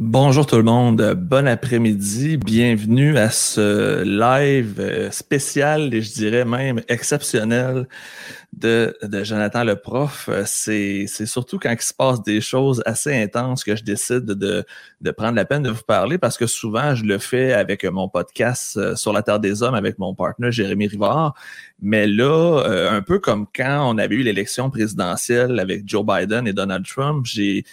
[0.00, 6.46] Bonjour tout le monde, bon après-midi, bienvenue à ce live euh, spécial et je dirais
[6.46, 7.86] même exceptionnel
[8.54, 10.30] de, Jonathan le prof.
[10.46, 14.64] C'est, c'est surtout quand il se passe des choses assez intenses que je décide de,
[15.02, 18.08] de prendre la peine de vous parler parce que souvent je le fais avec mon
[18.08, 21.34] podcast euh, sur la Terre des Hommes avec mon partenaire Jérémy Rivard.
[21.82, 26.48] Mais là, euh, un peu comme quand on avait eu l'élection présidentielle avec Joe Biden
[26.48, 27.66] et Donald Trump, j'ai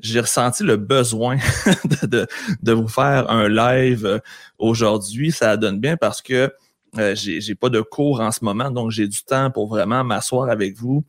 [0.00, 1.38] j'ai ressenti le besoin
[2.02, 4.18] de, vous faire un live euh,
[4.58, 5.32] aujourd'hui.
[5.32, 6.52] Ça donne bien parce que
[6.98, 10.48] euh, j'ai pas de cours en ce moment, donc j'ai du temps pour vraiment m'asseoir
[10.48, 11.04] avec vous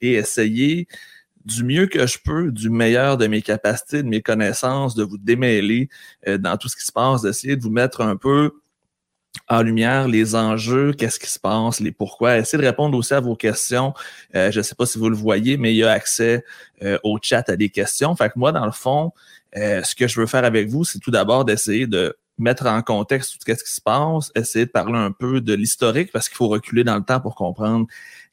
[0.00, 0.86] et essayer
[1.44, 5.18] du mieux que je peux, du meilleur de mes capacités, de mes connaissances, de vous
[5.18, 5.88] démêler
[6.26, 8.52] euh, dans tout ce qui se passe, d'essayer de vous mettre un peu
[9.48, 12.38] en lumière les enjeux, qu'est-ce qui se passe, les pourquoi.
[12.38, 13.92] Essayez de répondre aussi à vos questions.
[14.34, 16.44] Euh, je ne sais pas si vous le voyez, mais il y a accès
[16.82, 18.14] euh, au chat à des questions.
[18.16, 19.12] Fait que moi, dans le fond,
[19.56, 22.82] euh, ce que je veux faire avec vous, c'est tout d'abord d'essayer de mettre en
[22.82, 26.36] contexte tout ce qui se passe, essayer de parler un peu de l'historique parce qu'il
[26.36, 27.86] faut reculer dans le temps pour comprendre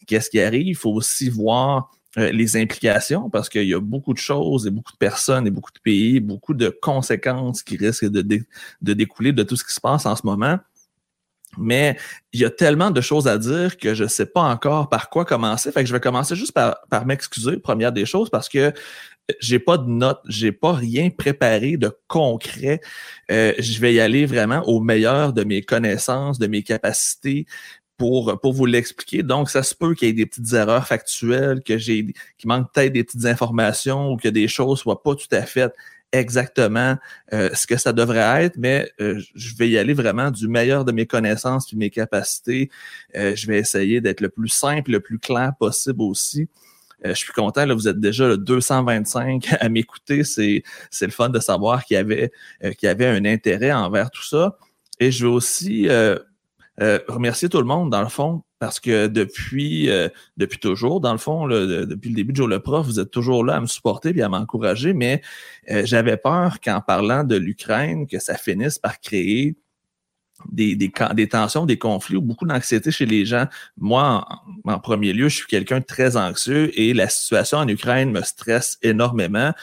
[0.08, 0.68] qu'est-ce qui arrive.
[0.68, 4.92] Il faut aussi voir les implications parce qu'il y a beaucoup de choses et beaucoup
[4.92, 8.22] de personnes et beaucoup de pays, beaucoup de conséquences qui risquent de,
[8.81, 10.58] de découler de tout ce qui se passe en ce moment.
[11.57, 11.97] Mais
[12.33, 15.09] il y a tellement de choses à dire que je ne sais pas encore par
[15.09, 15.71] quoi commencer.
[15.71, 18.73] Fait que je vais commencer juste par, par m'excuser, première des choses, parce que
[19.39, 22.81] j'ai pas de notes, j'ai pas rien préparé de concret.
[23.31, 27.45] Euh, je vais y aller vraiment au meilleur de mes connaissances, de mes capacités
[27.97, 29.23] pour, pour vous l'expliquer.
[29.23, 32.05] Donc, ça se peut qu'il y ait des petites erreurs factuelles, que j'ai,
[32.38, 35.72] qu'il manque peut-être des petites informations ou que des choses soient pas tout à fait
[36.12, 36.98] exactement
[37.34, 40.86] euh, ce que ça devrait être, mais euh, je vais y aller vraiment du meilleur
[40.86, 42.70] de mes connaissances et mes capacités.
[43.16, 46.50] Euh, je vais essayer d'être le plus simple, le plus clair possible aussi.
[47.03, 50.23] je suis content, là, vous êtes déjà le 225 à m'écouter.
[50.23, 52.31] C'est, c'est le fun de savoir qu'il y avait,
[52.62, 54.58] qu'il y avait un intérêt envers tout ça.
[55.00, 55.88] Et je veux aussi
[57.08, 60.07] remercier tout le monde, dans le fond, parce que depuis, euh,
[60.38, 63.44] depuis toujours, dans le fond, depuis le début de Jour le Prof, vous êtes toujours
[63.44, 65.23] là à me supporter et à m'encourager, mais
[65.72, 69.55] euh, j'avais peur qu'en parlant de l'Ukraine, que ça finisse par créer
[70.51, 73.47] des, des, des, tensions, des conflits ou beaucoup d'anxiété chez les gens.
[73.77, 74.27] Moi,
[74.63, 78.11] en, en premier lieu, je suis quelqu'un de très anxieux et la situation en Ukraine
[78.11, 79.53] me stresse énormément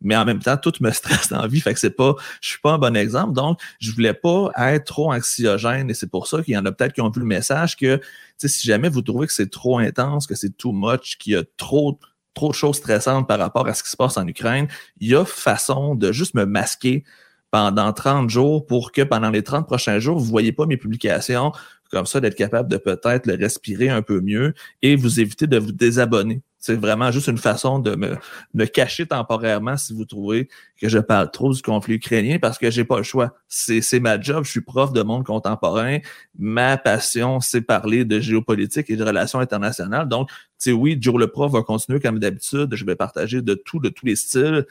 [0.00, 1.60] mais en même temps, tout me stresse dans la vie.
[1.60, 3.32] Fait que c'est pas, je suis pas un bon exemple.
[3.32, 6.72] Donc, je voulais pas être trop anxiogène et c'est pour ça qu'il y en a
[6.72, 8.00] peut-être qui ont vu le message que,
[8.38, 11.42] si jamais vous trouvez que c'est trop intense, que c'est too much, qu'il y a
[11.56, 11.98] trop,
[12.34, 14.68] trop de choses stressantes par rapport à ce qui se passe en Ukraine,
[15.00, 17.04] il y a façon de juste me masquer
[17.50, 21.52] pendant 30 jours pour que pendant les 30 prochains jours, vous voyez pas mes publications,
[21.90, 25.58] comme ça d'être capable de peut-être le respirer un peu mieux et vous éviter de
[25.58, 26.42] vous désabonner.
[26.60, 28.16] C'est vraiment juste une façon de me,
[28.52, 30.48] me, cacher temporairement si vous trouvez
[30.80, 33.34] que je parle trop du conflit ukrainien parce que j'ai pas le choix.
[33.46, 35.98] C'est, ma job, je suis prof de monde contemporain.
[36.36, 40.08] Ma passion, c'est parler de géopolitique et de relations internationales.
[40.08, 40.30] Donc,
[40.60, 42.74] tu oui, Joe le prof va continuer comme d'habitude.
[42.74, 44.66] Je vais partager de tout, de tous les styles.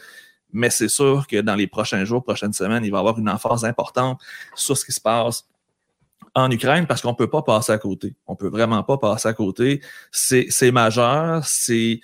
[0.52, 3.30] Mais c'est sûr que dans les prochains jours, prochaines semaines, il va y avoir une
[3.30, 4.22] emphase importante
[4.56, 5.46] sur ce qui se passe
[6.38, 8.16] en Ukraine parce qu'on peut pas passer à côté.
[8.28, 9.82] On peut vraiment pas passer à côté.
[10.12, 12.00] C'est majeur, c'est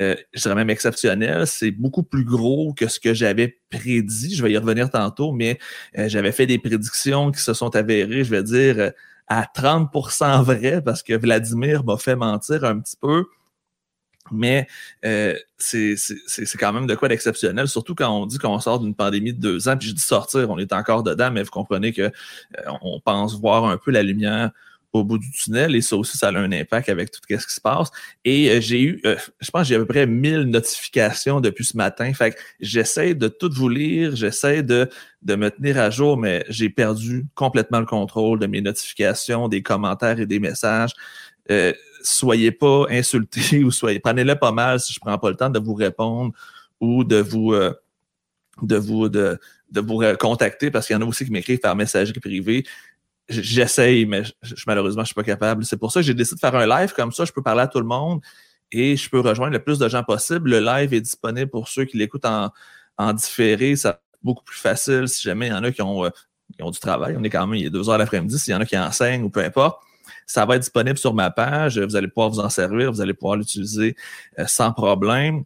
[0.00, 1.46] euh, je dirais même exceptionnel.
[1.46, 4.34] C'est beaucoup plus gros que ce que j'avais prédit.
[4.34, 5.58] Je vais y revenir tantôt, mais
[5.98, 8.92] euh, j'avais fait des prédictions qui se sont avérées, je vais dire,
[9.28, 13.26] à 30% vrai parce que Vladimir m'a fait mentir un petit peu.
[14.30, 14.66] Mais
[15.04, 15.96] euh, c'est
[16.58, 19.68] quand même de quoi d'exceptionnel, surtout quand on dit qu'on sort d'une pandémie de deux
[19.68, 22.10] ans, puis je dis sortir, on est encore dedans, mais vous comprenez que euh,
[22.82, 24.50] on pense voir un peu la lumière
[24.94, 27.54] au bout du tunnel et ça aussi, ça a un impact avec tout ce qui
[27.54, 27.90] se passe.
[28.24, 31.76] Et euh, j'ai eu, euh, je pense j'ai à peu près 1000 notifications depuis ce
[31.76, 32.12] matin.
[32.14, 34.88] Fait que j'essaie de tout vous lire, j'essaie de,
[35.22, 39.62] de me tenir à jour, mais j'ai perdu complètement le contrôle de mes notifications, des
[39.62, 40.92] commentaires et des messages.
[41.50, 41.72] Euh,
[42.04, 45.58] soyez pas insultés ou soyez, prenez-le pas mal si je prends pas le temps de
[45.58, 46.32] vous répondre
[46.80, 47.72] ou de vous, euh,
[48.62, 49.38] de vous, de,
[49.74, 52.64] vous contacter parce qu'il y en a aussi qui m'écrivent par messagerie privée.
[53.28, 55.64] J'essaye, mais je, malheureusement, je suis pas capable.
[55.64, 57.24] C'est pour ça que j'ai décidé de faire un live comme ça.
[57.24, 58.20] Je peux parler à tout le monde
[58.70, 60.50] et je peux rejoindre le plus de gens possible.
[60.50, 62.50] Le live est disponible pour ceux qui l'écoutent en,
[62.98, 63.76] en différé.
[63.76, 66.10] Ça beaucoup plus facile si jamais il y en a qui ont, euh,
[66.56, 67.14] qui ont du travail.
[67.16, 68.38] On est quand même, il est deux heures l'après-midi.
[68.38, 69.80] S'il y en a qui enseignent ou peu importe,
[70.26, 71.78] ça va être disponible sur ma page.
[71.78, 72.90] Vous allez pouvoir vous en servir.
[72.92, 73.96] Vous allez pouvoir l'utiliser
[74.38, 75.44] euh, sans problème.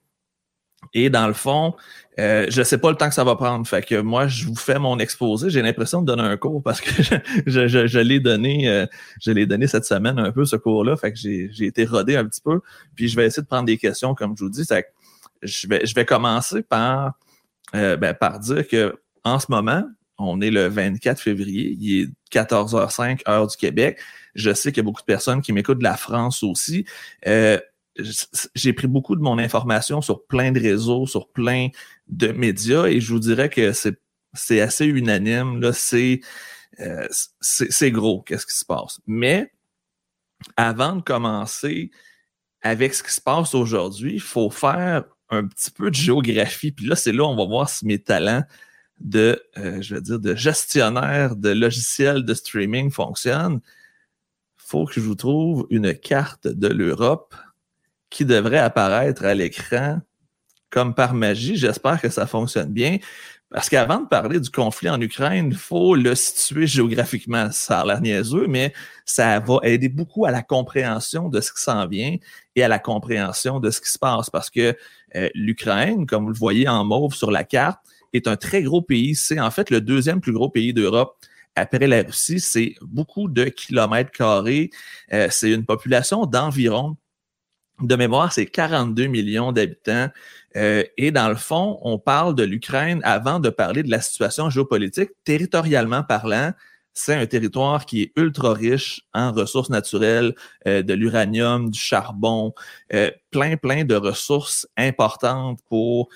[0.95, 1.75] Et dans le fond,
[2.21, 3.67] euh, je ne sais pas le temps que ça va prendre.
[3.67, 5.51] Fait que moi, je vous fais mon exposé.
[5.51, 6.91] J'ai l'impression de donner un cours parce que
[7.47, 8.87] je, je, je, l'ai donné, euh,
[9.21, 10.97] je l'ai donné cette semaine un peu ce cours-là.
[10.97, 12.61] Fait que j'ai été rodé un petit peu.
[12.95, 14.65] Puis je vais essayer de prendre des questions, comme je vous dis.
[15.43, 17.19] je vais, je vais commencer par
[17.73, 19.85] ben, par dire que en ce moment,
[20.19, 23.99] on est le 24 février, il est 14h05 heure du Québec.
[24.39, 26.85] Je sais qu'il y a beaucoup de personnes qui m'écoutent de la France aussi.
[27.27, 27.59] Euh,
[28.55, 31.69] j'ai pris beaucoup de mon information sur plein de réseaux, sur plein
[32.07, 35.61] de médias, et je vous dirais que c'est assez unanime.
[35.61, 36.21] Là, c'est
[36.81, 37.09] euh,
[37.41, 39.01] c'est gros, qu'est-ce qui se passe.
[39.07, 39.53] Mais
[40.57, 41.91] avant de commencer
[42.63, 46.73] avec ce qui se passe aujourd'hui, il faut faire un petit peu de géographie.
[46.73, 48.45] Puis là, c'est là où on va voir si mes talents
[49.01, 53.61] de, euh, je veux dire, de gestionnaire de logiciels de streaming fonctionnent.
[54.69, 57.35] Faut que je vous trouve une carte de l'Europe
[58.11, 60.03] qui devrait apparaître à l'écran
[60.69, 61.57] comme par magie.
[61.57, 62.99] J'espère que ça fonctionne bien.
[63.49, 67.51] Parce qu'avant de parler du conflit en Ukraine, il faut le situer géographiquement.
[67.51, 68.75] Ça a l'air niaiseux, mais
[69.07, 72.17] ça va aider beaucoup à la compréhension de ce qui s'en vient
[72.55, 74.29] et à la compréhension de ce qui se passe.
[74.29, 74.77] Parce que
[75.17, 77.81] euh, l'Ukraine, comme vous le voyez en mauve sur la carte,
[78.13, 79.15] est un très gros pays.
[79.15, 81.17] C'est en fait le deuxième plus gros pays d'Europe
[81.55, 82.41] après la Russie.
[82.41, 84.71] C'est beaucoup de kilomètres carrés.
[85.13, 86.97] Euh, c'est une population d'environ
[87.81, 90.09] de mémoire, c'est 42 millions d'habitants.
[90.57, 94.51] Euh, et dans le fond, on parle de l'Ukraine avant de parler de la situation
[94.51, 95.11] géopolitique.
[95.25, 96.53] Territorialement parlant,
[96.99, 100.35] c'est un territoire qui est ultra riche en ressources naturelles,
[100.67, 102.53] euh, de l'uranium, du charbon,
[102.93, 106.09] euh, plein, plein de ressources importantes pour,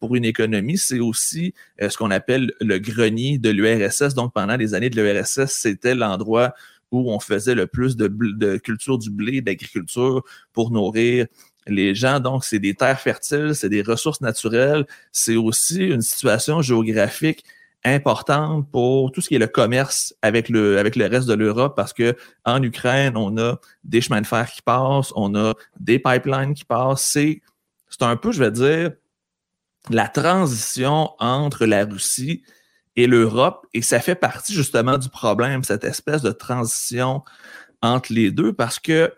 [0.00, 0.78] pour une économie.
[0.78, 4.14] C'est aussi ce qu'on appelle le grenier de l'URSS.
[4.14, 6.54] Donc, pendant les années de l'URSS, c'était l'endroit
[6.90, 10.22] où on faisait le plus de, culture du blé, d'agriculture
[10.52, 11.26] pour nourrir
[11.66, 12.20] les gens.
[12.20, 14.86] Donc, c'est des terres fertiles, c'est des ressources naturelles.
[15.12, 17.44] C'est aussi une situation géographique
[17.86, 21.74] importante pour tout ce qui est le commerce avec le, avec le reste de l'Europe
[21.76, 25.98] parce que en Ukraine, on a des chemins de fer qui passent, on a des
[25.98, 27.02] pipelines qui passent.
[27.02, 27.40] C'est,
[27.88, 28.92] c'est un peu, je vais dire,
[29.88, 32.42] la transition entre la Russie
[32.96, 33.66] et l'Europe.
[33.72, 37.22] Et ça fait partie justement du problème, cette espèce de transition
[37.82, 39.12] entre les deux, parce que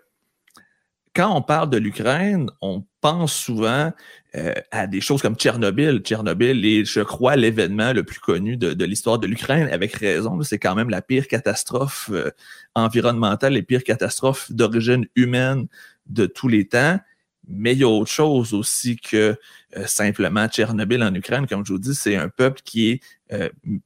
[1.14, 3.93] quand on parle de l'Ukraine, on pense souvent
[4.36, 6.00] euh, à des choses comme Tchernobyl.
[6.00, 10.42] Tchernobyl est, je crois, l'événement le plus connu de, l'histoire de l'Ukraine, avec raison.
[10.42, 12.30] C'est quand même la pire catastrophe euh,
[12.75, 15.66] environnementale, les pires catastrophes d'origine humaine
[16.06, 17.00] de tous les temps.
[17.48, 19.34] Mais il y a autre chose aussi que
[19.76, 21.46] euh, simplement Tchernobyl en Ukraine.
[21.46, 23.00] Comme je vous dis, c'est un peuple qui est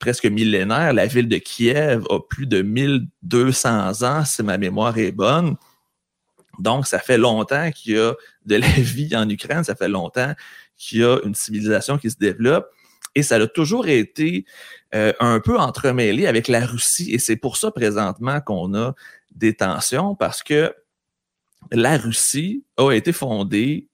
[0.01, 0.93] presque millénaire.
[0.93, 5.57] La ville de Kiev a plus de 1200 ans, si ma mémoire est bonne.
[6.59, 8.15] Donc, ça fait longtemps qu'il y a
[8.45, 10.35] de la vie en Ukraine, ça fait longtemps
[10.77, 12.67] qu'il y a une civilisation qui se développe.
[13.15, 14.47] Et ça a toujours été
[14.95, 17.13] euh, un peu entremêlé avec la Russie.
[17.13, 18.95] Et c'est pour ça présentement qu'on a
[19.35, 20.75] des tensions, parce que
[21.71, 23.89] la Russie a été fondée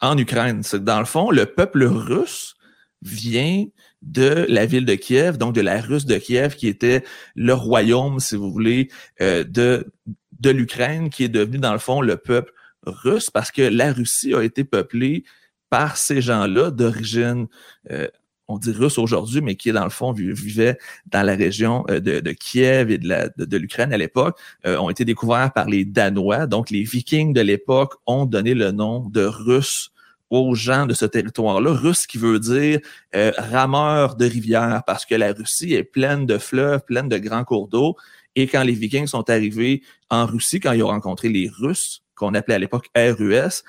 [0.00, 0.62] en Ukraine.
[0.74, 2.54] Dans le fond, le peuple russe
[3.02, 3.66] vient
[4.02, 7.04] de la ville de Kiev, donc de la Russe de Kiev, qui était
[7.34, 8.90] le royaume, si vous voulez,
[9.20, 9.92] euh, de,
[10.40, 12.52] de l'Ukraine, qui est devenu, dans le fond, le peuple
[12.86, 15.24] russe, parce que la Russie a été peuplée
[15.70, 17.48] par ces gens-là d'origine
[17.90, 18.08] euh,
[18.46, 20.76] on dit russe aujourd'hui, mais qui, dans le fond, vivait
[21.06, 25.52] dans la région euh, de, Kiev et de, l'Ukraine à l'époque, euh, ont été découverts
[25.52, 26.46] par les Danois.
[26.46, 29.90] Donc, les Vikings de l'époque ont donné le nom de Russes
[30.28, 31.72] aux gens de ce territoire-là.
[31.72, 32.80] Russe qui veut dire
[33.14, 37.68] rameur de rivière, parce que la Russie est pleine de fleuves, pleine de grands cours
[37.68, 37.96] d'eau.
[38.36, 42.34] Et quand les Vikings sont arrivés en Russie, quand ils ont rencontré les Russes, qu'on
[42.34, 43.62] appelait à l'époque RUS,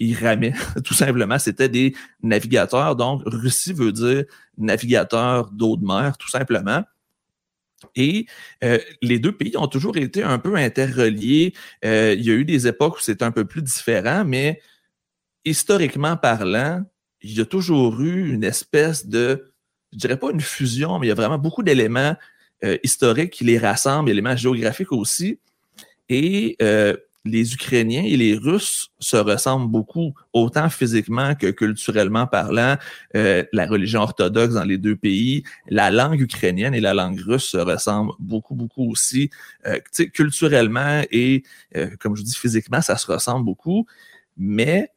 [0.00, 1.38] ils ramaient, tout simplement.
[1.38, 2.96] C'était des navigateurs.
[2.96, 4.24] Donc, Russie veut dire
[4.58, 6.82] navigateur d'eau de mer, tout simplement.
[7.94, 8.26] Et
[8.64, 11.54] euh, les deux pays ont toujours été un peu interreliés.
[11.84, 14.60] Euh, il y a eu des époques où c'était un peu plus différent, mais
[15.44, 16.84] historiquement parlant,
[17.22, 19.52] il y a toujours eu une espèce de,
[19.92, 22.16] je dirais pas une fusion, mais il y a vraiment beaucoup d'éléments
[22.64, 25.38] euh, historiques qui les rassemblent, éléments géographiques aussi.
[26.08, 26.56] Et
[27.24, 32.76] les Ukrainiens et les Russes se ressemblent beaucoup, autant physiquement que culturellement parlant.
[33.14, 37.44] Euh, la religion orthodoxe dans les deux pays, la langue ukrainienne et la langue russe
[37.44, 39.30] se ressemblent beaucoup, beaucoup aussi.
[39.66, 39.78] Euh,
[40.14, 41.42] culturellement et,
[41.76, 43.86] euh, comme je dis, physiquement, ça se ressemble beaucoup.
[44.38, 44.88] Mais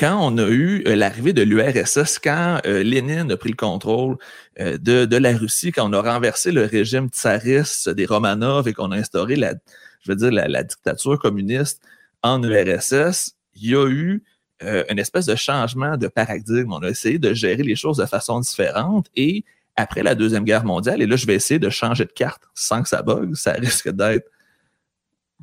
[0.00, 4.16] quand on a eu l'arrivée de l'URSS, quand Lénine a pris le contrôle
[4.58, 8.92] de, de, la Russie, quand on a renversé le régime tsariste des Romanov et qu'on
[8.92, 9.54] a instauré la
[10.00, 11.82] je veux dire, la, dictature communiste
[12.22, 14.22] en URSS, il y a eu
[14.62, 16.72] euh, une espèce de changement de paradigme.
[16.72, 19.44] On a essayé de gérer les choses de façon différente et
[19.76, 22.82] après la Deuxième Guerre mondiale, et là, je vais essayer de changer de carte sans
[22.82, 24.28] que ça bug, ça risque d'être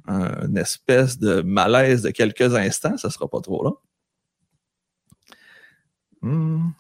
[0.08, 3.78] une espèce de malaise de quelques instants, ça sera pas trop long.
[6.22, 6.72] Hmm.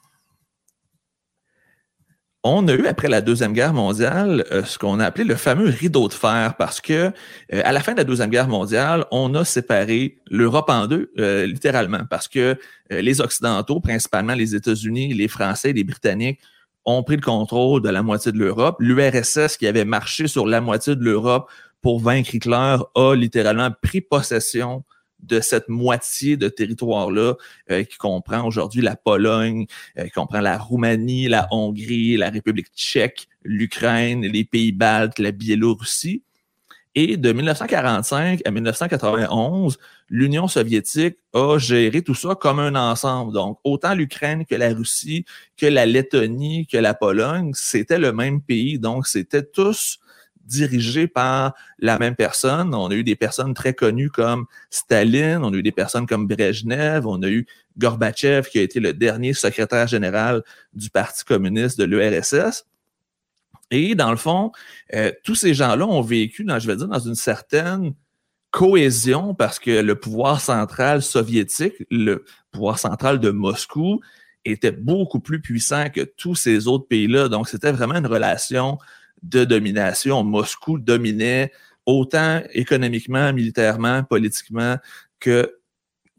[2.44, 5.70] on a eu après la Deuxième Guerre mondiale euh, ce qu'on a appelé le fameux
[5.70, 7.12] rideau de fer parce que euh,
[7.51, 11.46] à la fin de la Deuxième Guerre mondiale, on a séparé l'Europe en deux, euh,
[11.46, 12.58] littéralement, parce que
[12.89, 16.39] les Occidentaux, principalement les États-Unis, les Français, les Britanniques,
[16.86, 18.77] ont pris le contrôle de la moitié de l'Europe.
[18.79, 21.50] L'URSS, qui avait marché sur la moitié de l'Europe
[21.82, 24.84] pour vaincre Hitler, a littéralement pris possession
[25.19, 27.36] de cette moitié de territoire-là
[27.71, 29.65] euh, qui comprend aujourd'hui la Pologne,
[29.97, 35.31] euh, qui comprend la Roumanie, la Hongrie, la République tchèque, l'Ukraine, les pays baltes, la
[35.31, 36.21] Biélorussie.
[37.00, 39.77] Et de 1945 à 1991,
[40.09, 43.33] l'Union soviétique a géré tout ça comme un ensemble.
[43.33, 45.24] Donc, autant l'Ukraine que la Russie,
[45.57, 48.79] que la Lettonie, que la Pologne, c'était le même pays.
[48.79, 50.00] Donc, c'était tous
[50.48, 52.74] dirigé par la même personne.
[52.74, 56.27] On a eu des personnes très connues comme Staline, on a eu des personnes comme
[56.27, 57.46] Brezhnev, on a eu
[57.77, 62.66] Gorbatchev qui a été le dernier secrétaire général du Parti communiste de l'URSS.
[63.70, 64.51] Et dans le fond,
[64.94, 67.94] euh, tous ces gens-là ont vécu, dans, je vais dire, dans une certaine
[68.51, 74.00] cohésion parce que le pouvoir central soviétique, le pouvoir central de Moscou,
[74.46, 77.27] était beaucoup plus puissant que tous ces autres pays-là.
[77.27, 78.77] Donc, c'était vraiment une relation
[79.24, 80.24] de domination.
[80.24, 81.51] Moscou dominait
[81.86, 84.77] autant économiquement, militairement, politiquement
[85.19, 85.57] que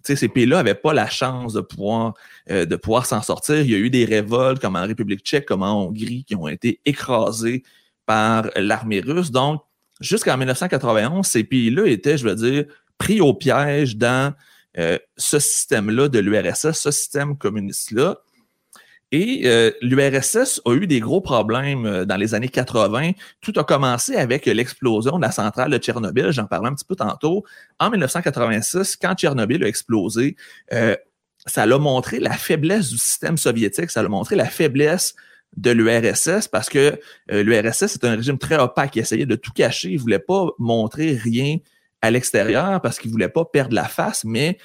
[0.02, 2.14] ces pays-là n'avaient pas la chance de pouvoir,
[2.50, 3.60] euh, pouvoir s'en sortir.
[3.60, 6.48] Il y a eu des révoltes comme en République tchèque, comme en Hongrie, qui ont
[6.48, 7.62] été écrasées
[8.06, 9.30] par l'armée russe.
[9.30, 9.62] Donc,
[10.00, 12.64] jusqu'en 1991, ces pays-là étaient, je veux dire,
[12.96, 14.32] pris au piège dans
[14.78, 18.18] euh, ce système-là de l'URSS, ce système communiste-là.
[19.10, 23.12] Et euh, l'URSS a eu des gros problèmes euh, dans les années 80.
[23.40, 26.30] Tout a commencé avec l'explosion de la centrale de Tchernobyl.
[26.30, 27.44] J'en parlais un petit peu tantôt.
[27.78, 30.36] En 1986, quand Tchernobyl a explosé,
[30.74, 30.94] euh,
[31.46, 35.14] ça a montré la faiblesse du système soviétique, ça a montré la faiblesse
[35.56, 37.00] de l'URSS parce que
[37.30, 39.88] l'URSS est un régime très opaque qui essayait de tout cacher.
[39.92, 41.56] Il voulait pas montrer rien
[42.02, 44.58] à l'extérieur parce qu'il voulait pas perdre la face, mais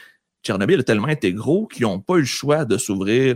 [0.43, 3.35] Tchernobyl a tellement été gros qu'ils n'ont pas eu le choix de s'ouvrir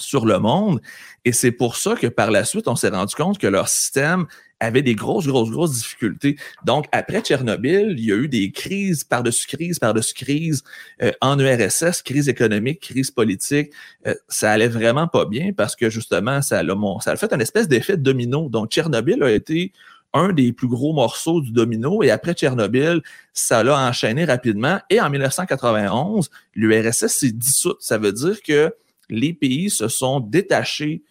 [0.00, 0.80] sur le monde.
[1.24, 4.26] Et c'est pour ça que par la suite, on s'est rendu compte que leur système
[4.60, 6.36] avait des grosses, grosses, grosses difficultés.
[6.64, 10.64] Donc, après Tchernobyl, il y a eu des crises par-dessus crises, par-dessus crises
[11.02, 13.72] euh, en URSS, crise économique, crise politique.
[14.06, 17.40] Euh, ça allait vraiment pas bien parce que justement, ça a, ça a fait un
[17.40, 18.48] espèce d'effet de domino.
[18.48, 19.72] Donc, Tchernobyl a été
[20.14, 22.02] un des plus gros morceaux du domino.
[22.02, 23.02] Et après Tchernobyl,
[23.32, 24.80] ça l'a enchaîné rapidement.
[24.90, 27.78] Et en 1991, l'URSS s'est dissoute.
[27.80, 28.74] Ça veut dire que
[29.10, 31.02] les pays se sont détachés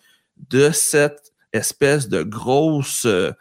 [0.49, 3.31] de cette espèce de grosse euh,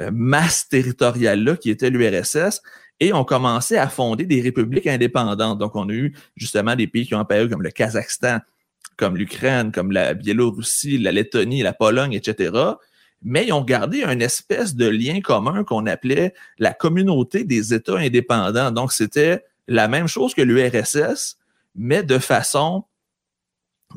[0.00, 2.62] euh, masse territoriale-là qui était l'URSS
[3.00, 5.58] et ont commencé à fonder des républiques indépendantes.
[5.58, 8.38] Donc, on a eu justement des pays qui ont apparu comme le Kazakhstan,
[8.96, 12.52] comme l'Ukraine, comme la Biélorussie, la Lettonie, la Pologne, etc.
[13.22, 17.96] Mais ils ont gardé un espèce de lien commun qu'on appelait la communauté des États
[17.96, 18.70] indépendants.
[18.70, 21.38] Donc, c'était la même chose que l'URSS,
[21.74, 22.84] mais de façon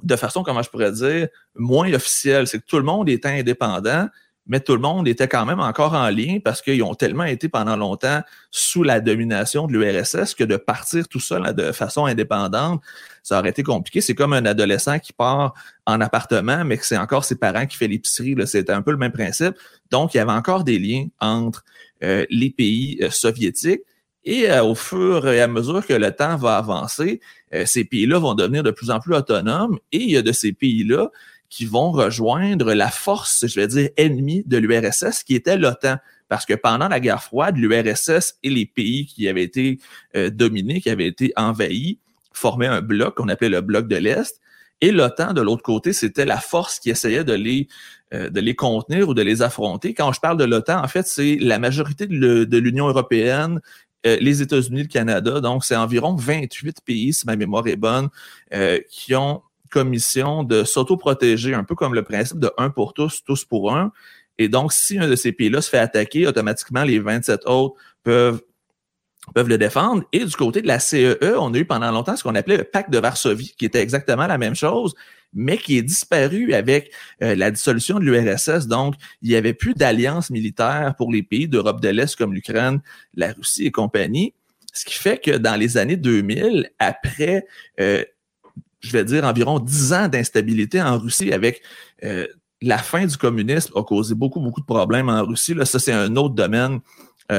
[0.03, 2.47] de façon, comment je pourrais dire, moins officielle.
[2.47, 4.07] C'est que tout le monde était indépendant,
[4.47, 7.49] mais tout le monde était quand même encore en lien parce qu'ils ont tellement été
[7.49, 8.21] pendant longtemps
[8.51, 12.81] sous la domination de l'URSS que de partir tout seul de façon indépendante,
[13.23, 14.01] ça aurait été compliqué.
[14.01, 15.55] C'est comme un adolescent qui part
[15.87, 18.35] en appartement, mais que c'est encore ses parents qui fait l'épicerie.
[18.45, 19.55] C'était un peu le même principe.
[19.89, 21.63] Donc, il y avait encore des liens entre
[22.03, 23.81] euh, les pays euh, soviétiques.
[24.25, 27.21] Et euh, au fur et à mesure que le temps va avancer,
[27.53, 30.31] euh, ces pays-là vont devenir de plus en plus autonomes et il y a de
[30.31, 31.11] ces pays-là
[31.49, 35.97] qui vont rejoindre la force, je vais dire, ennemie de l'URSS, qui était l'OTAN.
[36.27, 39.77] Parce que pendant la guerre froide, l'URSS et les pays qui avaient été
[40.15, 41.99] euh, dominés, qui avaient été envahis,
[42.33, 44.41] formaient un bloc qu'on appelait le bloc de l'Est.
[44.81, 47.69] Et l'OTAN, de l'autre côté, c'était la force qui essayait de les,
[48.11, 49.93] de les contenir ou de les affronter.
[49.93, 53.61] Quand je parle de l'OTAN, en fait, c'est la majorité de l'Union européenne
[54.05, 55.41] euh, les États-Unis, le Canada.
[55.41, 58.09] Donc, c'est environ 28 pays, si ma mémoire est bonne,
[58.53, 63.23] euh, qui ont commission de s'autoprotéger, un peu comme le principe de un pour tous,
[63.25, 63.91] tous pour un.
[64.37, 68.41] Et donc, si un de ces pays-là se fait attaquer, automatiquement, les 27 autres peuvent
[69.33, 70.03] peuvent le défendre.
[70.13, 72.57] Et du côté de la CEE, e, on a eu pendant longtemps ce qu'on appelait
[72.57, 74.93] le pacte de Varsovie, qui était exactement la même chose,
[75.35, 78.67] mais qui est disparu avec euh, la dissolution de l'URSS.
[78.67, 82.81] Donc, il n'y avait plus d'alliance militaire pour les pays d'Europe de l'Est comme l'Ukraine,
[83.13, 84.33] la Russie et compagnie.
[84.73, 87.45] Ce qui fait que dans les années 2000, après,
[87.79, 88.03] euh,
[88.79, 91.61] je vais dire, environ dix ans d'instabilité en Russie avec
[92.03, 92.27] euh,
[92.61, 95.53] la fin du communisme a causé beaucoup, beaucoup de problèmes en Russie.
[95.53, 96.79] Là, ça, c'est un autre domaine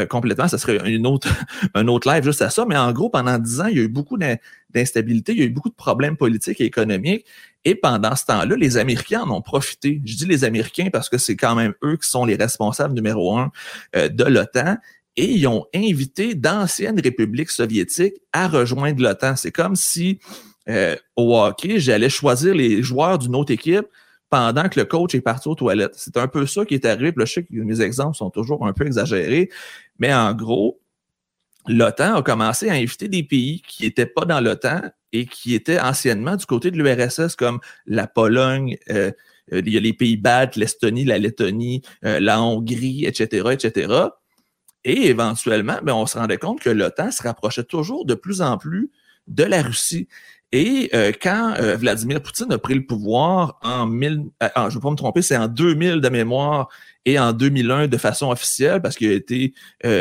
[0.09, 1.29] complètement, ça serait une autre,
[1.75, 2.65] un autre live juste à ça.
[2.67, 5.45] Mais en gros, pendant dix ans, il y a eu beaucoup d'instabilité, il y a
[5.45, 7.25] eu beaucoup de problèmes politiques et économiques.
[7.65, 10.01] Et pendant ce temps-là, les Américains en ont profité.
[10.05, 13.37] Je dis les Américains parce que c'est quand même eux qui sont les responsables numéro
[13.37, 13.51] un
[13.97, 14.77] euh, de l'OTAN.
[15.17, 19.35] Et ils ont invité d'anciennes républiques soviétiques à rejoindre l'OTAN.
[19.35, 20.21] C'est comme si
[20.69, 23.87] euh, au hockey, j'allais choisir les joueurs d'une autre équipe
[24.31, 25.95] pendant que le coach est parti aux toilettes.
[25.95, 27.13] C'est un peu ça qui est arrivé.
[27.13, 29.51] Puis là, je sais que mes exemples sont toujours un peu exagérés,
[29.99, 30.81] mais en gros,
[31.69, 35.81] l'OTAN a commencé à inviter des pays qui n'étaient pas dans l'OTAN et qui étaient
[35.81, 39.11] anciennement du côté de l'URSS, comme la Pologne, euh,
[39.53, 43.93] il y a les pays baltes, l'Estonie, la Lettonie, euh, la Hongrie, etc., etc.
[44.85, 48.59] Et éventuellement, ben, on se rendait compte que l'OTAN se rapprochait toujours de plus en
[48.59, 48.91] plus
[49.27, 50.09] de la Russie.
[50.59, 54.97] Et quand Vladimir Poutine a pris le pouvoir en 1000, je ne vais pas me
[54.97, 56.69] tromper, c'est en 2000 de mémoire
[57.05, 59.53] et en 2001 de façon officielle parce qu'il a été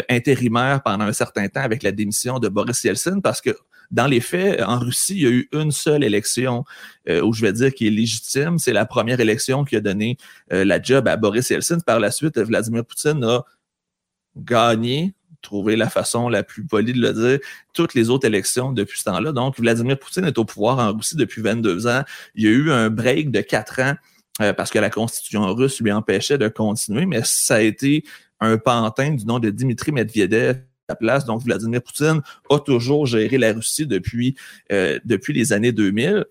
[0.09, 3.51] intérimaire pendant un certain temps avec la démission de Boris Yeltsin parce que
[3.91, 6.65] dans les faits, en Russie, il y a eu une seule élection
[7.09, 8.57] euh, où je vais dire qui est légitime.
[8.57, 10.17] C'est la première élection qui a donné
[10.51, 11.79] euh, la job à Boris Yeltsin.
[11.79, 13.43] Par la suite, Vladimir Poutine a
[14.35, 15.13] gagné,
[15.45, 17.39] trouvé la façon la plus polie de le dire,
[17.73, 19.31] toutes les autres élections depuis ce temps-là.
[19.31, 22.03] Donc, Vladimir Poutine est au pouvoir en Russie depuis 22 ans.
[22.35, 23.95] Il y a eu un break de quatre ans
[24.41, 28.03] euh, parce que la constitution russe lui empêchait de continuer, mais ça a été
[28.41, 31.25] un pantin du nom de Dimitri Medvedev la place.
[31.25, 34.35] Donc, Vladimir Poutine a toujours géré la Russie depuis,
[34.71, 36.25] euh, depuis les années 2000.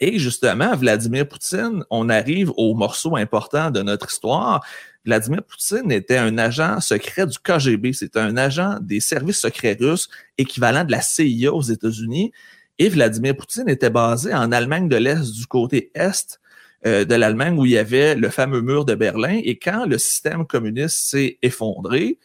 [0.00, 4.64] Et justement, Vladimir Poutine, on arrive au morceau important de notre histoire.
[5.04, 7.92] Vladimir Poutine était un agent secret du KGB.
[7.92, 10.08] C'est un agent des services secrets russes
[10.38, 12.32] équivalent de la CIA aux États-Unis.
[12.78, 16.40] Et Vladimir Poutine était basé en Allemagne de l'Est, du côté Est
[16.86, 19.40] euh, de l'Allemagne, où il y avait le fameux mur de Berlin.
[19.44, 22.18] Et quand le système communiste s'est effondré,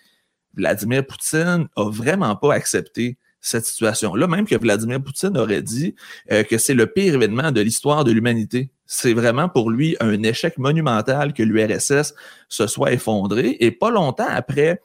[0.54, 5.96] Vladimir Poutine a vraiment pas accepté cette situation-là, même que Vladimir Poutine aurait dit
[6.32, 8.70] euh, que c'est le pire événement de l'histoire de l'humanité.
[8.86, 12.14] C'est vraiment pour lui un échec monumental que l'URSS
[12.50, 13.58] se soit effondrée.
[13.60, 14.82] Et pas longtemps après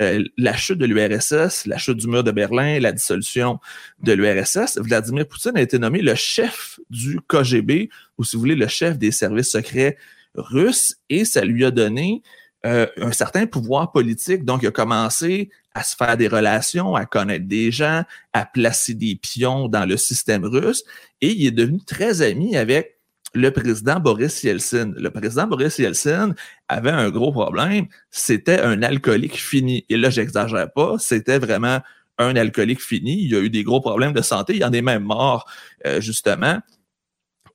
[0.00, 3.60] euh, la chute de l'URSS, la chute du mur de Berlin, la dissolution
[4.02, 8.56] de l'URSS, Vladimir Poutine a été nommé le chef du KGB, ou si vous voulez,
[8.56, 9.96] le chef des services secrets
[10.34, 12.22] russes, et ça lui a donné
[12.66, 14.44] euh, un certain pouvoir politique.
[14.44, 18.94] Donc, il a commencé à se faire des relations, à connaître des gens, à placer
[18.94, 20.84] des pions dans le système russe.
[21.20, 22.94] Et il est devenu très ami avec
[23.34, 24.92] le président Boris Yeltsin.
[24.96, 26.34] Le président Boris Yeltsin
[26.68, 27.86] avait un gros problème.
[28.10, 29.84] C'était un alcoolique fini.
[29.88, 30.96] Et là, j'exagère pas.
[30.98, 31.80] C'était vraiment
[32.18, 33.24] un alcoolique fini.
[33.24, 34.54] Il a eu des gros problèmes de santé.
[34.54, 35.50] Il en est même mort,
[35.86, 36.60] euh, justement.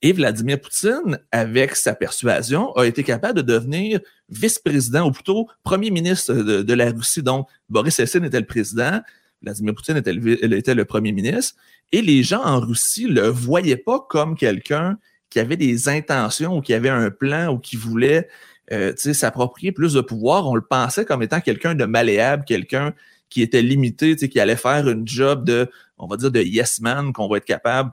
[0.01, 5.91] Et Vladimir Poutine, avec sa persuasion, a été capable de devenir vice-président, ou plutôt premier
[5.91, 7.21] ministre de, la Russie.
[7.21, 9.01] Donc, Boris Yeltsin était le président,
[9.41, 11.55] Vladimir Poutine était le, était le premier ministre.
[11.91, 14.97] Et les gens en Russie le voyaient pas comme quelqu'un
[15.29, 18.27] qui avait des intentions ou qui avait un plan ou qui voulait
[18.71, 20.47] euh, s'approprier plus de pouvoir.
[20.47, 22.93] On le pensait comme étant quelqu'un de malléable, quelqu'un
[23.29, 27.13] qui était limité, qui allait faire une job de, on va dire, de yes man,
[27.13, 27.91] qu'on va être capable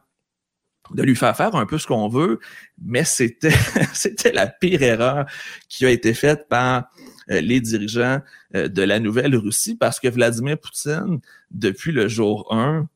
[0.94, 2.40] de lui faire faire un peu ce qu'on veut,
[2.82, 3.50] mais c'était
[3.92, 5.26] c'était la pire erreur
[5.68, 6.90] qui a été faite par
[7.30, 8.20] euh, les dirigeants
[8.54, 11.20] euh, de la Nouvelle-Russie parce que Vladimir Poutine,
[11.50, 12.88] depuis le jour 1,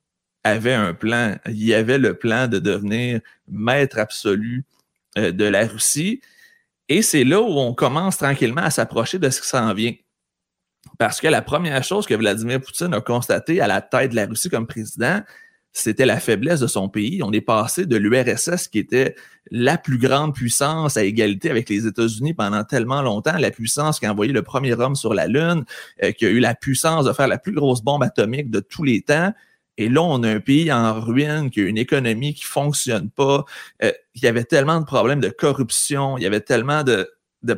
[0.45, 1.37] avait un plan.
[1.47, 4.65] Il y avait le plan de devenir maître absolu
[5.19, 6.21] euh, de la Russie.
[6.89, 9.95] Et c'est là où on commence tranquillement à s'approcher de ce qui s'en vient.
[10.99, 14.27] Parce que la première chose que Vladimir Poutine a constaté à la tête de la
[14.27, 15.23] Russie comme président,
[15.73, 17.23] c'était la faiblesse de son pays.
[17.23, 19.15] On est passé de l'URSS, qui était
[19.51, 24.07] la plus grande puissance à égalité avec les États-Unis pendant tellement longtemps, la puissance qui
[24.07, 25.65] a envoyé le premier homme sur la Lune,
[26.03, 28.85] euh, qui a eu la puissance de faire la plus grosse bombe atomique de tous
[28.85, 29.33] les temps.
[29.77, 33.45] Et là, on a un pays en ruine, qui a une économie qui fonctionne pas.
[33.83, 37.09] Euh, il y avait tellement de problèmes de corruption, il y avait tellement de,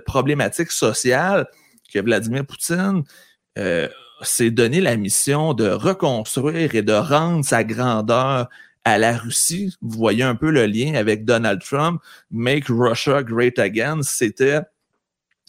[0.06, 1.46] problématiques sociales
[1.92, 3.02] que Vladimir Poutine
[3.58, 3.88] euh,
[4.22, 8.48] s'est donné la mission de reconstruire et de rendre sa grandeur
[8.84, 9.76] à la Russie.
[9.80, 12.00] Vous voyez un peu le lien avec Donald Trump.
[12.30, 14.60] Make Russia Great Again, c'était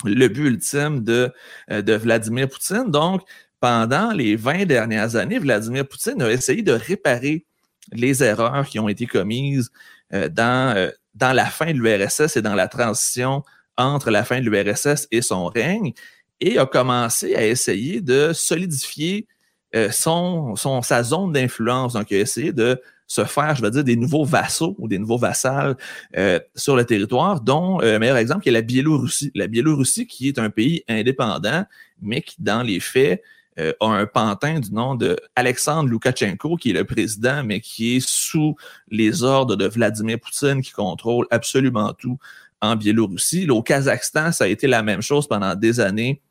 [0.05, 1.31] le but ultime de,
[1.71, 2.89] euh, de Vladimir Poutine.
[2.89, 3.21] Donc,
[3.59, 7.45] pendant les 20 dernières années, Vladimir Poutine a essayé de réparer
[7.91, 9.71] les erreurs qui ont été commises
[10.13, 13.43] euh, dans, euh, dans la fin de l'URSS et dans la transition
[13.77, 15.93] entre la fin de l'URSS et son règne
[16.39, 19.27] et a commencé à essayer de solidifier
[19.75, 21.93] euh, son, son, sa zone d'influence.
[21.93, 24.99] Donc, il a essayé de se faire, je vais dire, des nouveaux vassaux ou des
[24.99, 25.75] nouveaux vassals
[26.15, 29.31] euh, sur le territoire, dont euh, meilleur exemple qui est la Biélorussie.
[29.33, 31.65] La Biélorussie qui est un pays indépendant,
[32.01, 33.23] mais qui, dans les faits,
[33.55, 38.03] a un pantin du nom de Alexandre Loukachenko, qui est le président, mais qui est
[38.03, 38.55] sous
[38.89, 42.17] les ordres de Vladimir Poutine, qui contrôle absolument tout
[42.63, 43.49] en Biélorussie.
[43.49, 46.21] au Kazakhstan, ça a été la même chose pendant des années.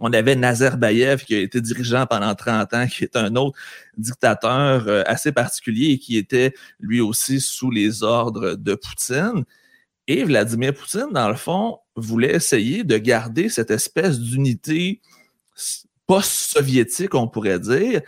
[0.00, 3.56] On avait Nazarbayev qui a été dirigeant pendant 30 ans, qui est un autre
[3.96, 9.44] dictateur euh, assez particulier et qui était lui aussi sous les ordres de Poutine.
[10.08, 15.00] Et Vladimir Poutine, dans le fond, voulait essayer de garder cette espèce d'unité
[16.06, 18.02] post-soviétique, on pourrait dire,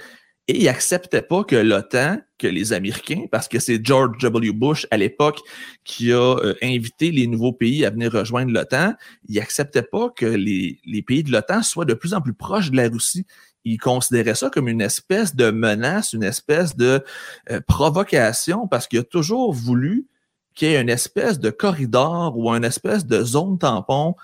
[0.48, 4.52] et il acceptait pas que l'OTAN, que les Américains, parce que c'est George W.
[4.52, 5.40] Bush à l'époque
[5.84, 8.94] qui a euh, invité les nouveaux pays à venir rejoindre l'OTAN,
[9.28, 12.70] il acceptait pas que les, les pays de l'OTAN soient de plus en plus proches
[12.70, 13.26] de la Russie.
[13.64, 17.04] Il considérait ça comme une espèce de menace, une espèce de
[17.50, 20.06] euh, provocation, parce qu'il a toujours voulu
[20.54, 24.14] qu'il y ait une espèce de corridor ou une espèce de zone tampon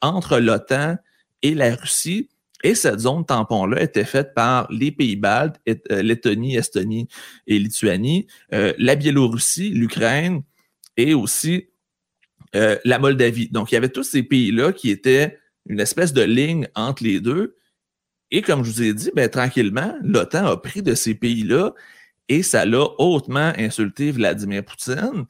[0.00, 0.96] entre l'OTAN
[1.42, 2.28] et la Russie
[2.64, 7.06] et cette zone tampon-là était faite par les pays baltes, euh, Lettonie, Estonie
[7.46, 10.42] et Lituanie, euh, la Biélorussie, l'Ukraine
[10.96, 11.68] et aussi
[12.56, 13.50] euh, la Moldavie.
[13.50, 17.20] Donc, il y avait tous ces pays-là qui étaient une espèce de ligne entre les
[17.20, 17.54] deux.
[18.30, 21.74] Et comme je vous ai dit, ben, tranquillement, l'OTAN a pris de ces pays-là
[22.30, 25.26] et ça l'a hautement insulté Vladimir Poutine.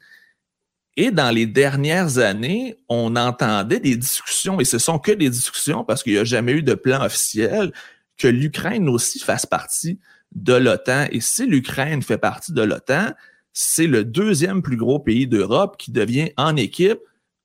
[0.97, 5.83] Et dans les dernières années, on entendait des discussions, et ce sont que des discussions
[5.83, 7.73] parce qu'il n'y a jamais eu de plan officiel,
[8.17, 9.99] que l'Ukraine aussi fasse partie
[10.33, 11.07] de l'OTAN.
[11.11, 13.11] Et si l'Ukraine fait partie de l'OTAN,
[13.51, 16.99] c'est le deuxième plus gros pays d'Europe qui devient en équipe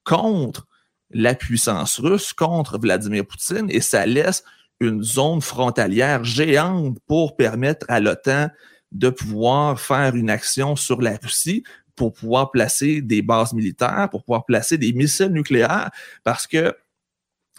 [0.04, 0.66] contre
[1.10, 4.44] la puissance russe, contre Vladimir Poutine, et ça laisse
[4.80, 8.48] une zone frontalière géante pour permettre à l'OTAN
[8.92, 11.62] de pouvoir faire une action sur la Russie,
[12.00, 15.90] pour pouvoir placer des bases militaires, pour pouvoir placer des missiles nucléaires,
[16.24, 16.74] parce que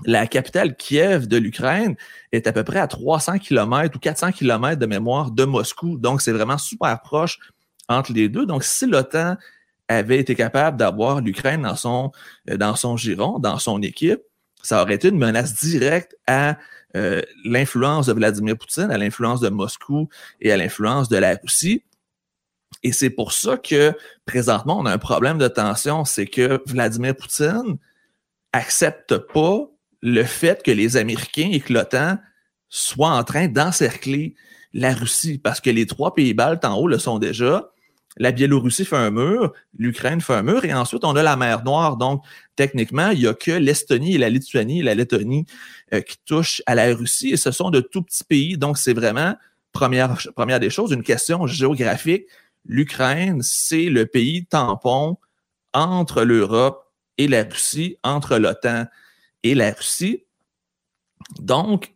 [0.04, 1.96] la capitale Kiev de l'Ukraine
[2.32, 6.00] est à peu près à 300 km ou 400 km de mémoire de Moscou.
[6.00, 7.38] Donc, c'est vraiment super proche
[7.88, 8.48] entre les deux.
[8.48, 9.38] Donc, si l'OTAN
[9.88, 12.12] avait été capable d'avoir l'Ukraine dans son,
[12.50, 14.22] euh, dans son giron, dans son équipe,
[14.64, 16.58] ça aurait été une menace directe à
[16.96, 21.84] euh, l'influence de Vladimir Poutine, à l'influence de Moscou et à l'influence de la Russie.
[22.84, 23.94] Et c'est pour ça que
[24.26, 27.78] présentement, on a un problème de tension, c'est que Vladimir Poutine
[28.54, 29.70] accepte pas
[30.02, 32.18] le fait que les Américains et que l'OTAN
[32.70, 34.36] soient en train d'encercler
[34.74, 37.72] la Russie, parce que les trois pays baltes en haut le sont déjà.
[38.18, 41.64] La Biélorussie fait un mur, l'Ukraine fait un mur, et ensuite on a la mer
[41.64, 41.98] Noire.
[41.98, 42.24] Donc,
[42.56, 45.46] techniquement, il n'y a que l'Estonie et la Lituanie et la Lettonie
[45.94, 48.58] euh, qui touchent à la Russie, et ce sont de tout petits pays.
[48.58, 49.36] Donc, c'est vraiment,
[49.72, 52.26] première, première des choses, une question géographique
[52.66, 55.18] l'Ukraine, c'est le pays tampon
[55.74, 58.86] entre l'Europe et la Russie, entre l'OTAN
[59.44, 60.24] et la Russie.
[61.40, 61.94] Donc,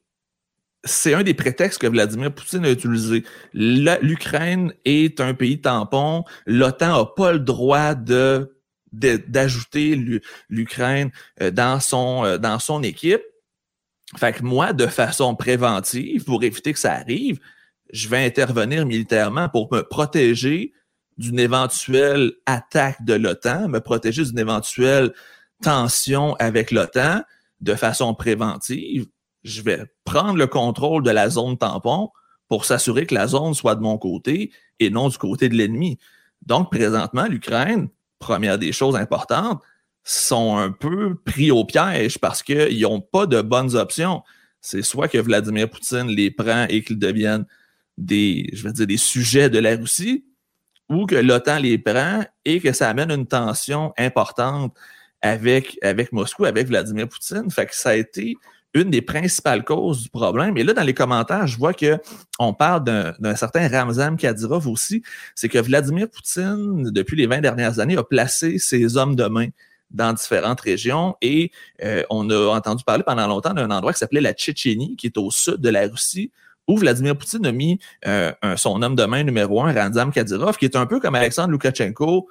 [0.84, 3.24] c'est un des prétextes que Vladimir Poutine a utilisé.
[3.54, 6.24] L'Ukraine est un pays tampon.
[6.46, 7.96] L'OTAN n'a pas le droit
[8.92, 13.24] d'ajouter l'Ukraine euh, dans son, euh, dans son équipe.
[14.18, 17.40] Fait que moi, de façon préventive, pour éviter que ça arrive,
[17.92, 20.74] je vais intervenir militairement pour me protéger
[21.18, 25.14] d'une éventuelle attaque de l'OTAN, me protéger d'une éventuelle
[25.62, 27.22] tension avec l'OTAN
[27.62, 29.08] de façon préventive.
[29.44, 32.10] Je vais prendre le contrôle de la zone tampon
[32.48, 35.98] pour s'assurer que la zone soit de mon côté et non du côté de l'ennemi.
[36.46, 39.62] Donc, présentement, l'Ukraine, première des choses importantes,
[40.04, 44.22] sont un peu pris au piège parce qu'ils n'ont pas de bonnes options.
[44.62, 47.46] C'est soit que Vladimir Poutine les prend et qu'ils deviennent
[47.98, 50.26] des, je vais dire, des sujets de la Russie,
[50.90, 54.74] ou que l'OTAN les prend et que ça amène une tension importante
[55.22, 57.50] avec, avec Moscou, avec Vladimir Poutine.
[57.50, 58.36] Fait que ça a été
[58.76, 60.58] une des principales causes du problème.
[60.58, 61.98] Et là, dans les commentaires, je vois que
[62.40, 65.02] on parle d'un certain Ramzan Kadyrov aussi.
[65.34, 69.48] C'est que Vladimir Poutine, depuis les 20 dernières années, a placé ses hommes de main
[69.92, 71.52] dans différentes régions et
[71.84, 75.18] euh, on a entendu parler pendant longtemps d'un endroit qui s'appelait la Tchétchénie, qui est
[75.18, 76.32] au sud de la Russie,
[76.68, 80.66] où Vladimir Poutine a mis euh, son homme de main numéro un, Ranzam Kadyrov, qui
[80.66, 82.28] est un peu comme Alexandre Loukachenko,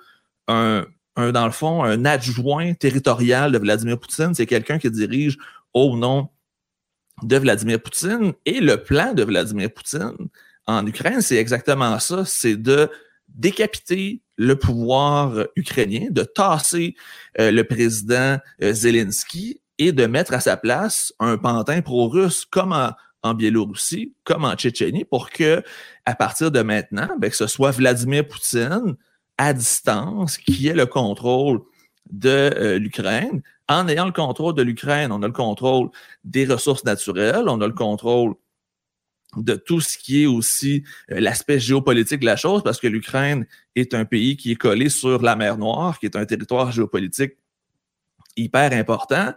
[0.49, 0.85] un,
[1.17, 4.35] dans le fond, un adjoint territorial de Vladimir Poutine.
[4.35, 5.39] C'est quelqu'un qui dirige
[5.73, 6.29] au nom
[7.23, 8.33] de Vladimir Poutine.
[8.45, 10.13] Et le plan de Vladimir Poutine
[10.67, 12.91] en Ukraine, c'est exactement ça, c'est de
[13.29, 16.95] décapiter le pouvoir ukrainien, de tasser
[17.39, 22.73] euh, le président euh, Zelensky et de mettre à sa place un pantin pro-russe comme
[22.73, 22.93] en,
[23.25, 25.63] en Biélorussie comme en Tchétchénie pour que,
[26.05, 28.97] à partir de maintenant, ben, que ce soit Vladimir Poutine
[29.39, 31.61] à distance qui ait le contrôle
[32.11, 33.43] de euh, l'Ukraine.
[33.69, 35.89] En ayant le contrôle de l'Ukraine, on a le contrôle
[36.23, 38.35] des ressources naturelles, on a le contrôle
[39.37, 43.47] de tout ce qui est aussi euh, l'aspect géopolitique de la chose, parce que l'Ukraine
[43.75, 47.33] est un pays qui est collé sur la mer Noire, qui est un territoire géopolitique
[48.37, 49.33] hyper important.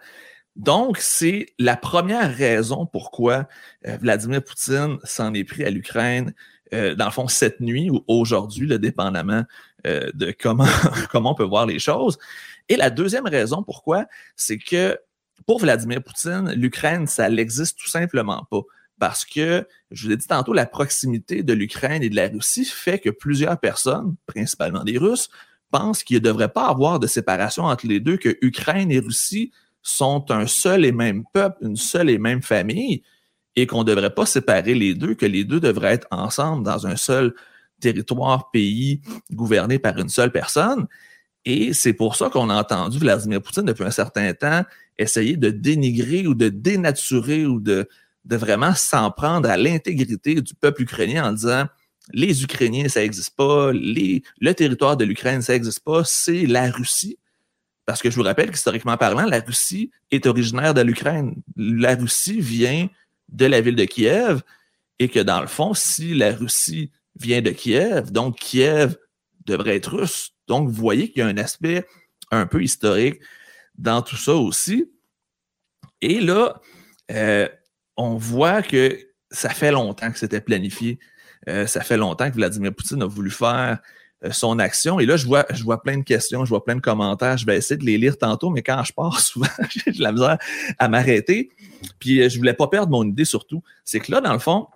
[0.58, 3.48] Donc, c'est la première raison pourquoi
[3.86, 6.34] euh, Vladimir Poutine s'en est pris à l'Ukraine,
[6.74, 9.44] euh, dans le fond, cette nuit ou aujourd'hui, dépendamment
[9.86, 10.68] de comment,
[11.12, 12.18] comment on peut voir les choses.
[12.68, 15.00] Et la deuxième raison pourquoi, c'est que
[15.46, 18.64] pour Vladimir Poutine, l'Ukraine, ça n'existe tout simplement pas
[19.00, 22.66] parce que, je vous l'ai dit tantôt, la proximité de l'Ukraine et de la Russie
[22.66, 25.30] fait que plusieurs personnes, principalement des Russes,
[25.72, 29.52] pensent qu'il ne devrait pas avoir de séparation entre les deux, que Ukraine et Russie
[29.88, 33.04] sont un seul et même peuple, une seule et même famille,
[33.56, 36.86] et qu'on ne devrait pas séparer les deux, que les deux devraient être ensemble dans
[36.86, 37.34] un seul
[37.80, 40.88] territoire, pays, gouverné par une seule personne.
[41.46, 44.64] Et c'est pour ça qu'on a entendu Vladimir Poutine depuis un certain temps
[44.98, 47.88] essayer de dénigrer ou de dénaturer ou de,
[48.26, 51.66] vraiment s'en prendre à l'intégrité du peuple ukrainien en disant
[52.14, 57.18] les Ukrainiens, ça n'existe pas, le territoire de l'Ukraine, ça n'existe pas, c'est la Russie.
[57.88, 61.42] Parce que je vous rappelle qu'historiquement parlant, la Russie est originaire de l'Ukraine.
[61.56, 62.90] La Russie vient
[63.30, 64.42] de la ville de Kiev
[65.00, 68.98] et que dans le fond, si la Russie vient de Kiev, donc Kiev
[69.46, 70.34] devrait être russe.
[70.50, 71.88] Donc, vous voyez qu'il y a un aspect
[72.30, 73.22] un peu historique
[73.78, 74.92] dans tout ça aussi.
[76.02, 76.62] Et là,
[77.12, 77.48] euh,
[77.96, 79.00] on voit que
[79.32, 81.00] ça fait longtemps que c'était planifié.
[81.48, 83.80] Euh, ça fait longtemps que Vladimir Poutine a voulu faire
[84.32, 85.00] son action.
[85.00, 87.38] Et là, je vois, je vois plein de questions, je vois plein de commentaires.
[87.38, 90.12] Je vais essayer de les lire tantôt, mais quand je pars, souvent, j'ai de la
[90.12, 90.38] misère
[90.80, 91.52] à m'arrêter.
[92.00, 93.64] Puis, euh, je voulais pas perdre mon idée surtout.
[93.84, 94.68] C'est que là, dans le fond,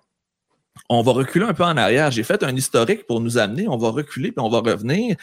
[0.89, 2.11] on va reculer un peu en arrière.
[2.11, 3.67] J'ai fait un historique pour nous amener.
[3.67, 5.15] On va reculer puis on va revenir.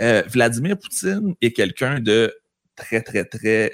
[0.00, 2.34] Vladimir Poutine est quelqu'un de
[2.76, 3.72] très, très, très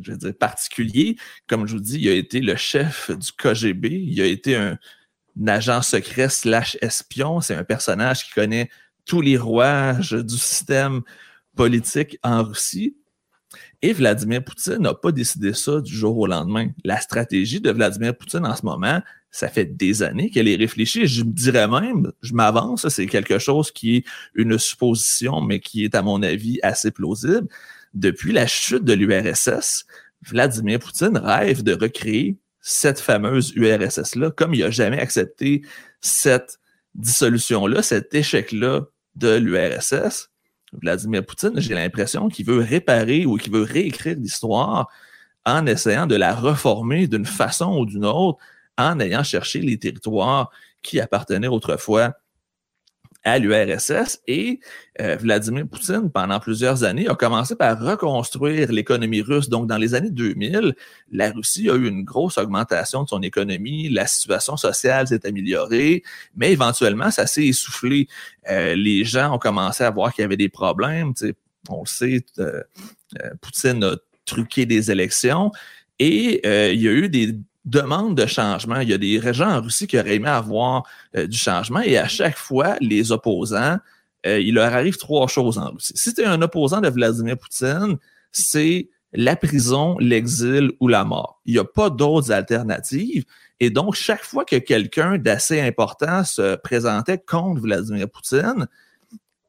[0.00, 1.16] je veux dire, particulier.
[1.46, 3.88] Comme je vous dis, il a été le chef du KGB.
[3.90, 4.78] Il a été un,
[5.46, 7.40] agent secret slash espion.
[7.40, 8.70] C'est un personnage qui connaît
[9.04, 11.02] tous les rouages du système
[11.56, 12.96] politique en Russie.
[13.82, 16.68] Et Vladimir Poutine n'a pas décidé ça du jour au lendemain.
[16.84, 21.06] La stratégie de Vladimir Poutine en ce moment, ça fait des années qu'elle est réfléchie.
[21.06, 25.84] Je me dirais même, je m'avance, c'est quelque chose qui est une supposition, mais qui
[25.84, 27.48] est à mon avis assez plausible
[27.94, 29.86] depuis la chute de l'URSS,
[30.22, 35.62] Vladimir Poutine rêve de recréer cette fameuse URSS-là, comme il n'a jamais accepté
[36.00, 36.58] cette
[36.94, 38.86] dissolution-là, cet échec-là
[39.16, 40.30] de l'URSS.
[40.72, 44.88] Vladimir Poutine, j'ai l'impression qu'il veut réparer ou qu'il veut réécrire l'histoire
[45.46, 48.38] en essayant de la reformer d'une façon ou d'une autre,
[48.78, 50.50] en ayant cherché les territoires
[50.82, 52.14] qui appartenaient autrefois
[53.24, 54.60] à l'URSS et
[55.00, 59.48] euh, Vladimir Poutine, pendant plusieurs années, a commencé par reconstruire l'économie russe.
[59.48, 60.74] Donc, dans les années 2000,
[61.10, 66.02] la Russie a eu une grosse augmentation de son économie, la situation sociale s'est améliorée,
[66.36, 68.08] mais éventuellement, ça s'est essoufflé.
[68.50, 71.14] Euh, les gens ont commencé à voir qu'il y avait des problèmes.
[71.70, 72.62] on le sait, euh,
[73.40, 75.50] Poutine a truqué des élections
[75.98, 76.40] et
[76.72, 78.80] il y a eu des demande de changement.
[78.80, 80.84] Il y a des régions en Russie qui auraient aimé avoir
[81.16, 83.78] euh, du changement et à chaque fois, les opposants,
[84.26, 85.92] euh, il leur arrive trois choses en Russie.
[85.96, 87.96] Si tu es un opposant de Vladimir Poutine,
[88.32, 91.40] c'est la prison, l'exil ou la mort.
[91.46, 93.24] Il n'y a pas d'autres alternatives.
[93.60, 98.66] Et donc, chaque fois que quelqu'un d'assez important se présentait contre Vladimir Poutine,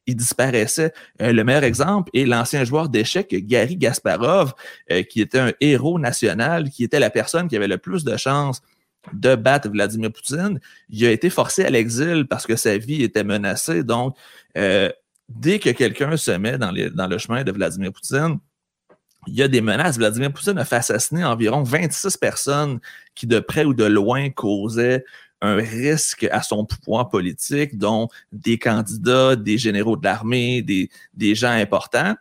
[0.07, 0.93] il disparaissait.
[1.21, 4.53] Euh, le meilleur exemple est l'ancien joueur d'échecs Gary Gasparov,
[4.91, 8.15] euh, qui était un héros national, qui était la personne qui avait le plus de
[8.17, 8.61] chances
[9.13, 10.59] de battre Vladimir Poutine.
[10.89, 13.83] Il a été forcé à l'exil parce que sa vie était menacée.
[13.83, 14.15] Donc,
[14.57, 14.89] euh,
[15.29, 18.39] dès que quelqu'un se met dans, dans le chemin de Vladimir Poutine,
[19.27, 19.97] il y a des menaces.
[19.97, 22.79] Vladimir Poutine a fait assassiner environ 26 personnes
[23.15, 25.03] qui, de près ou de loin, causaient
[25.45, 31.51] un risque à son pouvoir politique, dont des candidats, des généraux de l'armée, des, gens
[31.51, 32.15] importants.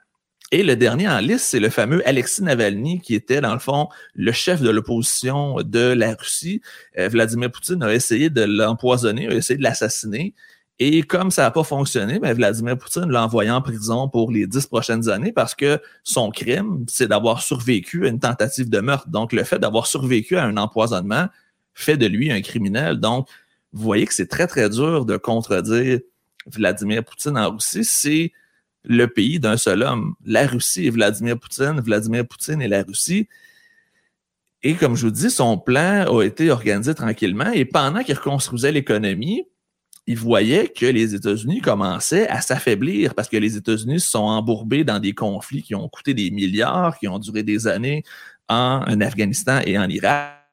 [0.52, 3.88] Et le dernier en liste, c'est le fameux Alexis Navalny, qui était, dans le fond,
[4.14, 6.60] le chef de l'opposition de la Russie.
[6.98, 10.34] Euh, Vladimir Poutine a essayé de l'empoisonner, a essayé de l'assassiner.
[10.80, 14.46] Et comme ça n'a pas fonctionné, ben Vladimir Poutine l'a envoyé en prison pour les
[14.46, 19.08] dix prochaines années parce que son crime, c'est d'avoir survécu à une tentative de meurtre.
[19.08, 21.28] Donc, le fait d'avoir survécu à un empoisonnement,
[21.74, 22.98] fait de lui un criminel.
[22.98, 23.28] Donc,
[23.72, 26.00] vous voyez que c'est très, très dur de contredire
[26.46, 27.84] Vladimir Poutine en Russie.
[27.84, 28.32] C'est
[28.84, 30.14] le pays d'un seul homme.
[30.24, 33.28] La Russie et Vladimir Poutine, Vladimir Poutine et la Russie.
[34.62, 37.50] Et comme je vous dis, son plan a été organisé tranquillement.
[37.52, 39.44] Et pendant qu'il reconstruisait l'économie,
[40.06, 44.84] il voyait que les États-Unis commençaient à s'affaiblir parce que les États-Unis se sont embourbés
[44.84, 48.04] dans des conflits qui ont coûté des milliards, qui ont duré des années
[48.48, 50.43] en Afghanistan et en Irak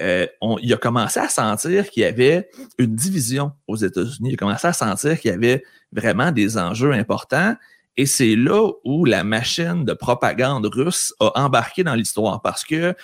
[0.00, 0.26] euh,
[0.62, 4.30] il a commencé à sentir qu'il y avait une division aux États-Unis.
[4.30, 7.54] Il a commencé à sentir qu'il y avait vraiment des enjeux importants.
[7.96, 12.94] Et c'est là où la machine de propagande russe a embarqué dans l'histoire parce que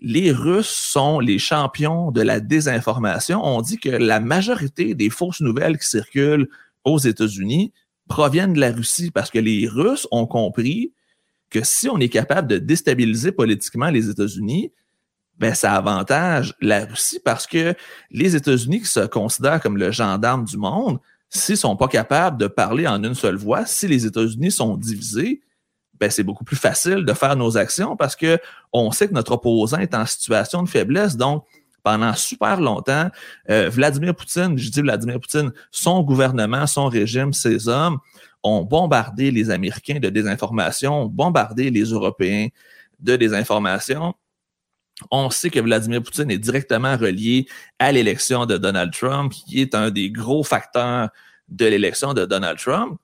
[0.00, 3.40] les Russes sont les champions de la désinformation.
[3.44, 6.48] On dit que la majorité des fausses nouvelles qui circulent
[6.84, 7.72] aux États-Unis
[8.08, 10.92] proviennent de la Russie parce que les Russes ont compris
[11.50, 14.72] que si on est capable de déstabiliser politiquement les États-Unis,
[15.40, 17.74] ben ça avantage la Russie parce que
[18.10, 21.00] les États-Unis qui se considèrent comme le gendarme du monde,
[21.30, 25.40] s'ils sont pas capables de parler en une seule voix, si les États-Unis sont divisés,
[25.98, 28.38] ben c'est beaucoup plus facile de faire nos actions parce que
[28.72, 31.16] on sait que notre opposant est en situation de faiblesse.
[31.16, 31.44] Donc,
[31.82, 33.08] pendant super longtemps,
[33.48, 37.98] euh, Vladimir Poutine, je dis Vladimir Poutine, son gouvernement, son régime, ses hommes
[38.42, 42.48] ont bombardé les Américains de désinformation, ont bombardé les Européens
[42.98, 44.14] de désinformation.
[45.10, 47.46] On sait que Vladimir Poutine est directement relié
[47.78, 51.10] à l'élection de Donald Trump, qui est un des gros facteurs
[51.48, 52.98] de l'élection de Donald Trump.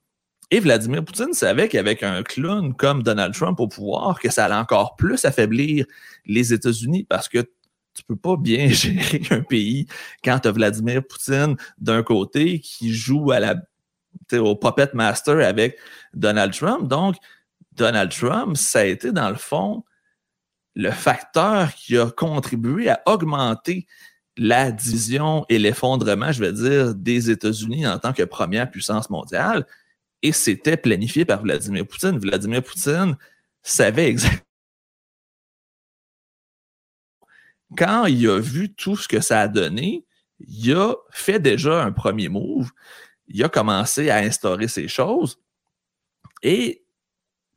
[0.51, 4.55] Et Vladimir Poutine savait qu'avec un clown comme Donald Trump au pouvoir, que ça allait
[4.55, 5.87] encore plus affaiblir
[6.25, 7.39] les États-Unis parce que
[7.95, 9.87] tu peux pas bien gérer un pays
[10.23, 13.33] quand tu as Vladimir Poutine d'un côté qui joue
[14.33, 15.79] au puppet master avec
[16.15, 16.87] Donald Trump.
[16.87, 17.17] Donc,
[17.73, 19.83] Donald Trump, ça a été dans le fond
[20.77, 23.87] le facteur qui a contribué à augmenter
[24.37, 29.67] la division et l'effondrement, je vais dire, des États-Unis en tant que première puissance mondiale.
[30.23, 32.19] Et c'était planifié par Vladimir Poutine.
[32.19, 33.17] Vladimir Poutine
[33.63, 34.43] savait exactement.
[37.77, 40.05] Quand il a vu tout ce que ça a donné,
[40.41, 42.71] il a fait déjà un premier move.
[43.29, 45.41] Il a commencé à instaurer ces choses.
[46.43, 46.86] Et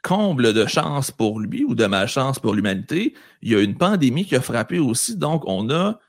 [0.02, 4.26] comble de chance pour lui ou de malchance pour l'humanité, il y a une pandémie
[4.26, 5.18] qui a frappé aussi.
[5.18, 6.00] Donc, on a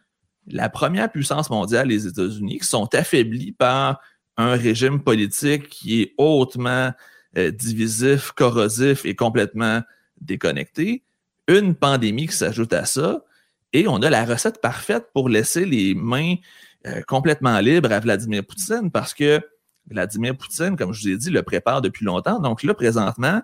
[0.46, 4.00] la première puissance mondiale, les États-Unis, qui sont affaiblis par
[4.36, 6.92] un régime politique qui est hautement
[7.36, 9.82] euh, divisif, corrosif et complètement
[10.20, 11.04] déconnecté.
[11.48, 13.24] Une pandémie qui s'ajoute à ça.
[13.72, 16.36] Et on a la recette parfaite pour laisser les mains
[16.86, 19.40] euh, complètement libres à Vladimir Poutine parce que
[19.88, 22.40] Vladimir Poutine, comme je vous ai dit, le prépare depuis longtemps.
[22.40, 23.42] Donc là, présentement,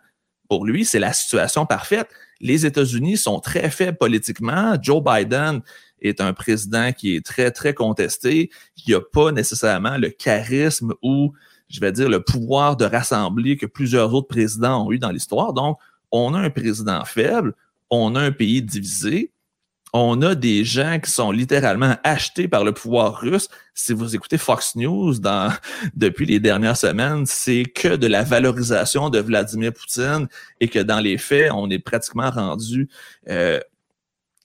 [0.49, 2.09] pour lui, c'est la situation parfaite.
[2.41, 4.77] Les États-Unis sont très faibles politiquement.
[4.81, 5.63] Joe Biden
[6.01, 11.33] est un président qui est très, très contesté, qui n'a pas nécessairement le charisme ou,
[11.69, 15.53] je vais dire, le pouvoir de rassembler que plusieurs autres présidents ont eu dans l'histoire.
[15.53, 15.79] Donc,
[16.13, 17.55] on a un président faible,
[17.91, 19.33] on a un pays divisé,
[19.97, 23.49] on a des gens qui sont littéralement achetés par le pouvoir russe.
[23.75, 25.15] Si vous écoutez Fox News
[25.95, 30.29] depuis les dernières semaines, c'est que de la valorisation de Vladimir Poutine
[30.61, 32.89] et que dans les faits, on est pratiquement rendu...
[33.29, 33.61] Euh,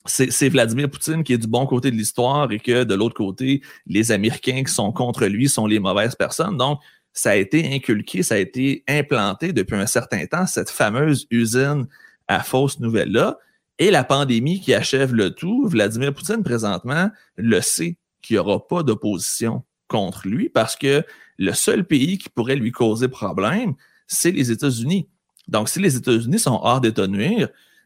[0.05, 3.61] c'est Vladimir Poutine qui est du bon côté de l'histoire et que de l'autre côté,
[3.85, 6.57] les Américains qui sont contre lui sont les mauvaises personnes.
[6.57, 6.79] Donc,
[7.13, 11.87] ça a été inculqué, ça a été implanté depuis un certain temps, cette fameuse usine
[12.27, 13.37] à fausses nouvelles-là.
[13.81, 18.67] Et la pandémie qui achève le tout, Vladimir Poutine présentement le sait qu'il n'y aura
[18.67, 21.03] pas d'opposition contre lui parce que
[21.39, 23.73] le seul pays qui pourrait lui causer problème,
[24.05, 25.09] c'est les États-Unis.
[25.47, 27.07] Donc, si les États-Unis sont hors d'état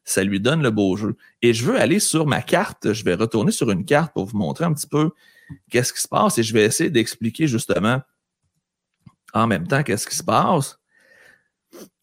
[0.03, 1.15] ça lui donne le beau jeu.
[1.41, 4.37] Et je veux aller sur ma carte, je vais retourner sur une carte pour vous
[4.37, 5.11] montrer un petit peu
[5.69, 8.01] qu'est-ce qui se passe et je vais essayer d'expliquer justement
[9.33, 10.77] en même temps qu'est-ce qui se passe.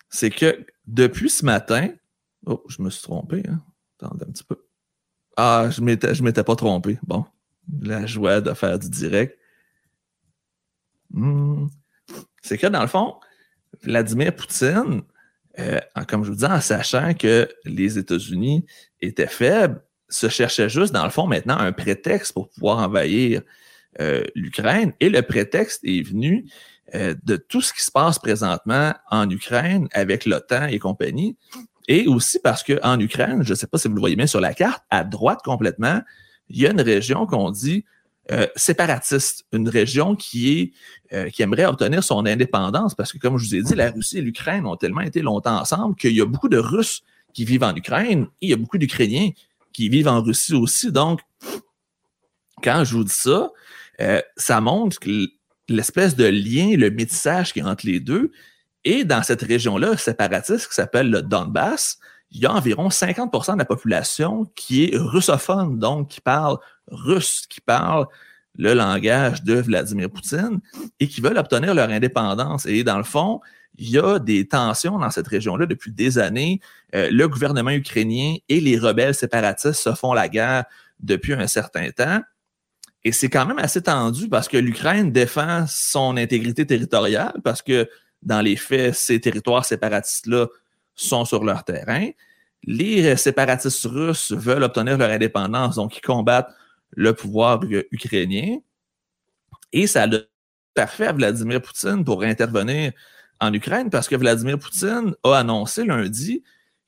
[0.08, 1.90] C'est que depuis ce matin,
[2.46, 3.60] oh, je me suis trompé, hein?
[4.02, 4.56] Attendez un petit peu.
[5.36, 6.98] Ah, je m'étais, m'étais pas trompé.
[7.02, 7.24] Bon,
[7.80, 9.38] la joie de faire du direct.
[11.10, 11.66] Hmm.
[12.42, 13.16] C'est que dans le fond,
[13.82, 15.02] Vladimir Poutine,
[15.58, 18.66] euh, comme je vous dis, en sachant que les États-Unis
[19.00, 23.42] étaient faibles, se cherchait juste, dans le fond, maintenant un prétexte pour pouvoir envahir
[24.00, 24.92] euh, l'Ukraine.
[25.00, 26.46] Et le prétexte est venu
[26.94, 31.36] euh, de tout ce qui se passe présentement en Ukraine avec l'OTAN et compagnie.
[31.88, 34.40] Et aussi parce qu'en Ukraine, je ne sais pas si vous le voyez bien sur
[34.40, 36.00] la carte, à droite complètement,
[36.48, 37.84] il y a une région qu'on dit
[38.30, 40.72] euh, séparatiste, une région qui est
[41.12, 44.18] euh, qui aimerait obtenir son indépendance parce que, comme je vous ai dit, la Russie
[44.18, 47.02] et l'Ukraine ont tellement été longtemps ensemble qu'il y a beaucoup de Russes
[47.34, 49.30] qui vivent en Ukraine et il y a beaucoup d'Ukrainiens
[49.72, 50.92] qui vivent en Russie aussi.
[50.92, 51.20] Donc,
[52.62, 53.50] quand je vous dis ça,
[54.00, 54.98] euh, ça montre
[55.68, 58.30] l'espèce de lien, le métissage qui est entre les deux,
[58.84, 61.98] et dans cette région-là séparatiste qui s'appelle le Donbass,
[62.30, 66.58] il y a environ 50% de la population qui est russophone, donc qui parle
[66.88, 68.06] russe, qui parle
[68.56, 70.60] le langage de Vladimir Poutine
[71.00, 72.66] et qui veulent obtenir leur indépendance.
[72.66, 73.40] Et dans le fond,
[73.76, 76.60] il y a des tensions dans cette région-là depuis des années.
[76.94, 80.64] Euh, le gouvernement ukrainien et les rebelles séparatistes se font la guerre
[81.00, 82.20] depuis un certain temps.
[83.04, 87.88] Et c'est quand même assez tendu parce que l'Ukraine défend son intégrité territoriale parce que
[88.22, 90.46] dans les faits, ces territoires séparatistes-là
[90.94, 92.08] sont sur leur terrain.
[92.64, 96.54] Les séparatistes russes veulent obtenir leur indépendance, donc ils combattent
[96.90, 97.60] le pouvoir
[97.90, 98.58] ukrainien.
[99.72, 100.08] Et ça a
[100.74, 102.92] parfait à Vladimir Poutine pour intervenir
[103.40, 106.42] en Ukraine parce que Vladimir Poutine a annoncé lundi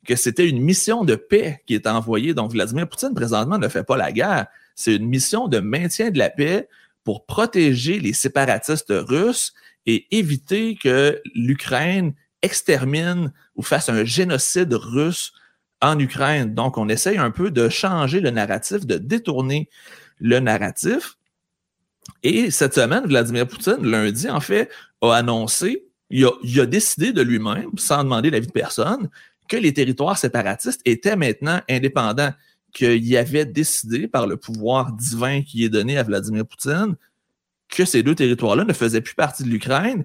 [0.07, 2.35] que c'était une mission de paix qui est envoyée.
[2.35, 4.47] Donc, Vladimir Poutine, présentement, ne fait pas la guerre.
[4.75, 6.69] C'est une mission de maintien de la paix
[7.05, 9.55] pour protéger les séparatistes russes
[9.87, 15.33] et éviter que l'Ukraine extermine ou fasse un génocide russe
[15.81, 16.55] en Ukraine.
[16.55, 19.69] Donc, on essaye un peu de changer le narratif, de détourner
[20.19, 21.17] le narratif.
[22.23, 24.71] Et cette semaine, Vladimir Poutine, lundi, en fait,
[25.03, 29.09] a annoncé, il a, décidé de lui-même, sans demander l'avis de personne,
[29.49, 32.33] que les territoires séparatistes étaient maintenant indépendants,
[32.73, 36.97] qu'il avait décidé par le pouvoir divin qui est donné à Vladimir Poutine
[37.69, 40.05] que ces deux territoires-là ne faisaient plus partie de l'Ukraine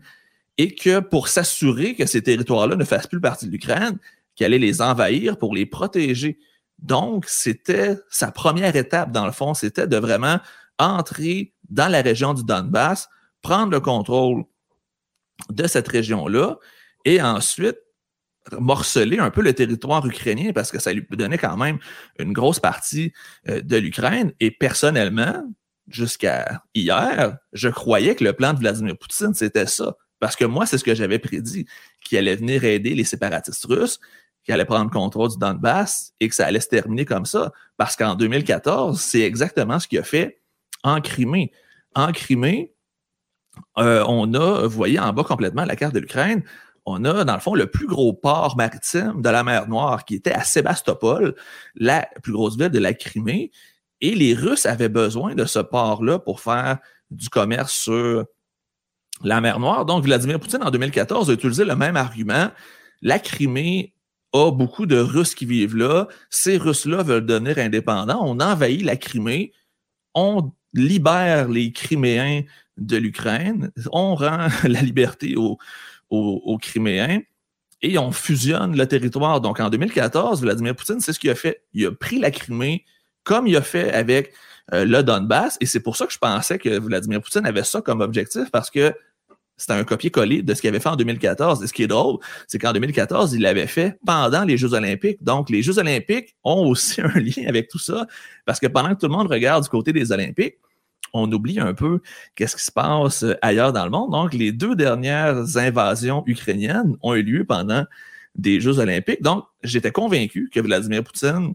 [0.57, 3.97] et que pour s'assurer que ces territoires-là ne fassent plus partie de l'Ukraine,
[4.35, 6.39] qu'il allait les envahir pour les protéger.
[6.79, 10.39] Donc, c'était sa première étape, dans le fond, c'était de vraiment
[10.77, 13.09] entrer dans la région du Donbass,
[13.41, 14.43] prendre le contrôle
[15.49, 16.57] de cette région-là
[17.05, 17.77] et ensuite
[18.57, 21.79] morceler un peu le territoire ukrainien parce que ça lui donnait quand même
[22.17, 23.13] une grosse partie
[23.47, 24.33] euh, de l'Ukraine.
[24.39, 25.43] Et personnellement,
[25.89, 29.95] jusqu'à hier, je croyais que le plan de Vladimir Poutine, c'était ça.
[30.19, 31.65] Parce que moi, c'est ce que j'avais prédit,
[32.03, 33.99] qu'il allait venir aider les séparatistes russes,
[34.43, 37.51] qu'il allait prendre le contrôle du Donbass et que ça allait se terminer comme ça.
[37.77, 40.41] Parce qu'en 2014, c'est exactement ce qu'il a fait
[40.83, 41.51] en Crimée.
[41.95, 42.73] En Crimée,
[43.77, 46.43] euh, on a, vous voyez en bas complètement la carte de l'Ukraine,
[46.85, 50.15] on a, dans le fond, le plus gros port maritime de la mer Noire, qui
[50.15, 51.35] était à Sébastopol,
[51.75, 53.51] la plus grosse ville de la Crimée.
[54.01, 56.79] Et les Russes avaient besoin de ce port-là pour faire
[57.11, 58.25] du commerce sur
[59.23, 59.85] la mer Noire.
[59.85, 62.49] Donc, Vladimir Poutine, en 2014, a utilisé le même argument.
[63.01, 63.93] La Crimée
[64.33, 66.07] a beaucoup de Russes qui vivent là.
[66.29, 68.21] Ces Russes-là veulent devenir indépendants.
[68.23, 69.51] On envahit la Crimée.
[70.13, 72.43] On libère les Criméens
[72.77, 73.71] de l'Ukraine.
[73.91, 75.57] On rend la liberté aux,
[76.61, 77.21] Criméens
[77.81, 79.41] et on fusionne le territoire.
[79.41, 81.63] Donc, en 2014, Vladimir Poutine, c'est ce qu'il a fait.
[81.73, 82.85] Il a pris la Crimée
[83.23, 84.33] comme il a fait avec
[84.73, 85.57] euh, le Donbass.
[85.61, 88.69] Et c'est pour ça que je pensais que Vladimir Poutine avait ça comme objectif parce
[88.69, 88.93] que
[89.59, 91.63] c'était un copier-coller de ce qu'il avait fait en 2014.
[91.63, 92.17] Et ce qui est drôle,
[92.47, 95.21] c'est qu'en 2014, il l'avait fait pendant les Jeux olympiques.
[95.21, 98.07] Donc, les Jeux olympiques ont aussi un lien avec tout ça
[98.45, 100.55] parce que pendant que tout le monde regarde du côté des Olympiques,
[101.13, 102.01] on oublie un peu
[102.35, 104.11] qu'est-ce qui se passe ailleurs dans le monde.
[104.11, 107.83] Donc, les deux dernières invasions ukrainiennes ont eu lieu pendant
[108.35, 109.21] des Jeux olympiques.
[109.21, 111.53] Donc, j'étais convaincu que Vladimir Poutine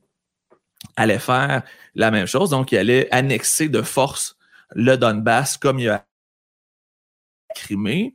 [0.97, 1.63] allait faire
[1.95, 2.51] la même chose.
[2.51, 4.37] Donc, il allait annexer de force
[4.75, 6.05] le Donbass comme il a
[7.55, 8.15] Crimée.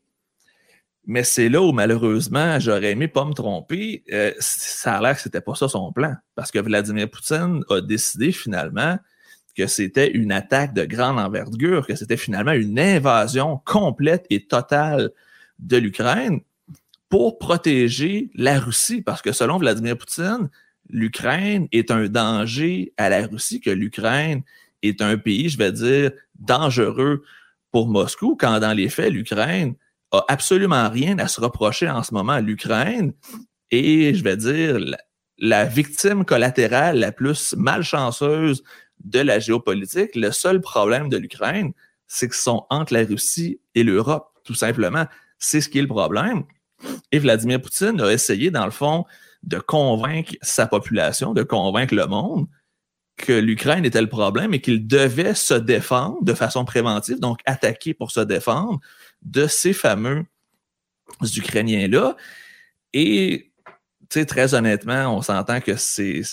[1.06, 4.04] Mais c'est là où, malheureusement, j'aurais aimé pas me tromper.
[4.12, 6.14] Euh, ça a l'air que c'était pas ça son plan.
[6.36, 8.98] Parce que Vladimir Poutine a décidé finalement
[9.56, 15.12] que c'était une attaque de grande envergure, que c'était finalement une invasion complète et totale
[15.58, 16.42] de l'Ukraine
[17.10, 20.50] pour protéger la Russie, parce que selon Vladimir Poutine,
[20.90, 24.42] l'Ukraine est un danger à la Russie, que l'Ukraine
[24.82, 27.24] est un pays, je vais dire, dangereux
[27.72, 29.76] pour Moscou, quand dans les faits, l'Ukraine
[30.12, 32.40] a absolument rien à se reprocher en ce moment.
[32.40, 33.14] L'Ukraine
[33.70, 34.80] est, je vais dire,
[35.38, 38.64] la victime collatérale la plus malchanceuse
[39.04, 40.16] de la géopolitique.
[40.16, 41.74] Le seul problème de l'Ukraine,
[42.08, 45.06] c'est qu'ils sont entre la Russie et l'Europe, tout simplement.
[45.38, 46.44] C'est ce qui est le problème.
[47.12, 49.06] Et Vladimir Poutine a essayé, dans le fond,
[49.44, 52.48] de convaincre sa population, de convaincre le monde
[53.18, 57.94] que l'Ukraine était le problème et qu'il devait se défendre de façon préventive, donc attaquer
[57.94, 58.80] pour se défendre
[59.22, 60.26] de ces fameux
[61.22, 62.16] Ukrainiens-là.
[62.94, 63.52] Et
[64.10, 66.24] très honnêtement, on s'entend que c'est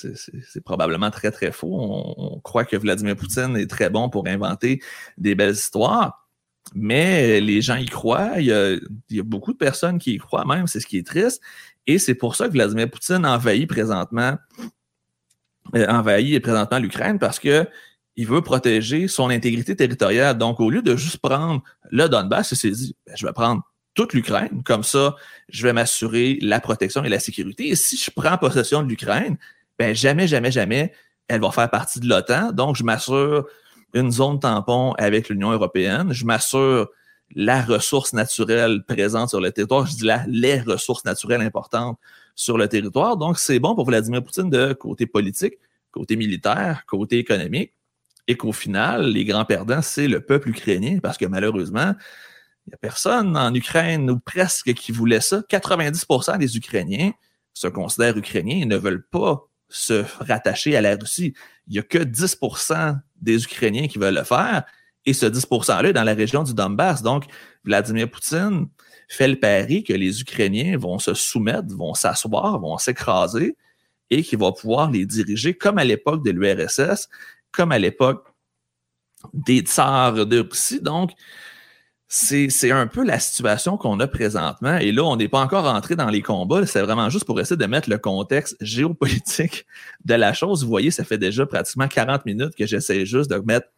[0.65, 1.77] probablement très, très faux.
[2.17, 4.81] On, croit que Vladimir Poutine est très bon pour inventer
[5.19, 6.29] des belles histoires,
[6.75, 8.35] mais les gens y croient.
[8.39, 8.53] Il y
[9.21, 11.43] a, beaucoup de personnes qui y croient même, c'est ce qui est triste.
[11.87, 14.37] Et c'est pour ça que Vladimir Poutine envahit présentement,
[15.75, 17.67] euh, envahit présentement l'Ukraine parce que
[18.17, 20.39] il veut protéger son intégrité territoriale.
[20.39, 23.63] Donc, au lieu de juste prendre le Donbass, il s'est dit, ben, je vais prendre
[23.95, 24.63] toute l'Ukraine.
[24.65, 25.17] Comme ça,
[25.49, 27.69] je vais m'assurer la protection et la sécurité.
[27.69, 29.37] Et si je prends possession de l'Ukraine,
[29.79, 30.93] ben jamais, jamais, jamais,
[31.29, 32.53] elle va faire partie de l'OTAN.
[32.53, 33.47] Donc, je m'assure
[33.93, 36.13] une zone tampon avec l'Union européenne.
[36.13, 36.89] Je m'assure
[37.35, 39.87] la ressource naturelle présente sur le territoire.
[39.87, 41.99] Je dis là, les ressources naturelles importantes
[42.35, 43.17] sur le territoire.
[43.17, 45.55] Donc, c'est bon pour Vladimir Poutine de côté politique,
[45.91, 47.73] côté militaire, côté économique.
[48.29, 51.95] et qu'au final, les grands perdants, c'est le peuple ukrainien, parce que malheureusement,
[52.67, 55.43] il n'y a personne en Ukraine ou presque qui voulait ça.
[55.49, 57.13] 90% des Ukrainiens
[57.55, 61.35] se considèrent ukrainiens et ne veulent pas se rattacher à la Russie.
[61.69, 64.65] Il n'y a que 10% des Ukrainiens qui veulent le faire.
[65.07, 67.03] Et ce 10%-là est dans la région du Donbass.
[67.03, 67.25] Donc,
[67.65, 68.69] Vladimir Poutine
[69.09, 73.57] fait le pari que les Ukrainiens vont se soumettre, vont s'asseoir, vont s'écraser
[74.11, 77.09] et qu'il va pouvoir les diriger comme à l'époque de l'URSS,
[77.53, 78.27] comme à l'époque
[79.33, 80.81] des tsars de Russie.
[80.81, 81.13] Donc,
[82.09, 84.77] c'est un peu la situation qu'on a présentement.
[84.77, 86.65] Et là, on n'est pas encore entré dans les combats.
[86.67, 89.67] C'est vraiment juste pour essayer de mettre le contexte géopolitique
[90.05, 90.63] de la chose.
[90.63, 93.69] Vous voyez, ça fait déjà pratiquement 40 minutes que j'essaie juste de mettre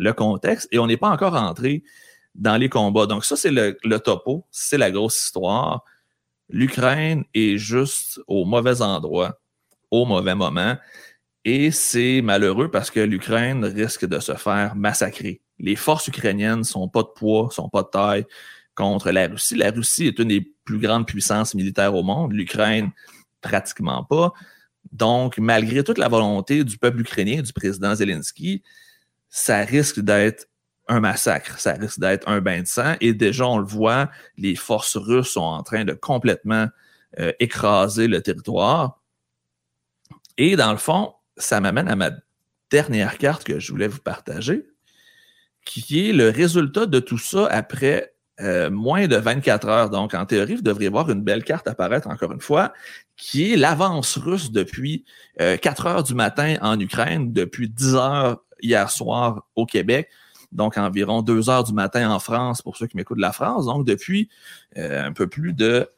[0.00, 1.84] le contexte et on n'est pas encore entré
[2.34, 3.06] dans les combats.
[3.06, 5.84] Donc ça, c'est le, topo, c'est la grosse histoire.
[6.48, 9.40] L'Ukraine est juste au mauvais endroit,
[9.90, 10.76] au mauvais moment.
[11.44, 16.88] Et c'est malheureux parce que l'Ukraine risque de se faire massacrer les forces ukrainiennes sont
[16.88, 18.26] pas de poids, sont pas de taille
[18.74, 19.54] contre la Russie.
[19.54, 22.90] La Russie est une des plus grandes puissances militaires au monde, l'Ukraine
[23.40, 24.32] pratiquement pas.
[24.92, 28.62] Donc, malgré toute la volonté du peuple ukrainien, du président Zelensky,
[29.30, 30.46] ça risque d'être
[30.88, 32.96] un massacre, ça risque d'être un bain de sang.
[33.00, 36.66] Et déjà, on le voit, les forces russes sont en train de complètement
[37.18, 39.00] euh, écraser le territoire.
[40.36, 42.10] Et dans le fond, ça m'amène à ma
[42.70, 44.66] dernière carte que je voulais vous partager
[45.64, 49.90] qui est le résultat de tout ça après euh, moins de 24 heures.
[49.90, 52.72] Donc, en théorie, vous devriez voir une belle carte apparaître encore une fois,
[53.16, 55.04] qui est l'avance russe depuis
[55.38, 60.08] 4 euh, heures du matin en Ukraine, depuis 10 heures hier soir au Québec,
[60.52, 63.66] donc environ 2 heures du matin en France pour ceux qui m'écoutent de la France.
[63.66, 64.28] Donc, depuis
[64.76, 65.88] euh, un peu plus de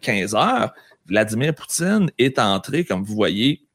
[0.00, 0.72] 15 heures,
[1.06, 3.66] Vladimir Poutine est entré, comme vous voyez,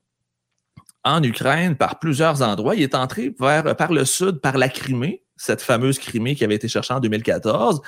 [1.04, 2.76] en Ukraine par plusieurs endroits.
[2.76, 6.56] Il est entré vers, par le sud, par la Crimée, cette fameuse Crimée qui avait
[6.56, 7.82] été cherchée en 2014.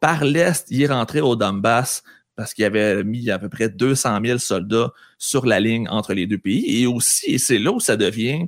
[0.00, 2.02] Par l'Est, il est rentré au Donbass
[2.36, 6.26] parce qu'il avait mis à peu près 200 000 soldats sur la ligne entre les
[6.26, 6.82] deux pays.
[6.82, 8.46] Et aussi, et c'est là où ça devient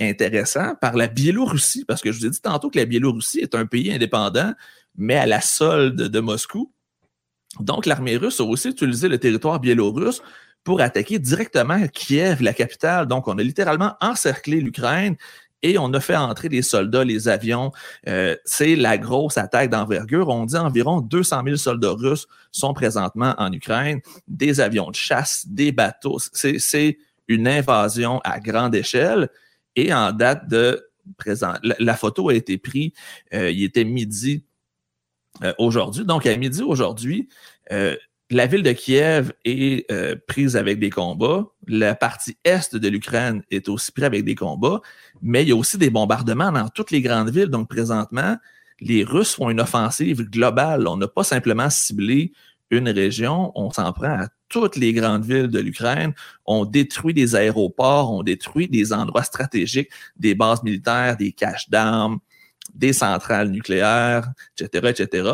[0.00, 3.54] intéressant, par la Biélorussie, parce que je vous ai dit tantôt que la Biélorussie est
[3.54, 4.52] un pays indépendant,
[4.96, 6.72] mais à la solde de Moscou.
[7.60, 10.22] Donc, l'armée russe a aussi utilisé le territoire biélorusse
[10.64, 13.06] pour attaquer directement Kiev, la capitale.
[13.06, 15.16] Donc, on a littéralement encerclé l'Ukraine
[15.62, 17.72] et on a fait entrer les soldats, les avions.
[18.08, 20.28] Euh, c'est la grosse attaque d'envergure.
[20.28, 25.46] On dit environ 200 000 soldats russes sont présentement en Ukraine, des avions de chasse,
[25.46, 26.18] des bateaux.
[26.32, 29.30] C'est une invasion à grande échelle.
[29.76, 32.92] Et en date de présent, la, photo a été prise,
[33.32, 34.44] euh, il était midi
[35.42, 36.04] euh, aujourd'hui.
[36.04, 37.28] Donc, à midi aujourd'hui,
[38.30, 41.46] la ville de Kiev est euh, prise avec des combats.
[41.66, 44.80] La partie est de l'Ukraine est aussi prise avec des combats.
[45.20, 47.48] Mais il y a aussi des bombardements dans toutes les grandes villes.
[47.48, 48.36] Donc, présentement,
[48.80, 50.88] les Russes font une offensive globale.
[50.88, 52.32] On n'a pas simplement ciblé
[52.70, 53.52] une région.
[53.54, 56.14] On s'en prend à toutes les grandes villes de l'Ukraine.
[56.46, 62.20] On détruit des aéroports, on détruit des endroits stratégiques, des bases militaires, des caches d'armes,
[62.72, 65.30] des centrales nucléaires, etc., etc.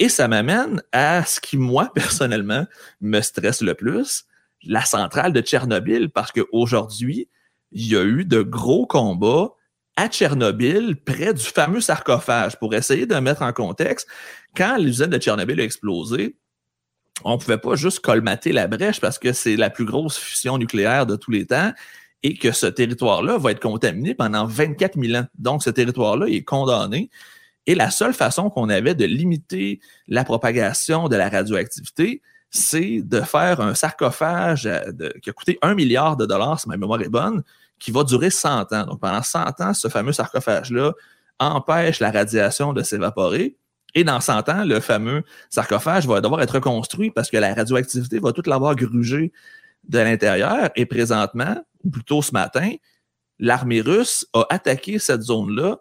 [0.00, 2.66] Et ça m'amène à ce qui, moi, personnellement,
[3.00, 4.24] me stresse le plus,
[4.64, 7.28] la centrale de Tchernobyl, parce qu'aujourd'hui,
[7.70, 9.52] il y a eu de gros combats
[9.94, 12.58] à Tchernobyl, près du fameux sarcophage.
[12.58, 14.08] Pour essayer de mettre en contexte,
[14.56, 16.34] quand l'usine de Tchernobyl a explosé,
[17.22, 20.58] on ne pouvait pas juste colmater la brèche parce que c'est la plus grosse fusion
[20.58, 21.72] nucléaire de tous les temps
[22.24, 25.26] et que ce territoire-là va être contaminé pendant 24 000 ans.
[25.38, 27.10] Donc, ce territoire-là est condamné.
[27.66, 33.20] Et la seule façon qu'on avait de limiter la propagation de la radioactivité, c'est de
[33.20, 34.68] faire un sarcophage
[35.22, 37.42] qui a coûté un milliard de dollars, si ma mémoire est bonne,
[37.78, 38.86] qui va durer 100 ans.
[38.86, 40.92] Donc, pendant 100 ans, ce fameux sarcophage-là
[41.38, 43.56] empêche la radiation de s'évaporer.
[43.94, 48.18] Et dans 100 ans, le fameux sarcophage va devoir être reconstruit parce que la radioactivité
[48.18, 49.32] va toute l'avoir grugé
[49.88, 50.70] de l'intérieur.
[50.76, 52.72] Et présentement, ou plutôt ce matin,
[53.38, 55.78] l'armée russe a attaqué cette zone-là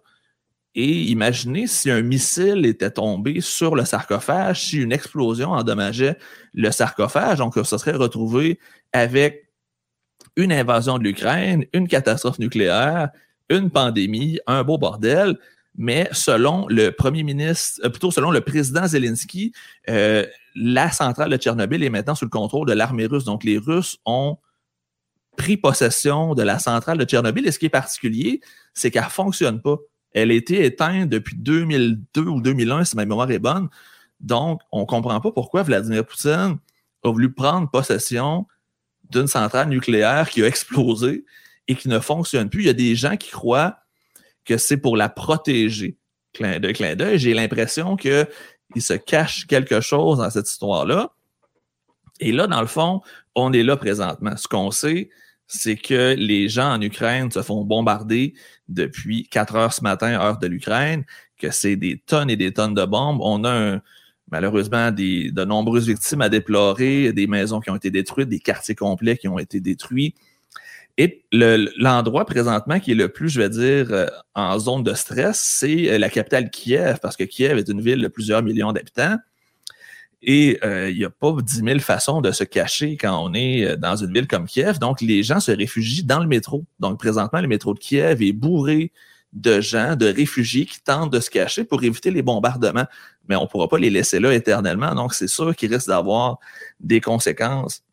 [0.75, 6.17] et imaginez si un missile était tombé sur le sarcophage, si une explosion endommageait
[6.53, 8.59] le sarcophage, donc ça serait retrouvé
[8.91, 9.51] avec
[10.35, 13.09] une invasion de l'Ukraine, une catastrophe nucléaire,
[13.49, 15.37] une pandémie, un beau bordel.
[15.75, 19.53] Mais selon le premier ministre, euh, plutôt selon le président Zelensky,
[19.89, 23.23] euh, la centrale de Tchernobyl est maintenant sous le contrôle de l'armée russe.
[23.23, 24.37] Donc les Russes ont
[25.35, 27.47] pris possession de la centrale de Tchernobyl.
[27.47, 28.41] Et ce qui est particulier,
[28.73, 29.77] c'est qu'elle ne fonctionne pas.
[30.11, 33.67] Elle a été éteinte depuis 2002 ou 2001, si ma mémoire est bonne.
[34.19, 36.57] Donc, on ne comprend pas pourquoi Vladimir Poutine
[37.03, 38.45] a voulu prendre possession
[39.09, 41.25] d'une centrale nucléaire qui a explosé
[41.67, 42.61] et qui ne fonctionne plus.
[42.61, 43.77] Il y a des gens qui croient
[44.45, 45.97] que c'est pour la protéger.
[46.33, 47.19] Clin d'œil, d'œil.
[47.19, 48.27] J'ai l'impression qu'il
[48.77, 51.11] se cache quelque chose dans cette histoire-là.
[52.19, 53.01] Et là, dans le fond,
[53.35, 54.35] on est là présentement.
[54.37, 55.09] Ce qu'on sait,
[55.47, 58.33] c'est que les gens en Ukraine se font bombarder
[58.67, 61.05] depuis 4 heures ce matin, heure de l'Ukraine,
[61.37, 63.19] que c'est des tonnes et des tonnes de bombes.
[63.21, 63.79] On a
[64.31, 68.75] malheureusement des, de nombreuses victimes à déplorer, des maisons qui ont été détruites, des quartiers
[68.75, 70.15] complets qui ont été détruits.
[70.97, 75.39] Et l'endroit présentement qui est le plus, je vais dire, euh, en zone de stress,
[75.39, 79.17] c'est euh, la capitale Kiev, parce que Kiev est une ville de plusieurs millions d'habitants.
[80.21, 83.75] Et euh, il n'y a pas 10 000 façons de se cacher quand on est
[83.75, 84.77] dans une ville comme Kiev.
[84.79, 86.63] Donc, les gens se réfugient dans le métro.
[86.79, 88.91] Donc, présentement, le métro de Kiev est bourré
[89.33, 92.85] de gens, de réfugiés qui tentent de se cacher pour éviter les bombardements.
[93.27, 94.93] Mais on ne pourra pas les laisser là éternellement.
[94.93, 96.37] Donc, c'est sûr qu'il risque d'avoir
[96.79, 97.83] des conséquences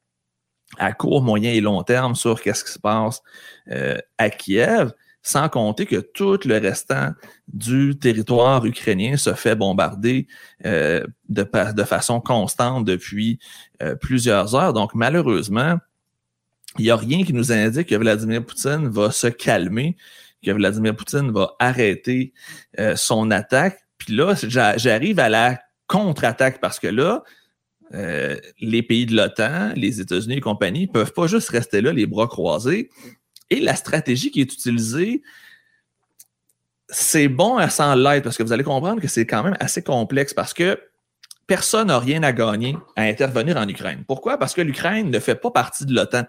[0.79, 3.23] à court, moyen et long terme sur qu'est-ce qui se passe
[3.71, 4.93] euh, à Kiev,
[5.23, 7.13] sans compter que tout le restant
[7.49, 10.27] du territoire ukrainien se fait bombarder
[10.65, 13.39] euh, de, de, façon constante depuis
[13.83, 14.73] euh, plusieurs heures.
[14.73, 15.77] Donc, malheureusement,
[16.79, 19.97] il n'y a rien qui nous indique que Vladimir Poutine va se calmer,
[20.43, 22.33] que Vladimir Poutine va arrêter
[22.95, 23.81] son attaque.
[23.99, 24.35] Puis là,
[24.77, 25.59] j'arrive à la
[25.89, 27.25] contre-attaque parce que là,
[27.93, 31.93] euh, les pays de l'OTAN, les États-Unis et compagnie, ne peuvent pas juste rester là,
[31.93, 32.91] les bras croisés.
[33.51, 35.23] Et la stratégie qui est utilisée,
[36.89, 39.83] c'est bon à s'en l'être parce que vous allez comprendre que c'est quand même assez
[39.83, 40.81] complexe parce que
[41.47, 44.05] personne n'a rien à gagner à intervenir en Ukraine.
[44.07, 44.39] Pourquoi?
[44.39, 46.25] Parce que l'Ukraine ne fait pas partie de l'OTAN.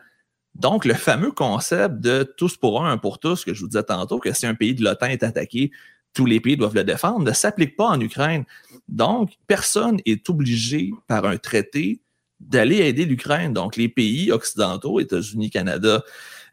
[0.56, 3.84] Donc, le fameux concept de tous pour un, un pour tous, que je vous disais
[3.84, 5.72] tantôt, que si un pays de l'OTAN est attaqué,
[6.14, 8.44] tous les pays doivent le défendre, ne s'applique pas en Ukraine.
[8.88, 12.02] Donc, personne n'est obligé par un traité
[12.40, 13.54] d'aller aider l'Ukraine.
[13.54, 16.04] Donc, les pays occidentaux, États-Unis, Canada,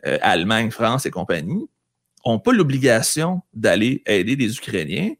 [0.06, 1.66] euh, Allemagne, France et compagnie,
[2.24, 5.12] n'ont pas l'obligation d'aller aider les Ukrainiens.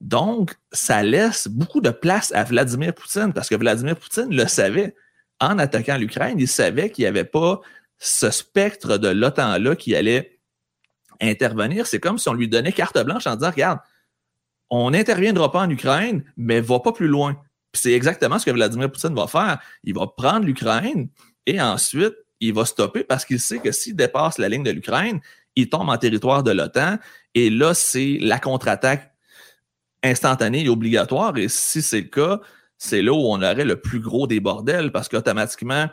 [0.00, 4.94] Donc, ça laisse beaucoup de place à Vladimir Poutine parce que Vladimir Poutine le savait.
[5.40, 7.60] En attaquant l'Ukraine, il savait qu'il n'y avait pas
[7.98, 10.37] ce spectre de l'OTAN-là qui allait
[11.20, 13.80] intervenir, c'est comme si on lui donnait carte blanche en disant, regarde,
[14.70, 17.40] on n'interviendra pas en Ukraine, mais va pas plus loin.
[17.72, 19.58] C'est exactement ce que Vladimir Poutine va faire.
[19.84, 21.08] Il va prendre l'Ukraine
[21.46, 25.20] et ensuite, il va stopper parce qu'il sait que s'il dépasse la ligne de l'Ukraine,
[25.56, 26.98] il tombe en territoire de l'OTAN.
[27.34, 29.12] Et là, c'est la contre-attaque
[30.02, 31.36] instantanée et obligatoire.
[31.36, 32.40] Et si c'est le cas,
[32.76, 35.88] c'est là où on aurait le plus gros des bordels parce qu'automatiquement,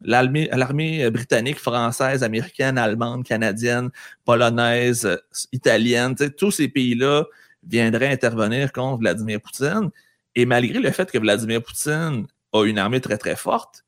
[0.00, 3.90] l'armée britannique, française, américaine, allemande, canadienne,
[4.24, 5.18] polonaise,
[5.52, 7.24] italienne, tous ces pays-là
[7.66, 9.90] viendraient intervenir contre Vladimir Poutine.
[10.34, 13.84] Et malgré le fait que Vladimir Poutine a une armée très, très forte,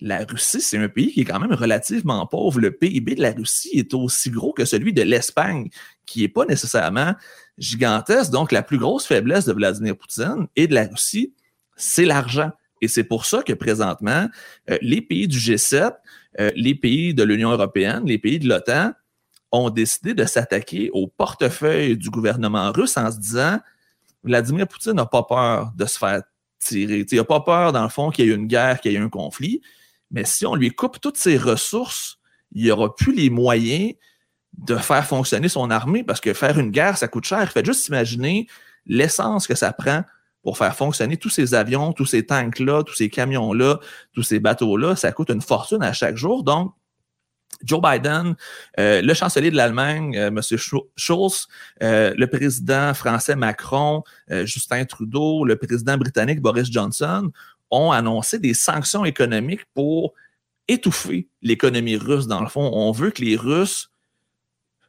[0.00, 2.58] la Russie, c'est un pays qui est quand même relativement pauvre.
[2.58, 5.70] Le PIB de la Russie est aussi gros que celui de l'Espagne,
[6.06, 7.14] qui n'est pas nécessairement
[7.56, 8.32] gigantesque.
[8.32, 11.32] Donc, la plus grosse faiblesse de Vladimir Poutine et de la Russie,
[11.76, 12.50] c'est l'argent.
[12.82, 14.28] Et c'est pour ça que présentement,
[14.68, 15.94] euh, les pays du G7,
[16.40, 18.92] euh, les pays de l'Union européenne, les pays de l'OTAN
[19.52, 23.60] ont décidé de s'attaquer au portefeuille du gouvernement russe en se disant
[24.24, 26.22] Vladimir Poutine n'a pas peur de se faire
[26.58, 27.06] tirer.
[27.10, 28.98] il n'a pas peur, dans le fond, qu'il y ait une guerre, qu'il y ait
[28.98, 29.60] un conflit.
[30.10, 32.18] Mais si on lui coupe toutes ses ressources,
[32.52, 33.94] il n'y aura plus les moyens
[34.58, 37.50] de faire fonctionner son armée parce que faire une guerre, ça coûte cher.
[37.50, 38.46] Faites juste imaginer
[38.86, 40.02] l'essence que ça prend
[40.42, 43.78] pour faire fonctionner tous ces avions, tous ces tanks-là, tous ces camions-là,
[44.12, 46.42] tous ces bateaux-là, ça coûte une fortune à chaque jour.
[46.42, 46.74] Donc,
[47.64, 48.34] Joe Biden,
[48.78, 50.40] euh, le chancelier de l'Allemagne, euh, M.
[50.96, 51.46] Schulz,
[51.82, 57.30] euh, le président français Macron, Justin Trudeau, le président britannique Boris Johnson
[57.70, 60.12] ont annoncé des sanctions économiques pour
[60.68, 62.26] étouffer l'économie russe.
[62.26, 63.91] Dans le fond, on veut que les Russes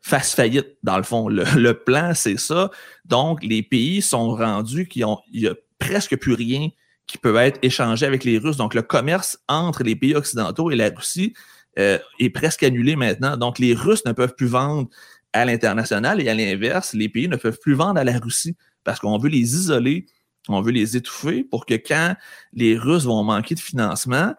[0.03, 1.29] fasse faillite, dans le fond.
[1.29, 2.69] Le, plan, c'est ça.
[3.05, 6.69] Donc, les pays sont rendus qui ont, il y a presque plus rien
[7.07, 8.57] qui peut être échangé avec les Russes.
[8.57, 11.33] Donc, le commerce entre les pays occidentaux et la Russie
[11.79, 13.37] euh, est presque annulé maintenant.
[13.37, 14.89] Donc, les Russes ne peuvent plus vendre
[15.31, 18.99] à l'international et à l'inverse, les pays ne peuvent plus vendre à la Russie parce
[18.99, 20.05] qu'on veut les isoler,
[20.49, 22.15] on veut les étouffer pour que quand
[22.51, 24.35] les Russes vont manquer de financement,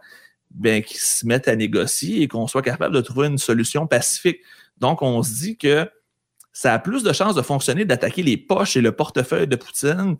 [0.51, 4.39] ben, qu'ils se mettent à négocier et qu'on soit capable de trouver une solution pacifique.
[4.85, 5.89] Donc, on se dit que
[6.53, 10.18] ça a plus de chances de fonctionner d'attaquer les poches et le portefeuille de Poutine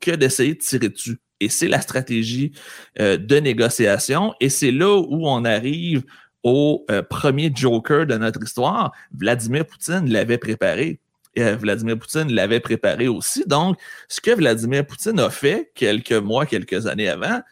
[0.00, 1.18] que d'essayer de tirer dessus.
[1.38, 2.52] Et c'est la stratégie
[2.98, 4.32] euh, de négociation.
[4.40, 6.02] Et c'est là où on arrive
[6.42, 8.90] au euh, premier joker de notre histoire.
[9.14, 10.98] Vladimir Poutine l'avait préparé.
[11.34, 13.44] Et euh, Vladimir Poutine l'avait préparé aussi.
[13.46, 17.42] Donc, ce que Vladimir Poutine a fait quelques mois, quelques années avant,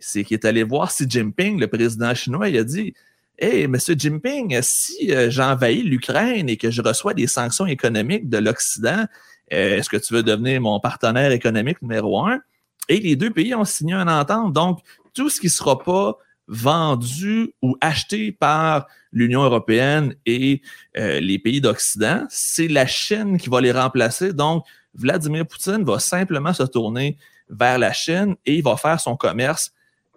[0.00, 2.92] c'est qu'il est allé voir Xi Jinping, le président chinois, il a dit
[3.40, 3.76] Hey, M.
[3.76, 9.06] Jinping, si euh, j'envahis l'Ukraine et que je reçois des sanctions économiques de l'Occident,
[9.52, 12.40] euh, est-ce que tu veux devenir mon partenaire économique numéro un?
[12.88, 14.52] Et les deux pays ont signé une entente.
[14.52, 14.80] Donc,
[15.14, 16.18] tout ce qui ne sera pas
[16.48, 20.60] vendu ou acheté par l'Union européenne et
[20.96, 24.32] euh, les pays d'Occident, c'est la Chine qui va les remplacer.
[24.32, 24.64] Donc,
[24.94, 27.16] Vladimir Poutine va simplement se tourner
[27.48, 29.70] vers la Chine et il va faire son commerce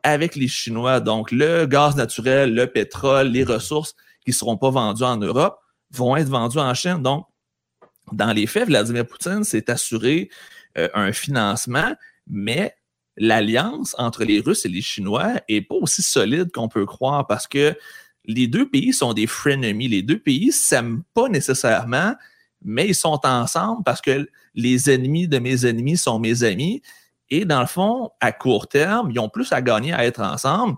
[0.03, 0.99] avec les Chinois.
[0.99, 5.59] Donc, le gaz naturel, le pétrole, les ressources qui ne seront pas vendues en Europe
[5.91, 7.01] vont être vendues en Chine.
[7.01, 7.25] Donc,
[8.11, 10.29] dans les faits, Vladimir Poutine s'est assuré
[10.77, 11.95] euh, un financement,
[12.27, 12.75] mais
[13.17, 17.47] l'alliance entre les Russes et les Chinois est pas aussi solide qu'on peut croire parce
[17.47, 17.75] que
[18.25, 19.87] les deux pays sont des frenemies.
[19.87, 22.15] Les deux pays s'aiment pas nécessairement,
[22.63, 26.81] mais ils sont ensemble parce que les ennemis de mes ennemis sont mes amis.
[27.31, 30.77] Et dans le fond, à court terme, ils ont plus à gagner à être ensemble.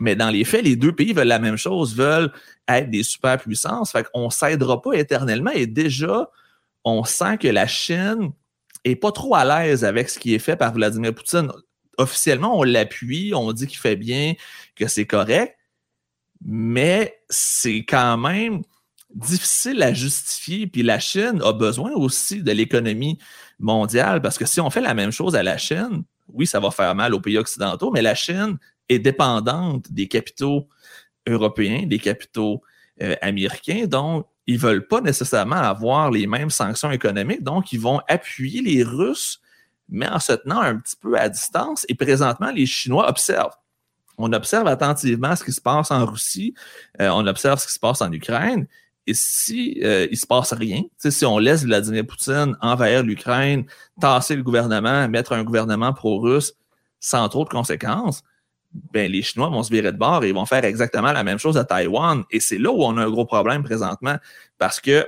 [0.00, 2.30] Mais dans les faits, les deux pays veulent la même chose, veulent
[2.68, 3.90] être des superpuissances.
[3.90, 5.50] Fait qu'on ne s'aidera pas éternellement.
[5.52, 6.30] Et déjà,
[6.84, 8.32] on sent que la Chine
[8.84, 11.50] est pas trop à l'aise avec ce qui est fait par Vladimir Poutine.
[11.96, 14.34] Officiellement, on l'appuie, on dit qu'il fait bien,
[14.76, 15.56] que c'est correct,
[16.44, 18.62] mais c'est quand même
[19.14, 20.66] difficile à justifier.
[20.66, 23.18] Puis la Chine a besoin aussi de l'économie
[23.58, 26.70] mondiale parce que si on fait la même chose à la Chine, oui, ça va
[26.70, 30.68] faire mal aux pays occidentaux, mais la Chine est dépendante des capitaux
[31.26, 32.62] européens, des capitaux
[33.02, 33.86] euh, américains.
[33.86, 37.42] Donc, ils veulent pas nécessairement avoir les mêmes sanctions économiques.
[37.42, 39.40] Donc, ils vont appuyer les Russes,
[39.88, 41.86] mais en se tenant un petit peu à distance.
[41.88, 43.56] Et présentement, les Chinois observent.
[44.16, 46.54] On observe attentivement ce qui se passe en Russie,
[47.00, 48.68] euh, on observe ce qui se passe en Ukraine,
[49.06, 53.66] et si euh, il se passe rien, si on laisse Vladimir Poutine envahir l'Ukraine,
[54.00, 56.54] tasser le gouvernement, mettre un gouvernement pro-russe
[57.00, 58.22] sans trop de conséquences,
[58.92, 61.38] ben les Chinois vont se virer de bord et ils vont faire exactement la même
[61.38, 62.24] chose à Taïwan.
[62.30, 64.16] Et c'est là où on a un gros problème présentement
[64.58, 65.06] parce que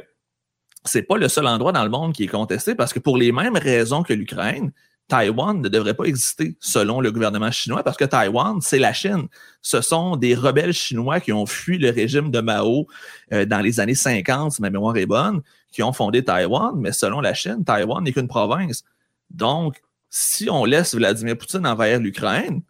[0.85, 3.33] c'est pas le seul endroit dans le monde qui est contesté parce que pour les
[3.33, 4.73] mêmes raisons que l'Ukraine,
[5.09, 9.29] Taïwan ne devrait pas exister selon le gouvernement chinois parce que Taïwan, c'est la Chine.
[9.63, 12.87] Ce sont des rebelles chinois qui ont fui le régime de Mao
[13.33, 16.93] euh, dans les années 50, si ma mémoire est bonne, qui ont fondé Taïwan, mais
[16.93, 18.83] selon la Chine, Taïwan n'est qu'une province.
[19.31, 19.81] Donc,
[20.11, 22.63] si on laisse Vladimir Poutine envahir l'Ukraine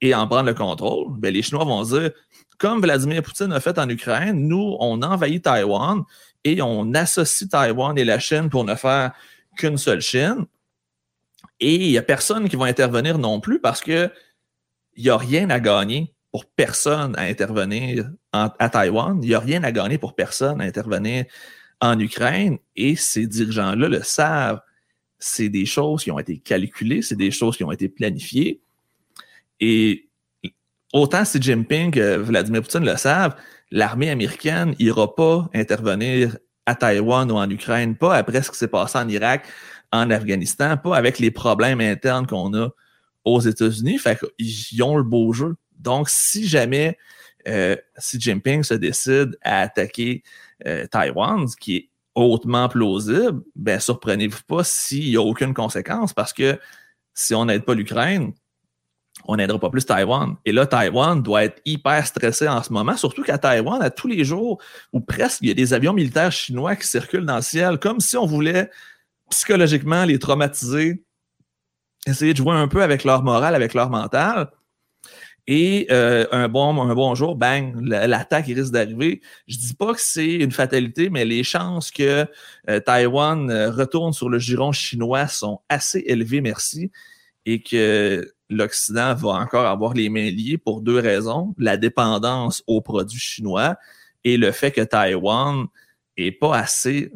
[0.00, 2.10] et en prendre le contrôle, ben les Chinois vont dire,
[2.58, 6.02] comme Vladimir Poutine a fait en Ukraine, nous, on envahit Taïwan
[6.44, 9.12] et on associe Taïwan et la Chine pour ne faire
[9.56, 10.46] qu'une seule Chine
[11.60, 14.10] et il n'y a personne qui va intervenir non plus parce que
[14.96, 19.18] il n'y a rien à gagner pour personne à intervenir à Taïwan.
[19.22, 21.24] Il n'y a rien à gagner pour personne à intervenir
[21.80, 22.58] en Ukraine.
[22.76, 24.60] Et ces dirigeants-là le savent.
[25.18, 28.60] C'est des choses qui ont été calculées, c'est des choses qui ont été planifiées.
[29.58, 30.08] Et
[30.92, 33.34] autant Xi Jinping que Vladimir Poutine le savent,
[33.70, 36.36] l'armée américaine n'ira pas intervenir
[36.66, 39.46] à Taïwan ou en Ukraine, pas après ce qui s'est passé en Irak,
[39.92, 42.68] en Afghanistan, pas avec les problèmes internes qu'on a
[43.24, 43.98] aux États-Unis.
[43.98, 45.56] Fait qu'ils ont le beau jeu.
[45.78, 46.98] Donc, si jamais
[47.46, 50.22] euh, Xi Jinping se décide à attaquer
[50.66, 56.12] euh, Taïwan, ce qui est hautement plausible, ben surprenez-vous pas s'il n'y a aucune conséquence
[56.12, 56.58] parce que
[57.14, 58.32] si on n'aide pas l'Ukraine,
[59.24, 60.36] on n'aidera pas plus Taïwan.
[60.44, 64.08] Et là, Taïwan doit être hyper stressé en ce moment, surtout qu'à Taïwan, à tous
[64.08, 64.60] les jours,
[64.92, 68.00] ou presque, il y a des avions militaires chinois qui circulent dans le ciel, comme
[68.00, 68.70] si on voulait
[69.30, 71.04] psychologiquement les traumatiser,
[72.06, 74.50] essayer de jouer un peu avec leur morale, avec leur mental.
[75.50, 79.22] Et euh, un, bon, un bon jour, bang, l'attaque risque d'arriver.
[79.46, 82.26] Je dis pas que c'est une fatalité, mais les chances que
[82.68, 86.90] euh, Taïwan euh, retourne sur le giron chinois sont assez élevées, merci,
[87.46, 91.54] et que l'Occident va encore avoir les mains liées pour deux raisons.
[91.56, 93.76] La dépendance aux produits chinois
[94.24, 95.66] et le fait que Taïwan
[96.18, 97.10] est pas assez,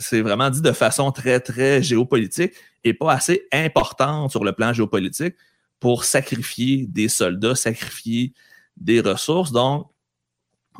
[0.00, 4.72] c'est vraiment dit de façon très, très géopolitique et pas assez importante sur le plan
[4.72, 5.34] géopolitique
[5.78, 8.32] pour sacrifier des soldats, sacrifier
[8.76, 9.52] des ressources.
[9.52, 9.88] Donc,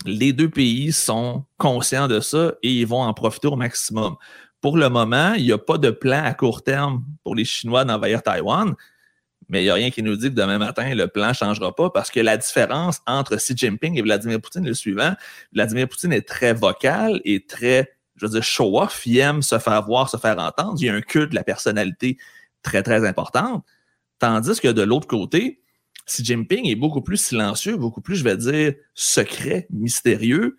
[0.06, 4.16] les deux pays sont conscients de ça et ils vont en profiter au maximum.
[4.62, 7.84] Pour le moment, il n'y a pas de plan à court terme pour les Chinois
[7.84, 8.74] d'envahir Taïwan,
[9.50, 11.74] mais il n'y a rien qui nous dit que demain matin, le plan ne changera
[11.74, 15.14] pas parce que la différence entre Xi Jinping et Vladimir Poutine est le suivant.
[15.52, 19.84] Vladimir Poutine est très vocal et très je veux dire, show-off, il aime se faire
[19.84, 20.74] voir, se faire entendre.
[20.78, 22.18] Il y a un culte de la personnalité
[22.62, 23.64] très, très importante.
[24.18, 25.62] Tandis que de l'autre côté,
[26.06, 30.58] Xi Jinping est beaucoup plus silencieux, beaucoup plus, je vais dire, secret, mystérieux,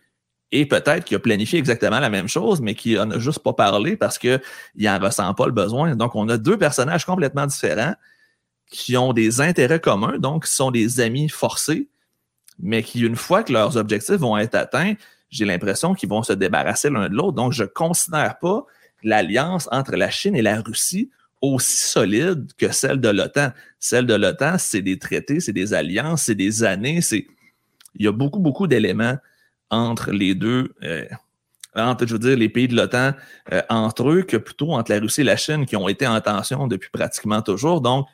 [0.51, 3.53] et peut-être qu'il a planifié exactement la même chose, mais qu'il n'en a juste pas
[3.53, 4.41] parlé parce qu'il
[4.77, 5.95] n'en ressent pas le besoin.
[5.95, 7.93] Donc, on a deux personnages complètement différents
[8.69, 11.89] qui ont des intérêts communs, donc qui sont des amis forcés,
[12.59, 14.95] mais qui, une fois que leurs objectifs vont être atteints,
[15.31, 17.33] j'ai l'impression qu'ils vont se débarrasser l'un de l'autre.
[17.33, 18.65] Donc, je ne considère pas
[19.01, 21.09] l'alliance entre la Chine et la Russie
[21.41, 23.51] aussi solide que celle de l'OTAN.
[23.79, 27.25] Celle de l'OTAN, c'est des traités, c'est des alliances, c'est des années, c'est
[27.95, 29.17] il y a beaucoup, beaucoup d'éléments
[29.69, 31.05] entre les deux, euh,
[31.75, 33.13] entre, je veux dire, les pays de l'OTAN,
[33.51, 36.19] euh, entre eux, que plutôt entre la Russie et la Chine, qui ont été en
[36.21, 37.81] tension depuis pratiquement toujours.
[37.81, 38.07] Donc,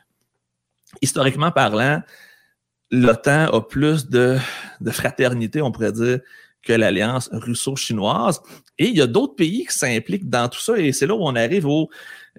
[1.01, 2.01] historiquement parlant,
[2.91, 4.37] l'OTAN a plus de,
[4.81, 6.19] de, fraternité, on pourrait dire,
[6.67, 8.41] que l'alliance russo-chinoise.
[8.77, 11.21] Et il y a d'autres pays qui s'impliquent dans tout ça, et c'est là où
[11.21, 11.89] on arrive aux,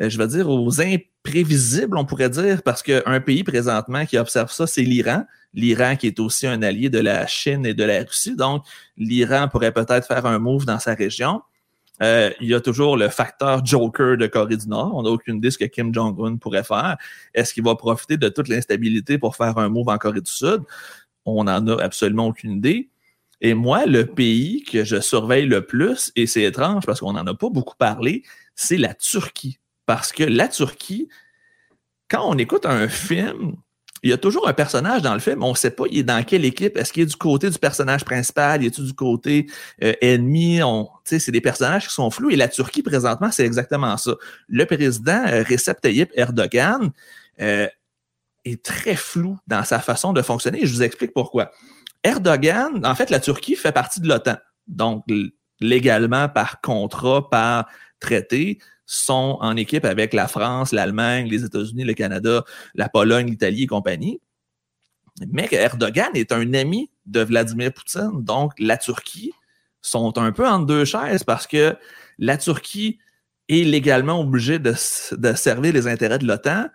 [0.01, 4.53] euh, je veux dire, aux imprévisibles, on pourrait dire, parce qu'un pays présentement qui observe
[4.53, 5.24] ça, c'est l'Iran.
[5.55, 8.37] L'Iran qui est aussi un allié de la Chine et de la Russie.
[8.37, 8.64] Donc,
[8.97, 11.41] l'Iran pourrait peut-être faire un move dans sa région.
[12.03, 14.93] Euh, il y a toujours le facteur Joker de Corée du Nord.
[14.95, 16.97] On n'a aucune idée ce que Kim Jong-un pourrait faire.
[17.35, 20.61] Est-ce qu'il va profiter de toute l'instabilité pour faire un move en Corée du Sud?
[21.24, 22.89] On n'en a absolument aucune idée.
[23.41, 27.26] Et moi, le pays que je surveille le plus, et c'est étrange parce qu'on n'en
[27.26, 28.22] a pas beaucoup parlé,
[28.55, 29.59] c'est la Turquie.
[29.86, 31.09] Parce que la Turquie,
[32.09, 33.57] quand on écoute un film,
[34.03, 36.03] il y a toujours un personnage dans le film, on ne sait pas il est
[36.03, 36.76] dans quelle équipe.
[36.76, 38.62] Est-ce qu'il est du côté du personnage principal?
[38.62, 39.47] Il est du côté
[39.82, 40.61] euh, ennemi?
[41.05, 42.30] c'est des personnages qui sont flous.
[42.30, 44.14] Et la Turquie, présentement, c'est exactement ça.
[44.49, 46.91] Le président euh, Recep Tayyip Erdogan
[47.41, 47.66] euh,
[48.45, 50.61] est très flou dans sa façon de fonctionner.
[50.64, 51.51] Je vous explique pourquoi.
[52.05, 54.37] Erdogan, en fait, la Turquie fait partie de l'OTAN.
[54.67, 55.05] Donc,
[55.61, 57.69] légalement, par contrat, par
[58.01, 62.45] traité, sont en équipe avec la France, l'Allemagne, les États-Unis, le Canada,
[62.75, 64.21] la Pologne, l'Italie et compagnie.
[65.31, 69.33] Mais Erdogan est un ami de Vladimir Poutine, donc la Turquie
[69.83, 71.77] sont un peu entre deux chaises parce que
[72.19, 72.99] la Turquie
[73.49, 74.75] est légalement obligée de,
[75.13, 76.69] de servir les intérêts de l'OTAN,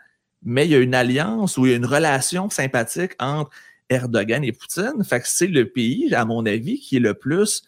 [0.43, 3.49] mais il y a une alliance ou une relation sympathique entre
[3.93, 5.03] Erdogan et Poutine.
[5.23, 7.63] C'est le pays, à mon avis, qui est le plus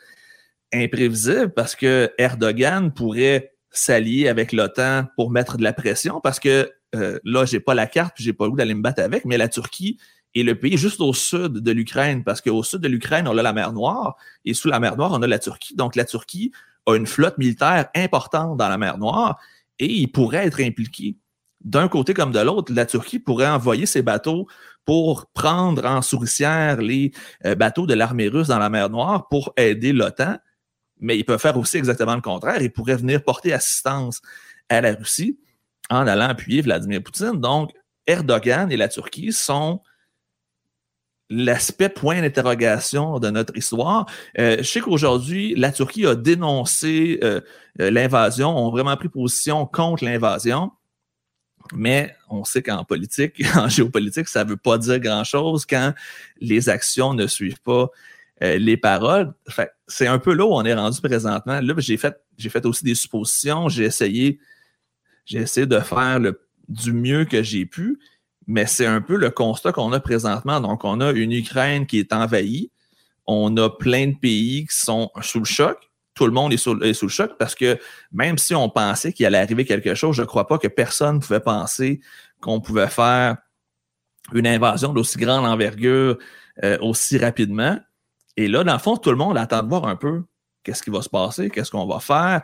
[0.73, 6.71] imprévisible parce que Erdogan pourrait s'allier avec l'OTAN pour mettre de la pression parce que
[6.95, 9.38] euh, là, j'ai pas la carte puis j'ai pas le d'aller me battre avec, mais
[9.38, 9.97] la Turquie
[10.34, 13.43] est le pays juste au sud de l'Ukraine parce qu'au sud de l'Ukraine, on a
[13.43, 15.76] la mer Noire et sous la mer Noire, on a la Turquie.
[15.76, 16.51] Donc, la Turquie
[16.86, 19.39] a une flotte militaire importante dans la mer Noire
[19.80, 21.17] et il pourrait être impliqué.
[21.61, 24.47] D'un côté comme de l'autre, la Turquie pourrait envoyer ses bateaux
[24.86, 27.11] pour prendre en souricière les
[27.45, 30.38] euh, bateaux de l'armée russe dans la mer Noire pour aider l'OTAN
[30.99, 32.61] mais il peut faire aussi exactement le contraire.
[32.61, 34.21] Il pourrait venir porter assistance
[34.69, 35.38] à la Russie
[35.89, 37.39] en allant appuyer Vladimir Poutine.
[37.39, 37.71] Donc,
[38.07, 39.81] Erdogan et la Turquie sont
[41.29, 44.05] l'aspect point d'interrogation de notre histoire.
[44.38, 47.41] Euh, je sais qu'aujourd'hui, la Turquie a dénoncé euh,
[47.77, 50.71] l'invasion, ont vraiment pris position contre l'invasion.
[51.74, 55.93] Mais on sait qu'en politique, en géopolitique, ça ne veut pas dire grand-chose quand
[56.39, 57.89] les actions ne suivent pas
[58.43, 59.34] euh, les paroles.
[59.88, 61.61] c'est un peu là où on est rendu présentement.
[61.61, 63.70] Là, j'ai fait, j'ai fait aussi des suppositions.
[63.70, 64.39] J'ai essayé,
[65.26, 67.97] j'ai essayé de faire le, du mieux que j'ai pu,
[68.45, 70.59] mais c'est un peu le constat qu'on a présentement.
[70.59, 72.72] Donc, on a une Ukraine qui est envahie.
[73.26, 75.78] On a plein de pays qui sont sous le choc.
[76.16, 77.78] Tout le monde est sous, le choc parce que
[78.11, 81.20] même si on pensait qu'il allait arriver quelque chose, je ne crois pas que personne
[81.20, 81.99] pouvait penser
[82.41, 83.38] qu'on pouvait faire
[84.34, 86.18] une invasion d'aussi grande envergure
[86.63, 87.78] euh, aussi rapidement.
[88.38, 90.24] Et là, dans le fond, tout le monde attend de voir un peu
[90.63, 92.41] qu'est-ce qui va se passer, qu'est-ce qu'on va faire.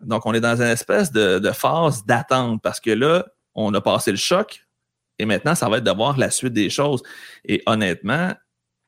[0.00, 4.10] Donc, on est dans une espèce de, phase d'attente parce que là, on a passé
[4.10, 4.64] le choc
[5.18, 7.02] et maintenant, ça va être de voir la suite des choses.
[7.44, 8.32] Et honnêtement,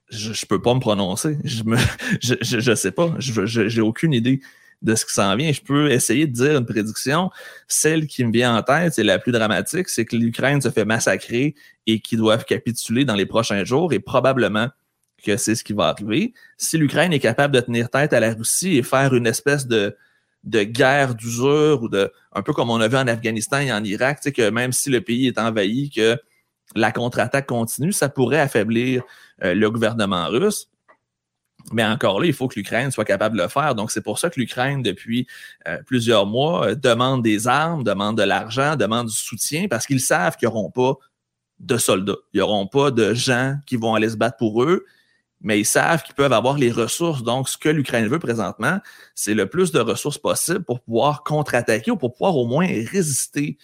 [0.08, 1.38] je ne peux pas me prononcer.
[1.44, 1.76] Je ne
[2.20, 3.14] je, je, sais pas.
[3.18, 4.40] Je n'ai aucune idée
[4.82, 5.52] de ce qui s'en vient.
[5.52, 7.30] Je peux essayer de dire une prédiction.
[7.66, 10.84] Celle qui me vient en tête, c'est la plus dramatique, c'est que l'Ukraine se fait
[10.84, 11.54] massacrer
[11.86, 14.68] et qu'ils doivent capituler dans les prochains jours et probablement
[15.24, 16.34] que c'est ce qui va arriver.
[16.56, 19.96] Si l'Ukraine est capable de tenir tête à la Russie et faire une espèce de,
[20.44, 23.82] de guerre d'usure ou de un peu comme on a vu en Afghanistan et en
[23.82, 26.16] Irak, tu sais, que même si le pays est envahi, que
[26.74, 29.02] la contre-attaque continue, ça pourrait affaiblir
[29.42, 30.68] le gouvernement russe.
[31.72, 33.74] Mais encore là, il faut que l'Ukraine soit capable de le faire.
[33.74, 35.26] Donc, c'est pour ça que l'Ukraine, depuis
[35.66, 40.00] euh, plusieurs mois, euh, demande des armes, demande de l'argent, demande du soutien, parce qu'ils
[40.00, 40.94] savent qu'ils n'auront pas
[41.58, 42.16] de soldats.
[42.32, 44.84] Ils n'auront pas de gens qui vont aller se battre pour eux
[45.42, 47.22] mais ils savent qu'ils peuvent avoir les ressources.
[47.22, 48.80] Donc, ce que l'Ukraine veut présentement,
[49.14, 53.58] c'est le plus de ressources possible pour pouvoir contre-attaquer ou pour pouvoir au moins résister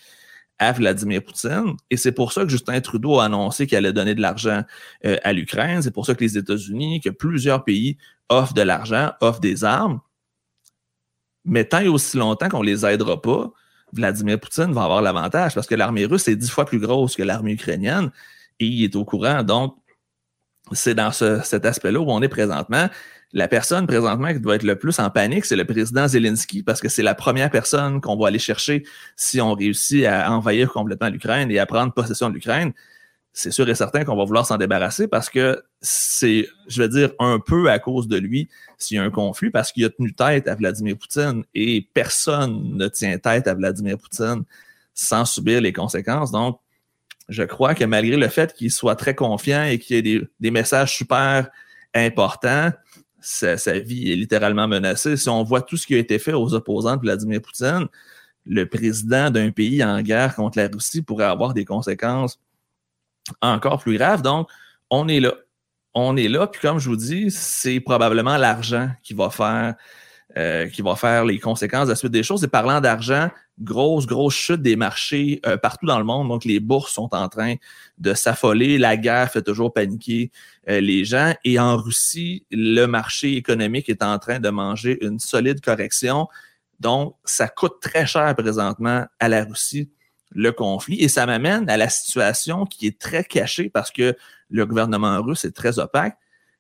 [0.63, 1.75] à Vladimir Poutine.
[1.91, 4.63] Et c'est pour ça que Justin Trudeau a annoncé qu'il allait donner de l'argent
[5.05, 5.83] euh, à l'Ukraine.
[5.83, 7.97] C'est pour ça que les États-Unis, que plusieurs pays
[8.29, 10.01] offrent de l'argent, offrent des armes.
[11.45, 13.51] Mais tant et aussi longtemps qu'on ne les aidera pas,
[13.93, 17.25] Vladimir Poutine va avoir l'avantage parce que l'armée russe est dix fois plus grosse que
[17.25, 18.13] l'armée ukrainienne
[18.61, 19.43] et il est au courant.
[19.43, 19.75] Donc,
[20.71, 22.89] c'est dans cet aspect-là où on est présentement.
[23.33, 26.81] La personne présentement qui doit être le plus en panique, c'est le président Zelensky, parce
[26.81, 28.85] que c'est la première personne qu'on va aller chercher
[29.17, 32.73] si on réussit à envahir complètement l'Ukraine et à prendre possession de l'Ukraine.
[33.33, 37.13] C'est sûr et certain qu'on va vouloir s'en débarrasser parce que c'est, je vais dire,
[37.19, 40.13] un peu à cause de lui s'il y a un conflit, parce qu'il a tenu
[40.13, 44.45] tête à Vladimir Poutine et personne ne tient tête à Vladimir Poutine
[44.93, 46.31] sans subir les conséquences.
[46.31, 46.59] Donc,
[47.29, 50.51] je crois que malgré le fait qu'il soit très confiant et qu'il y ait des,
[50.51, 51.49] messages super
[51.95, 52.71] importants,
[53.23, 55.17] sa, vie est littéralement menacée.
[55.17, 57.87] Si on voit tout ce qui a été fait aux opposants de Vladimir Poutine,
[58.45, 62.41] le président d'un pays en guerre contre la Russie pourrait avoir des conséquences
[63.41, 64.23] encore plus graves.
[64.23, 64.49] Donc,
[64.91, 65.35] on est là.
[65.95, 69.75] On est là, puis comme je vous dis, c'est probablement l'argent qui va faire
[70.39, 72.43] euh, qui va faire les conséquences de la suite des choses.
[72.43, 73.29] Et parlant d'argent,
[73.59, 76.29] grosse, grosse chute des marchés euh, partout dans le monde.
[76.29, 77.55] Donc, les bourses sont en train
[77.99, 78.79] de s'affoler.
[78.79, 80.31] La guerre fait toujours paniquer
[80.69, 81.35] euh, les gens.
[81.45, 86.29] Et en Russie, le marché économique est en train de manger une solide correction.
[86.81, 89.91] Donc, ça coûte très cher présentement à la Russie
[90.31, 90.99] le conflit.
[91.01, 94.17] Et ça m'amène à la situation qui est très cachée parce que
[94.51, 96.17] le gouvernement russe est très opaque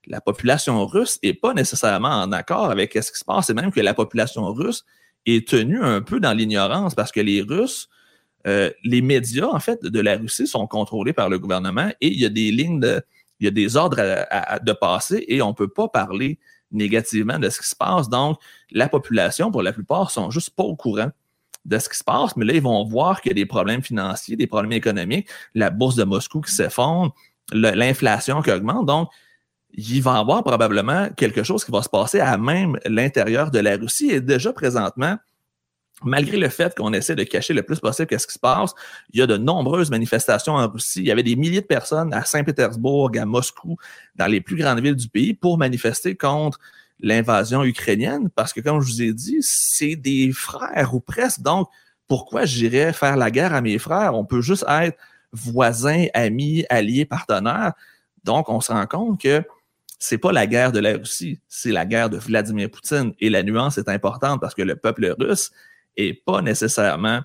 [0.07, 3.70] la population russe n'est pas nécessairement en accord avec ce qui se passe, et même
[3.70, 4.84] que la population russe
[5.26, 7.88] est tenue un peu dans l'ignorance parce que les Russes,
[8.46, 12.20] euh, les médias, en fait, de la Russie sont contrôlés par le gouvernement et il
[12.20, 13.02] y a des lignes de,
[13.40, 13.98] il y a des ordres
[14.30, 16.38] à, de passer et on ne peut pas parler
[16.70, 18.08] négativement de ce qui se passe.
[18.08, 18.38] Donc,
[18.70, 21.10] la population, pour la plupart, sont juste pas au courant
[21.64, 23.82] de ce qui se passe, mais là, ils vont voir qu'il y a des problèmes
[23.82, 27.14] financiers, des problèmes économiques, la bourse de Moscou qui s'effondre,
[27.52, 28.86] l'inflation qui augmente.
[28.86, 29.10] Donc,
[29.74, 33.58] il va y avoir probablement quelque chose qui va se passer à même l'intérieur de
[33.58, 34.10] la Russie.
[34.10, 35.16] Et déjà présentement,
[36.04, 38.72] malgré le fait qu'on essaie de cacher le plus possible qu'est-ce qui se passe,
[39.12, 41.00] il y a de nombreuses manifestations en Russie.
[41.00, 43.76] Il y avait des milliers de personnes à Saint-Pétersbourg, à Moscou,
[44.16, 46.58] dans les plus grandes villes du pays pour manifester contre
[47.00, 51.40] l'invasion ukrainienne parce que, comme je vous ai dit, c'est des frères ou presque.
[51.40, 51.68] Donc,
[52.08, 54.14] pourquoi j'irais faire la guerre à mes frères?
[54.14, 54.98] On peut juste être
[55.32, 57.72] voisins, amis, alliés, partenaires.
[58.24, 59.42] Donc, on se rend compte que
[60.03, 63.14] c'est pas la guerre de la Russie, c'est la guerre de Vladimir Poutine.
[63.20, 65.53] Et la nuance est importante parce que le peuple russe
[65.96, 67.20] est pas nécessairement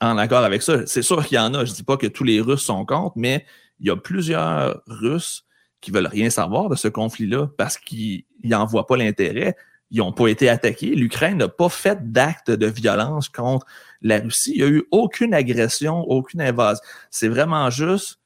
[0.00, 0.84] en accord avec ça.
[0.86, 1.64] C'est sûr qu'il y en a.
[1.64, 3.46] Je dis pas que tous les Russes sont contre, mais
[3.78, 5.44] il y a plusieurs Russes
[5.80, 9.54] qui veulent rien savoir de ce conflit-là parce qu'ils n'en voient pas l'intérêt.
[9.92, 10.96] Ils n'ont pas été attaqués.
[10.96, 13.64] L'Ukraine n'a pas fait d'acte de violence contre
[14.02, 14.54] la Russie.
[14.56, 16.82] Il n'y a eu aucune agression, aucune invasion.
[17.10, 18.17] C'est vraiment juste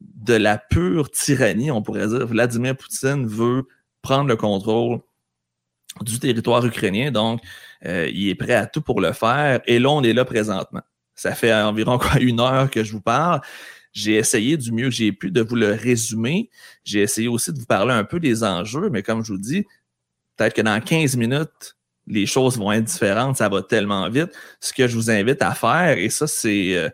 [0.00, 2.26] de la pure tyrannie, on pourrait dire.
[2.26, 3.64] Vladimir Poutine veut
[4.02, 5.00] prendre le contrôle
[6.02, 7.40] du territoire ukrainien, donc
[7.84, 9.60] euh, il est prêt à tout pour le faire.
[9.66, 10.82] Et là, on est là présentement.
[11.14, 13.40] Ça fait environ quoi, une heure que je vous parle.
[13.92, 16.48] J'ai essayé du mieux que j'ai pu de vous le résumer.
[16.84, 19.66] J'ai essayé aussi de vous parler un peu des enjeux, mais comme je vous dis,
[20.36, 21.76] peut-être que dans 15 minutes,
[22.06, 24.30] les choses vont être différentes, ça va tellement vite.
[24.60, 26.88] Ce que je vous invite à faire, et ça, c'est euh,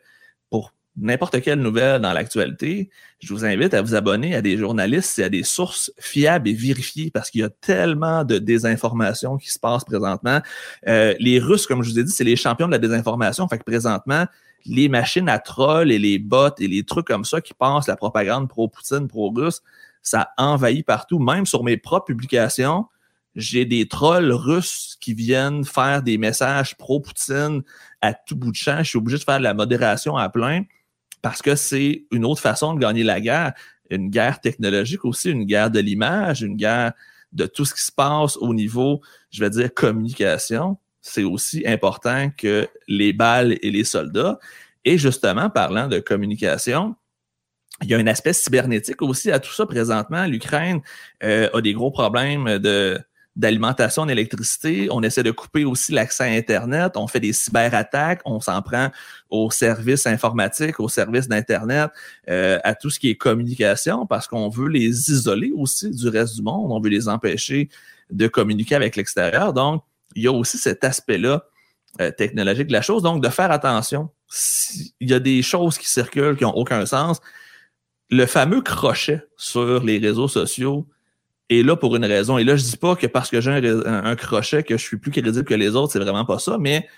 [0.96, 2.90] n'importe quelle nouvelle dans l'actualité,
[3.20, 6.54] je vous invite à vous abonner à des journalistes et à des sources fiables et
[6.54, 10.40] vérifiées parce qu'il y a tellement de désinformation qui se passe présentement.
[10.88, 13.46] Euh, les Russes, comme je vous ai dit, c'est les champions de la désinformation.
[13.48, 14.26] Fait que présentement,
[14.64, 17.96] les machines à trolls et les bots et les trucs comme ça qui pensent la
[17.96, 19.62] propagande pro-Poutine, pro-russe,
[20.02, 21.18] ça envahit partout.
[21.18, 22.86] Même sur mes propres publications,
[23.34, 27.62] j'ai des trolls russes qui viennent faire des messages pro-Poutine
[28.00, 28.78] à tout bout de champ.
[28.78, 30.62] Je suis obligé de faire de la modération à plein
[31.22, 33.52] parce que c'est une autre façon de gagner la guerre,
[33.90, 36.92] une guerre technologique aussi, une guerre de l'image, une guerre
[37.32, 39.00] de tout ce qui se passe au niveau,
[39.30, 40.78] je vais dire, communication.
[41.00, 44.38] C'est aussi important que les balles et les soldats.
[44.84, 46.96] Et justement, parlant de communication,
[47.82, 50.26] il y a un aspect cybernétique aussi à tout ça présentement.
[50.26, 50.80] L'Ukraine
[51.22, 52.98] euh, a des gros problèmes de,
[53.36, 54.88] d'alimentation en électricité.
[54.90, 56.96] On essaie de couper aussi l'accès à Internet.
[56.96, 58.22] On fait des cyberattaques.
[58.24, 58.90] On s'en prend
[59.28, 61.90] aux services informatiques, aux services d'Internet,
[62.30, 66.36] euh, à tout ce qui est communication parce qu'on veut les isoler aussi du reste
[66.36, 66.72] du monde.
[66.72, 67.68] On veut les empêcher
[68.10, 69.52] de communiquer avec l'extérieur.
[69.52, 69.84] Donc,
[70.14, 71.44] il y a aussi cet aspect-là
[72.00, 73.02] euh, technologique de la chose.
[73.02, 74.08] Donc, de faire attention.
[75.00, 77.20] Il y a des choses qui circulent qui n'ont aucun sens.
[78.08, 80.86] Le fameux crochet sur les réseaux sociaux,
[81.48, 82.38] et là pour une raison.
[82.38, 85.10] Et là, je dis pas que parce que j'ai un, crochet que je suis plus
[85.10, 86.88] crédible que les autres, c'est vraiment pas ça, mais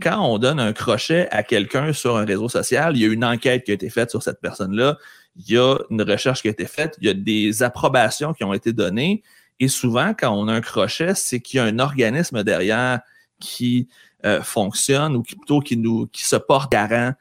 [0.00, 3.24] quand on donne un crochet à quelqu'un sur un réseau social, il y a une
[3.24, 4.98] enquête qui a été faite sur cette personne-là,
[5.36, 8.44] il y a une recherche qui a été faite, il y a des approbations qui
[8.44, 9.22] ont été données,
[9.58, 13.00] et souvent, quand on a un crochet, c'est qu'il y a un organisme derrière
[13.40, 13.88] qui
[14.24, 17.12] euh, fonctionne ou qui, plutôt qui nous qui se porte garant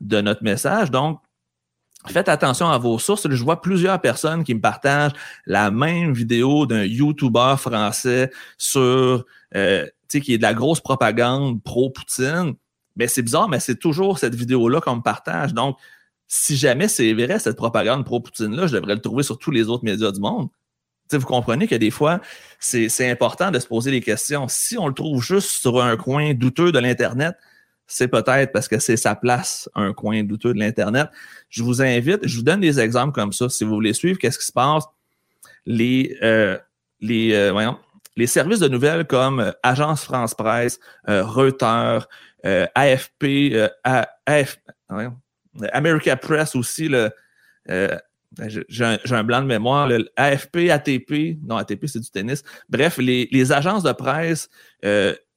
[0.00, 0.90] de notre message.
[0.90, 1.20] Donc,
[2.06, 3.28] Faites attention à vos sources.
[3.28, 5.12] Je vois plusieurs personnes qui me partagent
[5.46, 9.24] la même vidéo d'un YouTuber français sur,
[9.56, 12.54] euh, tu sais, qui est de la grosse propagande pro-Poutine.
[12.96, 15.54] Mais c'est bizarre, mais c'est toujours cette vidéo-là qu'on me partage.
[15.54, 15.76] Donc,
[16.28, 19.84] si jamais c'est vrai, cette propagande pro-Poutine-là, je devrais le trouver sur tous les autres
[19.84, 20.48] médias du monde.
[21.10, 22.20] vous comprenez que des fois,
[22.60, 24.46] c'est important de se poser des questions.
[24.48, 27.36] Si on le trouve juste sur un coin douteux de l'Internet,
[27.88, 31.08] c'est peut-être parce que c'est sa place, un coin douteux de l'Internet.
[31.48, 33.48] Je vous invite, je vous donne des exemples comme ça.
[33.48, 34.84] Si vous voulez suivre, qu'est-ce qui se passe?
[35.64, 36.58] Les, euh,
[37.02, 37.72] euh,
[38.26, 42.06] services de nouvelles comme euh, Agence France Presse, Reuters,
[42.44, 44.58] AFP, AF,
[45.72, 47.10] America Press aussi, le,
[48.68, 52.42] j'ai un, blanc de mémoire, AFP, ATP, non, ATP, c'est du tennis.
[52.68, 54.50] Bref, les, agences de presse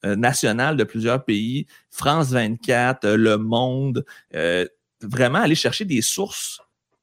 [0.03, 4.65] nationales de plusieurs pays, France 24, euh, Le Monde, euh,
[5.01, 6.59] vraiment aller chercher des sources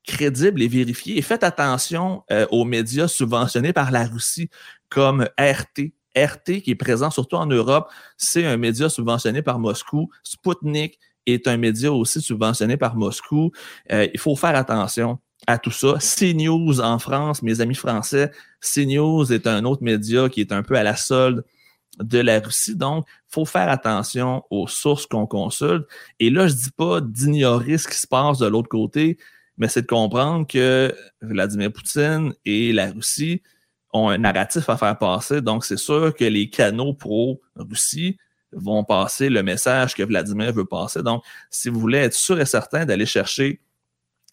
[0.07, 1.19] crédibles et vérifiées.
[1.19, 4.49] Et faites attention aux médias subventionnés par la Russie
[4.89, 5.93] comme RT.
[6.17, 10.09] RT, qui est présent surtout en Europe, c'est un média subventionné par Moscou.
[10.23, 13.51] Sputnik est un média aussi subventionné par Moscou.
[13.91, 15.99] il faut faire attention à tout ça.
[15.99, 18.31] CNews en France, mes amis français,
[18.61, 21.45] CNews est un autre média qui est un peu à la solde
[21.99, 22.76] de la Russie.
[22.76, 25.86] Donc, faut faire attention aux sources qu'on consulte.
[26.20, 29.18] Et là, je dis pas d'ignorer ce qui se passe de l'autre côté,
[29.57, 33.43] mais c'est de comprendre que Vladimir Poutine et la Russie
[33.93, 35.41] ont un narratif à faire passer.
[35.41, 38.16] Donc, c'est sûr que les canaux pro-Russie
[38.53, 41.03] vont passer le message que Vladimir veut passer.
[41.03, 43.61] Donc, si vous voulez être sûr et certain d'aller chercher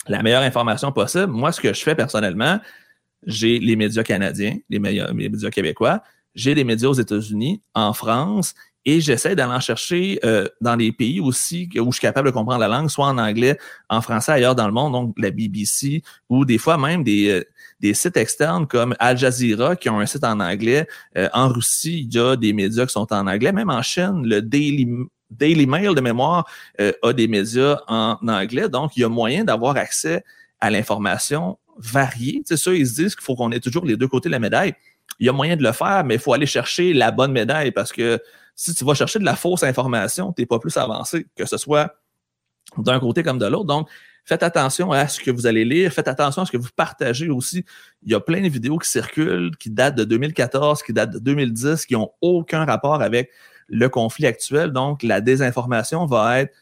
[0.07, 2.59] la meilleure information possible, moi, ce que je fais personnellement,
[3.25, 6.03] j'ai les médias canadiens, les, les médias québécois,
[6.35, 8.53] j'ai des médias aux États-Unis, en France,
[8.85, 12.59] et j'essaie d'aller chercher euh, dans des pays aussi où je suis capable de comprendre
[12.59, 13.57] la langue, soit en anglais,
[13.89, 17.43] en français, ailleurs dans le monde, donc la BBC, ou des fois même des, euh,
[17.79, 20.87] des sites externes comme Al Jazeera qui ont un site en anglais.
[21.17, 23.51] Euh, en Russie, il y a des médias qui sont en anglais.
[23.51, 24.85] Même en Chine, le Daily,
[25.65, 28.69] Mail de mémoire a des médias en anglais.
[28.69, 30.23] Donc, il y a moyen d'avoir accès
[30.59, 32.43] à l'information variée.
[32.45, 34.39] C'est ça, ils se disent qu'il faut qu'on ait toujours les deux côtés de la
[34.39, 34.75] médaille
[35.19, 37.71] il y a moyen de le faire, mais il faut aller chercher la bonne médaille
[37.71, 38.19] parce que
[38.55, 41.57] si tu vas chercher de la fausse information, tu n'es pas plus avancé, que ce
[41.57, 41.95] soit
[42.77, 43.65] d'un côté comme de l'autre.
[43.65, 43.89] Donc,
[44.23, 47.29] faites attention à ce que vous allez lire, faites attention à ce que vous partagez
[47.29, 47.65] aussi.
[48.03, 51.19] Il y a plein de vidéos qui circulent, qui datent de 2014, qui datent de
[51.19, 53.29] 2010, qui n'ont aucun rapport avec
[53.67, 54.71] le conflit actuel.
[54.71, 56.53] Donc, la désinformation va être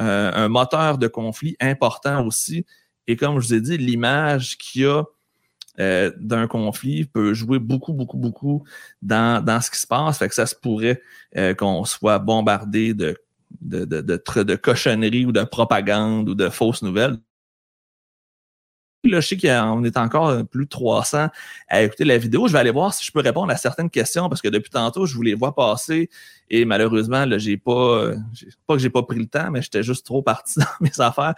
[0.00, 2.64] euh, un moteur de conflit important aussi.
[3.06, 5.02] Et comme je vous ai dit, l'image qu'il y a
[5.80, 8.64] euh, d'un conflit peut jouer beaucoup, beaucoup, beaucoup
[9.02, 10.18] dans, dans ce qui se passe.
[10.18, 11.00] Fait que ça se pourrait
[11.36, 13.16] euh, qu'on soit bombardé de,
[13.60, 17.18] de, de, de, de cochonneries ou de propagande ou de fausses nouvelles.
[19.04, 21.28] Là, je sais qu'on est encore plus de 300
[21.68, 22.48] à écouter la vidéo.
[22.48, 25.06] Je vais aller voir si je peux répondre à certaines questions parce que depuis tantôt,
[25.06, 26.10] je vous les vois passer
[26.50, 28.10] et malheureusement, là, j'ai pas,
[28.66, 31.34] pas que j'ai pas pris le temps, mais j'étais juste trop parti dans mes affaires.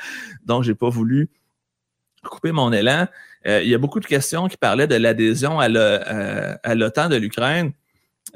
[0.46, 1.28] Donc, j'ai pas voulu
[2.28, 3.06] couper mon élan.
[3.46, 7.16] Euh, il y a beaucoup de questions qui parlaient de l'adhésion à euh, l'OTAN de
[7.16, 7.72] l'Ukraine.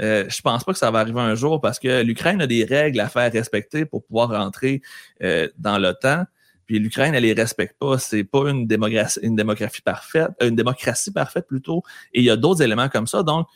[0.01, 2.65] Euh, je pense pas que ça va arriver un jour parce que l'Ukraine a des
[2.65, 4.83] règles à faire respecter pour pouvoir rentrer
[5.23, 6.25] euh, dans l'OTAN.
[6.67, 7.99] Puis l'Ukraine, elle les respecte pas.
[7.99, 9.37] C'est pas une démocratie, une
[9.85, 11.83] parfaite, une démocratie parfaite plutôt.
[12.13, 13.23] Et il y a d'autres éléments comme ça.
[13.23, 13.47] Donc,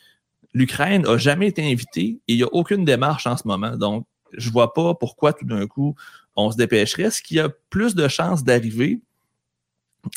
[0.53, 3.77] l'Ukraine a jamais été invitée et il n'y a aucune démarche en ce moment.
[3.77, 4.07] Donc,
[4.37, 5.95] je vois pas pourquoi tout d'un coup
[6.37, 7.11] on se dépêcherait.
[7.11, 9.01] Ce qui a plus de chances d'arriver,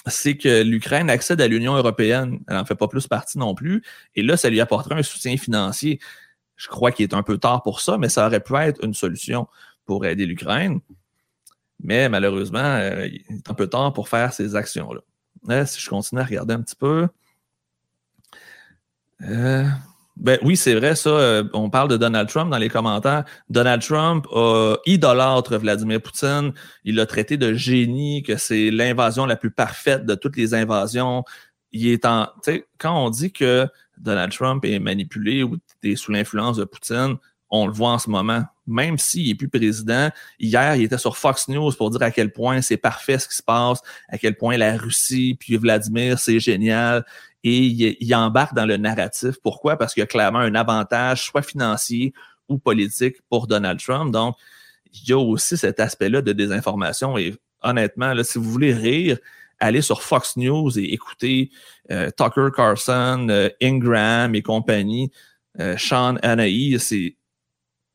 [0.08, 2.40] c'est que l'Ukraine accède à l'Union européenne.
[2.48, 3.84] Elle n'en fait pas plus partie non plus.
[4.16, 6.00] Et là, ça lui apporterait un soutien financier.
[6.56, 8.94] Je crois qu'il est un peu tard pour ça, mais ça aurait pu être une
[8.94, 9.48] solution
[9.86, 10.80] pour aider l'Ukraine.
[11.84, 15.66] Mais malheureusement, euh, il est un peu tard pour faire ces actions-là.
[15.66, 17.08] si je continue à regarder un petit peu.
[19.24, 19.66] Euh,
[20.22, 21.10] ben oui, c'est vrai, ça.
[21.10, 23.26] Euh, on parle de Donald Trump dans les commentaires.
[23.50, 26.54] Donald Trump a idolâtre Vladimir Poutine.
[26.84, 31.24] Il l'a traité de génie, que c'est l'invasion la plus parfaite de toutes les invasions.
[31.72, 32.28] Il est en.
[32.78, 33.68] Quand on dit que
[33.98, 37.18] Donald Trump est manipulé ou est sous l'influence de Poutine,
[37.50, 38.44] on le voit en ce moment.
[38.68, 42.32] Même s'il n'est plus président, hier, il était sur Fox News pour dire à quel
[42.32, 46.40] point c'est parfait ce qui se passe, à quel point la Russie puis Vladimir, c'est
[46.40, 47.04] génial
[47.44, 49.36] et il, embarque dans le narratif.
[49.42, 49.78] Pourquoi?
[49.78, 52.14] Parce qu'il y a clairement un avantage, soit financier
[52.48, 54.12] ou politique, pour Donald Trump.
[54.12, 54.36] Donc,
[54.94, 57.18] il y a aussi cet aspect-là de désinformation.
[57.18, 59.18] Et honnêtement, là, si vous voulez rire,
[59.60, 61.50] allez sur Fox News et écoutez
[61.92, 65.12] euh, Tucker Carlson, euh, Ingram et compagnie,
[65.60, 66.80] euh, Sean Anaï.
[66.80, 67.16] C'est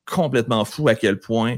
[0.07, 1.57] complètement fou à quel point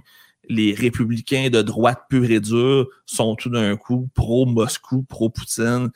[0.48, 5.90] les républicains de droite pure et dure sont tout d'un coup pro-Moscou, pro-Poutine.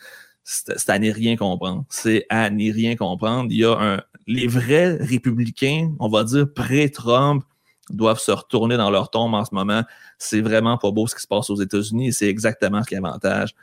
[0.44, 1.84] C'est à n'y rien comprendre.
[1.88, 3.48] C'est à n'y rien comprendre.
[3.50, 7.44] Il y a un, les vrais républicains, on va dire pré-Trump,
[7.90, 9.82] doivent se retourner dans leur tombe en ce moment.
[10.18, 12.96] C'est vraiment pas beau ce qui se passe aux États-Unis et c'est exactement ce qui
[12.96, 13.54] avantage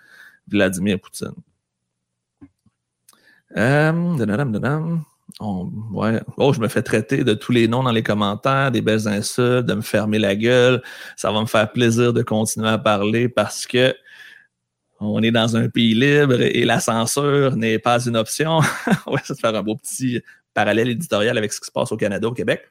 [0.47, 1.33] Vladimir Poutine.
[3.57, 4.15] Euh,
[5.39, 6.19] Oh, ouais.
[6.37, 9.65] oh, je me fais traiter de tous les noms dans les commentaires, des belles insultes,
[9.65, 10.81] de me fermer la gueule.
[11.15, 13.95] Ça va me faire plaisir de continuer à parler parce que
[14.99, 18.59] on est dans un pays libre et la censure n'est pas une option.
[19.07, 20.21] ouais, ça te faire un beau petit
[20.53, 22.63] parallèle éditorial avec ce qui se passe au Canada, au Québec.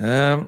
[0.00, 0.38] Euh,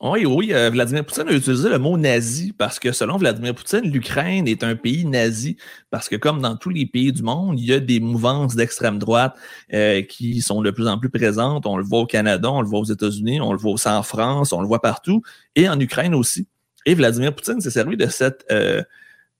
[0.00, 3.88] oui, oui, euh, Vladimir Poutine a utilisé le mot nazi parce que selon Vladimir Poutine,
[3.88, 5.56] l'Ukraine est un pays nazi
[5.90, 8.98] parce que comme dans tous les pays du monde, il y a des mouvances d'extrême
[8.98, 9.36] droite
[9.72, 11.66] euh, qui sont de plus en plus présentes.
[11.66, 14.02] On le voit au Canada, on le voit aux États-Unis, on le voit aussi en
[14.02, 15.22] France, on le voit partout
[15.54, 16.48] et en Ukraine aussi.
[16.86, 18.08] Et Vladimir Poutine s'est servi de
[18.50, 18.82] euh,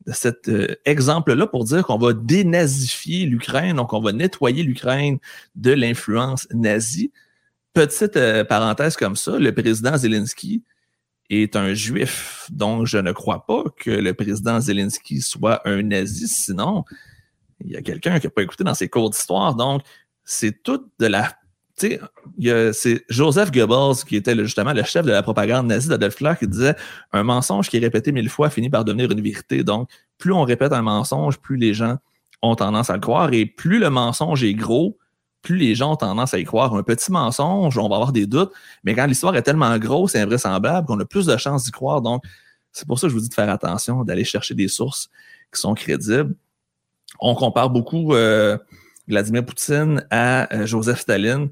[0.06, 0.51] cet
[0.85, 5.19] exemple-là pour dire qu'on va dénazifier l'Ukraine, donc on va nettoyer l'Ukraine
[5.55, 7.12] de l'influence nazie.
[7.73, 10.62] Petite euh, parenthèse comme ça, le président Zelensky
[11.31, 16.28] est un juif, donc je ne crois pas que le président Zelensky soit un nazi,
[16.28, 16.85] sinon
[17.64, 19.82] il y a quelqu'un qui n'a pas écouté dans ses cours d'histoire, donc
[20.24, 21.32] c'est tout de la...
[21.78, 21.99] Tu
[22.39, 26.35] sais, c'est Joseph Goebbels qui était justement le chef de la propagande nazie d'Adolf Hitler
[26.39, 26.77] qui disait
[27.12, 29.65] un mensonge qui est répété mille fois finit par devenir une vérité.
[29.65, 29.89] Donc,
[30.19, 31.97] plus on répète un mensonge, plus les gens
[32.43, 34.99] ont tendance à le croire et plus le mensonge est gros,
[35.40, 36.74] plus les gens ont tendance à y croire.
[36.74, 38.53] Un petit mensonge, on va avoir des doutes,
[38.85, 42.03] mais quand l'histoire est tellement grosse et invraisemblable qu'on a plus de chances d'y croire.
[42.03, 42.23] Donc,
[42.73, 45.11] c'est pour ça que je vous dis de faire attention, d'aller chercher des sources
[45.53, 46.35] qui sont crédibles.
[47.20, 48.57] On compare beaucoup euh,
[49.09, 51.51] Vladimir Poutine à euh, Joseph Staline.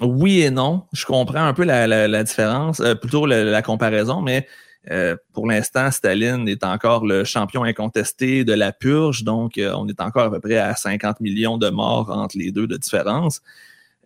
[0.00, 0.84] Oui et non.
[0.92, 4.46] Je comprends un peu la, différence, euh, plutôt la, comparaison, mais
[4.90, 10.00] euh, pour l'instant, Staline est encore le champion incontesté de la purge, donc on est
[10.00, 13.42] encore à peu près à 50 millions de morts entre les deux de différence.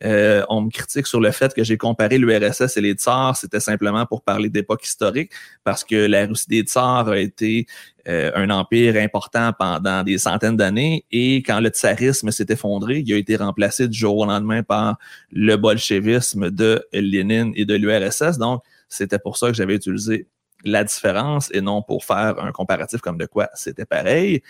[0.02, 3.36] Euh, on me critique sur le fait que j'ai comparé l'URSS et les tsars.
[3.36, 5.30] C'était simplement pour parler d'époque historique,
[5.62, 7.66] parce que la Russie des tsars a été
[8.06, 13.16] un empire important pendant des centaines d'années, et quand le tsarisme s'est effondré, il a
[13.16, 14.98] été remplacé du jour au lendemain par
[15.32, 18.36] le bolchevisme de Lénine et de l'URSS.
[18.36, 20.28] Donc, c'était pour ça que j'avais utilisé
[20.64, 24.42] la différence et non pour faire un comparatif comme de quoi c'était pareil.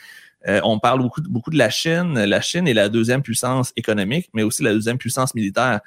[0.46, 2.14] Euh, on parle beaucoup, de la Chine.
[2.14, 5.80] La Chine est la deuxième puissance économique, mais aussi la deuxième puissance militaire.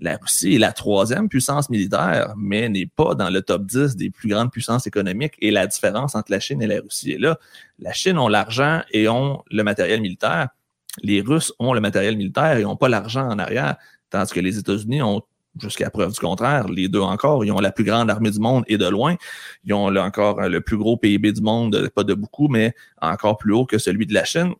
[0.00, 4.10] La Russie est la troisième puissance militaire, mais n'est pas dans le top 10 des
[4.10, 5.34] plus grandes puissances économiques.
[5.40, 7.38] Et la différence entre la Chine et la Russie est là.
[7.78, 10.48] La Chine ont l'argent et ont le matériel militaire.
[11.02, 13.76] Les Russes ont le matériel militaire et n'ont pas l'argent en arrière,
[14.10, 15.22] tandis que les États-Unis ont
[15.60, 18.64] jusqu'à preuve du contraire, les deux encore, ils ont la plus grande armée du monde
[18.66, 19.16] et de loin.
[19.64, 23.52] Ils ont encore le plus gros PIB du monde, pas de beaucoup, mais encore plus
[23.52, 24.54] haut que celui de la Chine.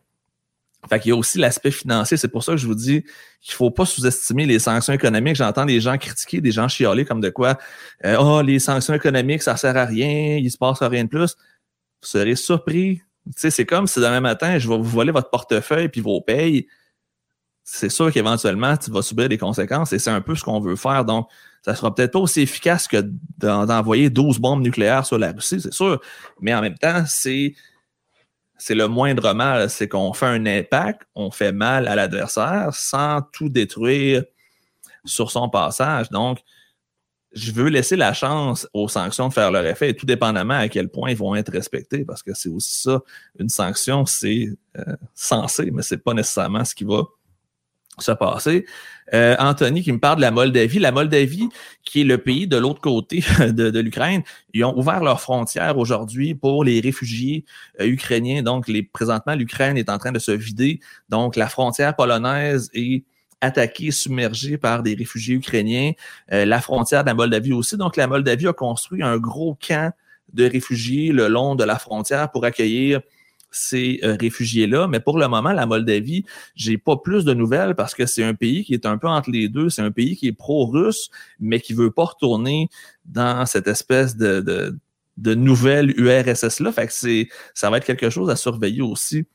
[0.89, 2.17] Fait qu'il y a aussi l'aspect financier.
[2.17, 3.03] C'est pour ça que je vous dis
[3.41, 5.35] qu'il faut pas sous-estimer les sanctions économiques.
[5.35, 7.57] J'entends des gens critiquer, des gens chialer comme de quoi,
[8.05, 11.35] euh, oh, les sanctions économiques, ça sert à rien, il se passe rien de plus.
[12.01, 13.01] Vous serez surpris.
[13.25, 16.21] Tu sais, c'est comme si demain matin, je vais vous voler votre portefeuille puis vos
[16.21, 16.67] payes
[17.67, 20.75] c'est sûr qu'éventuellement, tu vas subir des conséquences et c'est un peu ce qu'on veut
[20.75, 21.03] faire.
[21.03, 21.27] Donc,
[21.63, 23.03] ça sera peut-être pas aussi efficace que
[23.39, 25.99] d'envoyer 12 bombes nucléaires sur la Russie, c'est sûr.
[26.39, 27.55] Mais en même temps, c'est,
[28.59, 29.67] c'est le moindre mal.
[29.71, 34.23] C'est qu'on fait un impact, on fait mal à l'adversaire sans tout détruire
[35.03, 36.11] sur son passage.
[36.11, 36.43] Donc,
[37.31, 40.87] je veux laisser la chance aux sanctions de faire leur effet, tout dépendamment à quel
[40.89, 43.01] point ils vont être respectés, parce que c'est aussi ça,
[43.39, 47.03] une sanction, c'est euh, censé, mais c'est pas nécessairement ce qui va
[47.97, 48.65] se passer.
[49.13, 50.79] Euh, Anthony qui me parle de la Moldavie.
[50.79, 51.49] La Moldavie,
[51.83, 54.23] qui est le pays de l'autre côté de, l'Ukraine,
[54.53, 57.45] ils ont ouvert leurs frontières aujourd'hui pour les réfugiés
[57.79, 58.41] euh, ukrainiens.
[58.41, 60.79] Donc, les, présentement, l'Ukraine est en train de se vider.
[61.09, 63.03] Donc, la frontière polonaise est
[63.41, 65.91] attaquée, submergée par des réfugiés ukrainiens.
[66.31, 67.77] Euh, la frontière de la Moldavie aussi.
[67.77, 69.93] Donc, la Moldavie a construit un gros camp
[70.33, 73.01] de réfugiés le long de la frontière pour accueillir
[73.55, 74.87] ces euh, réfugiés-là.
[74.87, 76.25] Mais pour le moment, la Moldavie,
[76.55, 79.29] j'ai pas plus de nouvelles parce que c'est un pays qui est un peu entre
[79.31, 79.69] les deux.
[79.69, 81.09] C'est un pays qui est pro-russe,
[81.39, 82.69] mais qui veut pas retourner
[83.05, 84.77] dans cette espèce de, de,
[85.17, 86.71] de nouvelle URSS-là.
[86.71, 89.25] Fait que c'est, ça va être quelque chose à surveiller aussi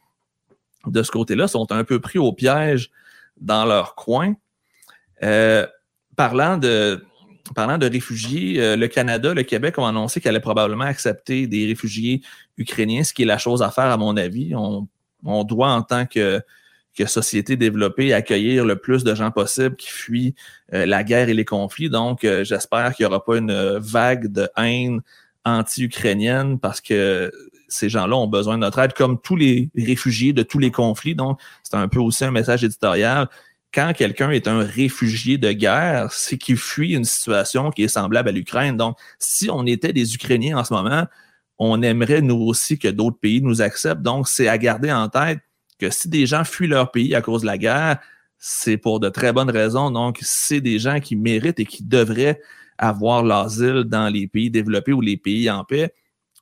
[0.86, 1.44] de ce côté-là.
[1.44, 2.90] Ils sont un peu pris au piège
[3.40, 4.34] dans leur coin.
[5.22, 5.66] Euh,
[6.16, 7.04] parlant de,
[7.54, 11.66] parlant de réfugiés, euh, le Canada, le Québec ont annoncé qu'elle allait probablement accepter des
[11.66, 12.22] réfugiés
[12.56, 14.54] ukrainiens, ce qui est la chose à faire, à mon avis.
[14.54, 16.40] On, doit, en tant que,
[16.96, 20.34] que société développée, accueillir le plus de gens possible qui fuient
[20.72, 21.90] euh, la guerre et les conflits.
[21.90, 25.00] Donc, euh, j'espère qu'il n'y aura pas une vague de haine
[25.44, 27.30] anti-ukrainienne parce que
[27.68, 31.14] ces gens-là ont besoin de notre aide, comme tous les réfugiés de tous les conflits.
[31.14, 33.28] Donc, c'est un peu aussi un message éditorial.
[33.72, 38.28] Quand quelqu'un est un réfugié de guerre, c'est qu'il fuit une situation qui est semblable
[38.28, 38.76] à l'Ukraine.
[38.76, 41.06] Donc, si on était des Ukrainiens en ce moment,
[41.58, 44.02] on aimerait nous aussi que d'autres pays nous acceptent.
[44.02, 45.38] Donc, c'est à garder en tête
[45.78, 48.00] que si des gens fuient leur pays à cause de la guerre,
[48.38, 49.90] c'est pour de très bonnes raisons.
[49.90, 52.40] Donc, c'est des gens qui méritent et qui devraient
[52.78, 55.94] avoir l'asile dans les pays développés ou les pays en paix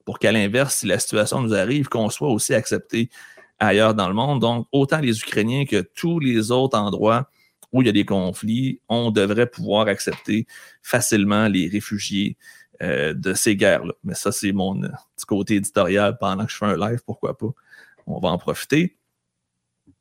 [0.09, 3.11] pour qu'à l'inverse, si la situation nous arrive, qu'on soit aussi accepté
[3.59, 4.41] ailleurs dans le monde.
[4.41, 7.29] Donc, autant les Ukrainiens que tous les autres endroits
[7.73, 10.47] où il y a des conflits, on devrait pouvoir accepter
[10.83, 12.37] facilement les réfugiés
[12.83, 13.93] euh, de ces guerres-là.
[14.05, 17.37] Mais ça, c'est mon euh, petit côté éditorial pendant que je fais un live, pourquoi
[17.37, 17.49] pas.
[18.07, 18.97] On va en profiter.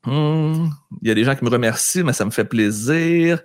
[0.04, 0.68] Hmm,
[1.02, 3.42] il y a des gens qui me remercient, mais ça me fait plaisir.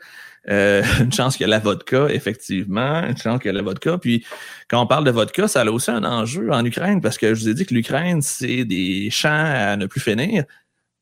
[0.50, 3.04] Euh, une chance qu'il y a la vodka, effectivement.
[3.04, 3.98] Une chance qu'il y a la vodka.
[3.98, 4.26] Puis,
[4.68, 7.42] quand on parle de vodka, ça a aussi un enjeu en Ukraine parce que je
[7.42, 10.44] vous ai dit que l'Ukraine, c'est des champs à ne plus finir,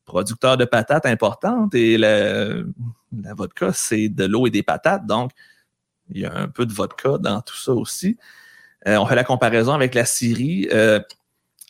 [0.04, 2.48] producteurs de patates importantes et la,
[3.20, 5.06] la vodka, c'est de l'eau et des patates.
[5.06, 5.32] Donc,
[6.10, 8.16] il y a un peu de vodka dans tout ça aussi.
[8.86, 10.68] Euh, on fait la comparaison avec la Syrie.
[10.72, 11.00] Euh,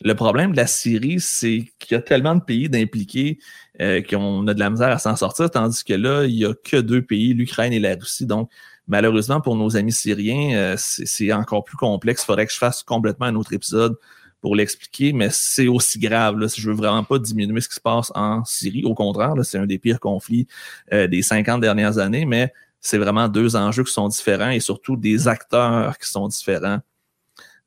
[0.03, 3.39] le problème de la Syrie, c'est qu'il y a tellement de pays d'impliqués
[3.81, 6.53] euh, qu'on a de la misère à s'en sortir, tandis que là, il n'y a
[6.53, 8.25] que deux pays, l'Ukraine et la Russie.
[8.25, 8.49] Donc,
[8.87, 12.23] malheureusement, pour nos amis syriens, c'est encore plus complexe.
[12.23, 13.95] Il faudrait que je fasse complètement un autre épisode
[14.41, 16.37] pour l'expliquer, mais c'est aussi grave.
[16.37, 18.83] Là, je veux vraiment pas diminuer ce qui se passe en Syrie.
[18.83, 20.47] Au contraire, c'est un des pires conflits
[20.91, 22.51] des 50 dernières années, mais
[22.83, 26.79] c'est vraiment deux enjeux qui sont différents et surtout des acteurs qui sont différents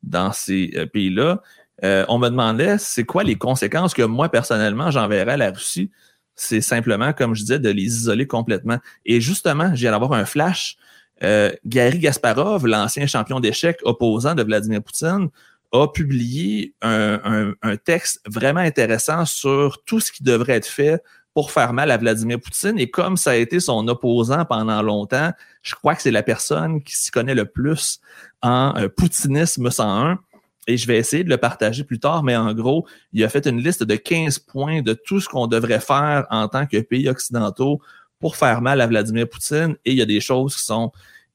[0.03, 1.43] dans ces euh, pays-là.
[1.85, 5.91] Euh, on me demandait c'est quoi les conséquences que moi, personnellement, j'enverrais à la Russie?
[6.35, 8.79] C'est simplement, comme je disais, de les isoler complètement.
[9.05, 10.77] Et justement, j'ai d'avoir un flash.
[11.23, 15.29] Euh, Gary Gasparov, l'ancien champion d'échecs opposant de Vladimir Poutine,
[15.73, 17.55] a publié un,
[17.85, 21.03] texte vraiment intéressant sur tout ce qui devrait être fait
[21.35, 22.79] pour faire mal à Vladimir Poutine.
[22.79, 25.33] Et comme ça a été son opposant pendant longtemps,
[25.63, 28.01] je crois que c'est la personne qui s'y connaît le plus
[28.43, 30.19] en euh, poutinisme 101.
[30.67, 33.47] Et je vais essayer de le partager plus tard, mais en gros, il a fait
[33.47, 37.09] une liste de 15 points de tout ce qu'on devrait faire en tant que pays
[37.09, 37.81] occidentaux
[38.19, 39.77] pour faire mal à Vladimir Poutine.
[39.85, 40.91] Et il y a des choses qui sont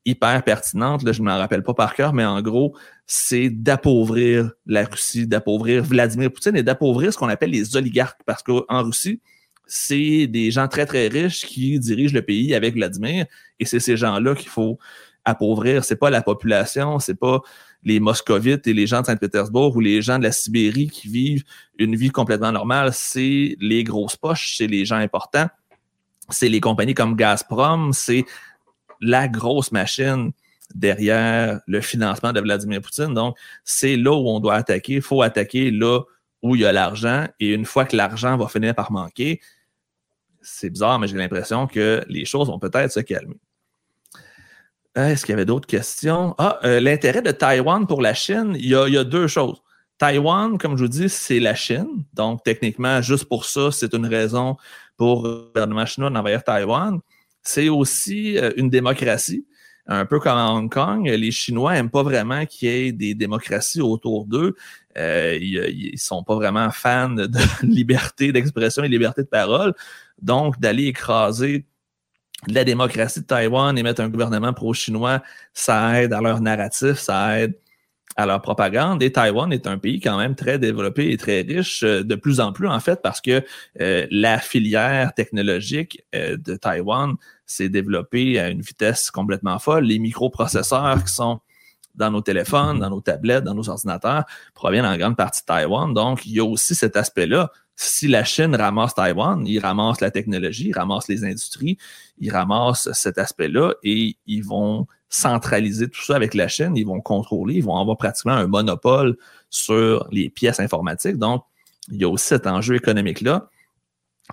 [0.05, 1.03] hyper pertinentes.
[1.03, 2.75] Là, je ne m'en rappelle pas par cœur, mais en gros,
[3.05, 8.21] c'est d'appauvrir la Russie, d'appauvrir Vladimir Poutine et d'appauvrir ce qu'on appelle les oligarques.
[8.25, 9.21] Parce qu'en Russie,
[9.65, 13.25] c'est des gens très, très riches qui dirigent le pays avec Vladimir,
[13.59, 14.77] et c'est ces gens-là qu'il faut
[15.23, 15.85] appauvrir.
[15.85, 17.41] C'est pas la population, c'est pas
[17.83, 21.43] les moscovites et les gens de Saint-Pétersbourg ou les gens de la Sibérie qui vivent
[21.77, 22.91] une vie complètement normale.
[22.93, 25.47] C'est les grosses poches, c'est les gens importants,
[26.29, 28.25] c'est les compagnies comme Gazprom, c'est
[29.01, 30.31] la grosse machine
[30.75, 33.13] derrière le financement de Vladimir Poutine.
[33.13, 34.93] Donc, c'est là où on doit attaquer.
[34.93, 36.01] Il faut attaquer là
[36.41, 37.27] où il y a l'argent.
[37.39, 39.41] Et une fois que l'argent va finir par manquer,
[40.41, 43.39] c'est bizarre, mais j'ai l'impression que les choses vont peut-être se calmer.
[44.97, 46.35] Euh, est-ce qu'il y avait d'autres questions?
[46.37, 49.61] Ah, euh, l'intérêt de Taïwan pour la Chine, il y, a, deux choses.
[49.97, 52.03] Taïwan, comme je vous dis, c'est la Chine.
[52.13, 54.57] Donc, techniquement, juste pour ça, c'est une raison
[54.97, 56.99] pour le gouvernement chinois d'envahir Taïwan.
[57.41, 59.45] C'est aussi euh, une démocratie.
[59.87, 63.15] Un peu comme à Hong Kong, les Chinois n'aiment pas vraiment qu'il y ait des
[63.15, 64.55] démocraties autour d'eux.
[64.95, 67.27] ils ne sont pas vraiment fans de
[67.63, 69.73] liberté d'expression et liberté de parole.
[70.21, 71.65] Donc, d'aller écraser
[72.47, 75.21] la démocratie de Taïwan et mettre un gouvernement pro-chinois,
[75.53, 77.55] ça aide à leur narratif, ça aide
[78.15, 79.01] à leur propagande.
[79.03, 82.39] Et Taïwan est un pays quand même très développé et très riche, euh, de plus
[82.39, 83.43] en plus en fait, parce que
[83.79, 87.15] euh, la filière technologique euh, de Taïwan
[87.45, 89.85] s'est développée à une vitesse complètement folle.
[89.85, 91.39] Les microprocesseurs qui sont
[91.95, 94.23] dans nos téléphones, dans nos tablettes, dans nos ordinateurs,
[94.53, 95.93] proviennent en grande partie de Taïwan.
[95.93, 97.51] Donc, il y a aussi cet aspect-là
[97.81, 101.77] si la Chine ramasse Taïwan, ils ramassent la technologie, ils ramassent les industries,
[102.21, 107.01] ils ramassent cet aspect-là et ils vont centraliser tout ça avec la Chine, ils vont
[107.01, 109.17] contrôler, ils vont avoir pratiquement un monopole
[109.49, 111.17] sur les pièces informatiques.
[111.17, 111.43] Donc,
[111.91, 113.49] il y a aussi cet enjeu économique-là.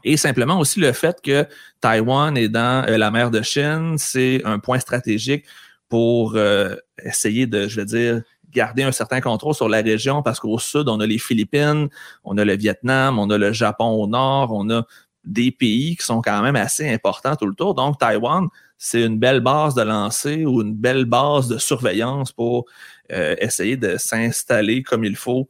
[0.05, 1.47] Et simplement aussi le fait que
[1.81, 5.45] Taïwan est dans euh, la mer de Chine, c'est un point stratégique
[5.89, 10.39] pour euh, essayer de, je veux dire, garder un certain contrôle sur la région parce
[10.39, 11.89] qu'au sud, on a les Philippines,
[12.23, 14.87] on a le Vietnam, on a le Japon au nord, on a
[15.25, 17.75] des pays qui sont quand même assez importants tout le tour.
[17.75, 22.67] Donc, Taïwan, c'est une belle base de lancer ou une belle base de surveillance pour
[23.13, 25.49] euh, essayer de s'installer comme il faut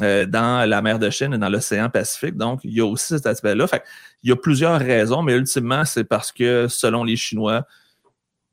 [0.00, 2.36] euh, dans la mer de Chine et dans l'océan Pacifique.
[2.36, 3.66] Donc, il y a aussi cet aspect-là.
[4.22, 7.66] Il y a plusieurs raisons, mais ultimement, c'est parce que selon les Chinois,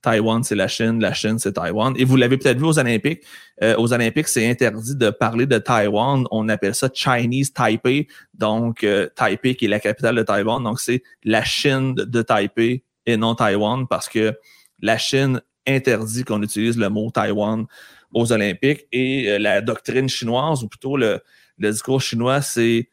[0.01, 1.93] Taïwan, c'est la Chine, la Chine, c'est Taïwan.
[1.97, 3.23] Et vous l'avez peut-être vu aux Olympiques.
[3.61, 6.25] Euh, aux Olympiques, c'est interdit de parler de Taïwan.
[6.31, 8.07] On appelle ça Chinese Taipei.
[8.33, 10.63] Donc, euh, Taipei qui est la capitale de Taïwan.
[10.63, 14.33] Donc, c'est la Chine de, Taipei et non Taïwan parce que
[14.81, 17.65] la Chine interdit qu'on utilise le mot Taïwan
[18.13, 18.87] aux Olympiques.
[18.91, 21.19] Et euh, la doctrine chinoise, ou plutôt le,
[21.57, 22.89] le discours chinois, c'est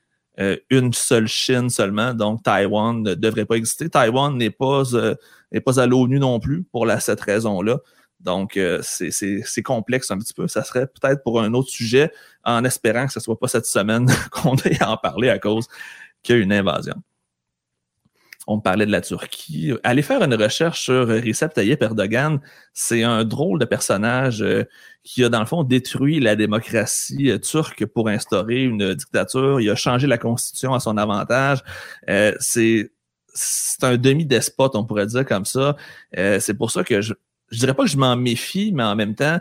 [0.68, 2.12] une seule Chine seulement.
[2.12, 3.88] Donc, Taïwan ne devrait pas exister.
[3.88, 4.82] Taïwan n'est pas
[5.56, 7.78] n'est pas à l'ONU non plus pour cette raison-là.
[8.20, 10.48] Donc, euh, c'est complexe un petit peu.
[10.48, 12.10] Ça serait peut-être pour un autre sujet,
[12.44, 15.38] en espérant que ce ne soit pas cette semaine qu'on ait à en parler à
[15.38, 15.66] cause
[16.22, 16.94] qu'il y a une invasion.
[18.48, 19.72] On parlait de la Turquie.
[19.82, 22.40] Allez faire une recherche sur Recep Tayyip Erdogan.
[22.74, 24.62] C'est un drôle de personnage euh,
[25.02, 29.60] qui a, dans le fond, détruit la démocratie euh, turque pour instaurer une dictature.
[29.60, 31.62] Il a changé la constitution à son avantage.
[32.38, 32.92] c'est
[33.36, 35.76] c'est un demi-despote, on pourrait dire comme ça.
[36.16, 37.14] Euh, c'est pour ça que je,
[37.50, 39.38] je dirais pas que je m'en méfie, mais en même temps,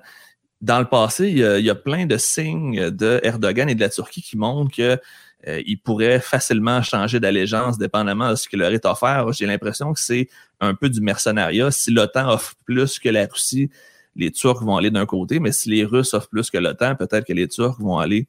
[0.62, 4.22] dans le passé, il y, a, plein de signes de Erdogan et de la Turquie
[4.22, 5.00] qui montrent que
[5.48, 9.32] euh, il pourrait facilement changer d'allégeance dépendamment de ce qu'il leur est offert.
[9.32, 11.72] J'ai l'impression que c'est un peu du mercenariat.
[11.72, 13.70] Si l'OTAN offre plus que la Russie,
[14.16, 17.26] les Turcs vont aller d'un côté, mais si les Russes offrent plus que l'OTAN, peut-être
[17.26, 18.28] que les Turcs vont aller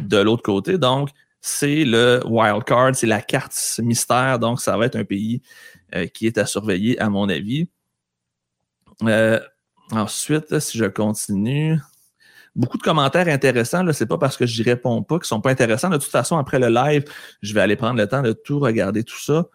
[0.00, 0.78] de l'autre côté.
[0.78, 1.10] Donc,
[1.40, 4.38] c'est le wild card, c'est la carte mystère.
[4.38, 5.42] Donc, ça va être un pays
[5.94, 7.68] euh, qui est à surveiller, à mon avis.
[9.04, 9.40] Euh,
[9.90, 11.78] ensuite, si je continue,
[12.54, 13.90] beaucoup de commentaires intéressants.
[13.92, 15.88] Ce n'est pas parce que je n'y réponds pas qu'ils ne sont pas intéressants.
[15.88, 17.04] De toute façon, après le live,
[17.42, 19.46] je vais aller prendre le temps de tout regarder, tout ça.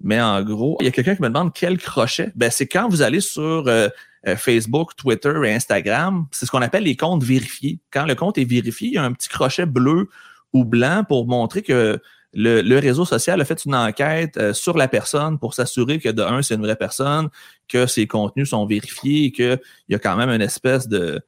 [0.00, 2.32] Mais en gros, il y a quelqu'un qui me demande quel crochet.
[2.34, 3.88] Ben, c'est quand vous allez sur euh,
[4.36, 7.78] Facebook, Twitter et Instagram, c'est ce qu'on appelle les comptes vérifiés.
[7.90, 10.08] Quand le compte est vérifié, il y a un petit crochet bleu
[10.54, 12.00] ou blanc pour montrer que
[12.32, 16.22] le, réseau social a fait une enquête euh, sur la personne pour s'assurer que de
[16.22, 17.28] un, c'est une vraie personne,
[17.68, 21.20] que ses contenus sont vérifiés et qu'il y a quand même une espèce de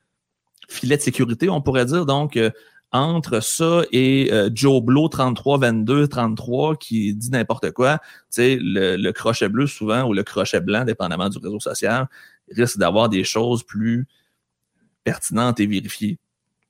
[0.69, 2.07] filet de sécurité, on pourrait dire.
[2.07, 2.51] Donc, euh,
[2.93, 8.01] entre ça et euh, Joe Blow 33 22 33 qui dit n'importe quoi,
[8.33, 12.09] tu le, le crochet bleu souvent ou le crochet blanc, dépendamment du réseau social,
[12.51, 14.07] risque d'avoir des choses plus
[15.05, 16.19] pertinentes et vérifiées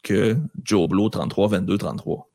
[0.03, 2.29] que Joe Blow 33 22 33.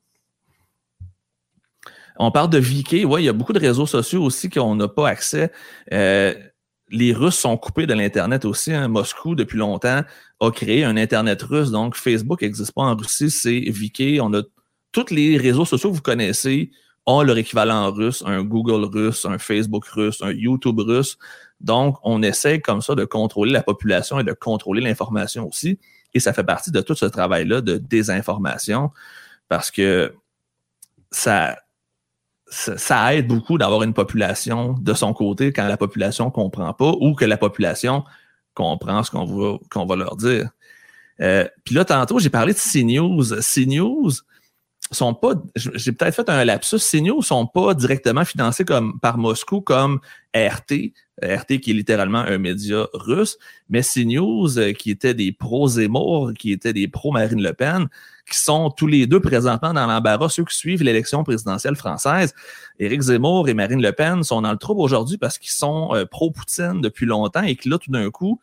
[2.18, 4.88] On parle de VK, oui, il y a beaucoup de réseaux sociaux aussi qu'on n'a
[4.88, 5.50] pas accès.
[5.92, 6.34] Euh,
[6.90, 8.72] les Russes sont coupés de l'Internet aussi.
[8.72, 8.88] Hein.
[8.88, 10.02] Moscou, depuis longtemps,
[10.40, 11.70] a créé un Internet russe.
[11.70, 14.20] Donc, Facebook n'existe pas en Russie, c'est VK.
[14.20, 14.42] On a
[14.92, 16.70] tous les réseaux sociaux que vous connaissez
[17.06, 21.18] ont leur équivalent russe, un Google russe, un Facebook russe, un YouTube russe.
[21.60, 25.78] Donc, on essaie comme ça de contrôler la population et de contrôler l'information aussi.
[26.14, 28.90] Et ça fait partie de tout ce travail-là de désinformation
[29.48, 30.14] parce que
[31.10, 31.58] ça,
[32.52, 37.14] ça, aide beaucoup d'avoir une population de son côté quand la population comprend pas ou
[37.14, 38.04] que la population
[38.54, 40.50] comprend ce qu'on va, qu'on va leur dire.
[41.20, 43.24] Euh, puis là, tantôt, j'ai parlé de CNews.
[43.40, 44.12] CNews
[44.94, 49.60] sont pas, j'ai peut-être fait un lapsus, CNews sont pas directement financés comme, par Moscou
[49.60, 50.00] comme
[50.34, 50.92] RT,
[51.22, 53.38] RT qui est littéralement un média russe,
[53.68, 57.88] mais CNews euh, qui étaient des pro-Zemmour, qui étaient des pro-Marine Le Pen,
[58.30, 62.34] qui sont tous les deux présentement dans l'embarras, ceux qui suivent l'élection présidentielle française.
[62.78, 66.06] Éric Zemmour et Marine Le Pen sont dans le trouble aujourd'hui parce qu'ils sont euh,
[66.06, 68.40] pro-Poutine depuis longtemps et que là, tout d'un coup,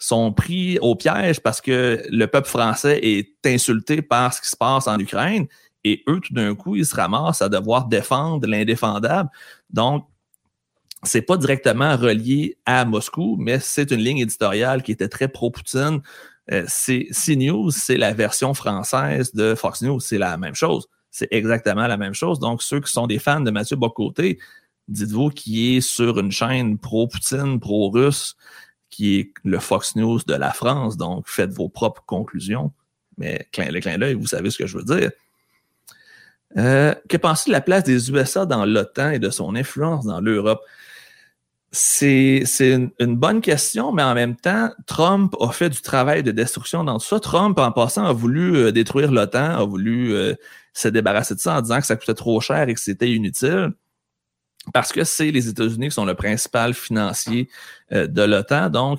[0.00, 4.56] sont pris au piège parce que le peuple français est insulté par ce qui se
[4.56, 5.46] passe en Ukraine
[5.84, 9.30] et eux, tout d'un coup, ils se ramassent à devoir défendre l'indéfendable.
[9.70, 10.06] Donc,
[11.02, 16.02] c'est pas directement relié à Moscou, mais c'est une ligne éditoriale qui était très pro-Poutine,
[16.52, 20.00] euh, CNews, c'est la version française de Fox News.
[20.00, 20.88] C'est la même chose.
[21.10, 22.38] C'est exactement la même chose.
[22.40, 24.38] Donc, ceux qui sont des fans de Mathieu Bocoté,
[24.88, 28.36] dites-vous qu'il est sur une chaîne pro-Poutine, pro-russe,
[28.90, 30.96] qui est le Fox News de la France.
[30.96, 32.72] Donc, faites vos propres conclusions.
[33.16, 35.10] Mais clin, le clin d'œil, vous savez ce que je veux dire.
[36.56, 40.20] Euh, que pensez-vous de la place des USA dans l'OTAN et de son influence dans
[40.20, 40.60] l'Europe?
[41.72, 46.82] C'est une, bonne question, mais en même temps, Trump a fait du travail de destruction
[46.82, 47.20] dans tout ça.
[47.20, 50.34] Trump, en passant, a voulu euh, détruire l'OTAN, a voulu euh,
[50.74, 53.72] se débarrasser de ça en disant que ça coûtait trop cher et que c'était inutile.
[54.74, 57.48] Parce que c'est les États-Unis qui sont le principal financier
[57.92, 58.68] euh, de l'OTAN.
[58.68, 58.98] Donc,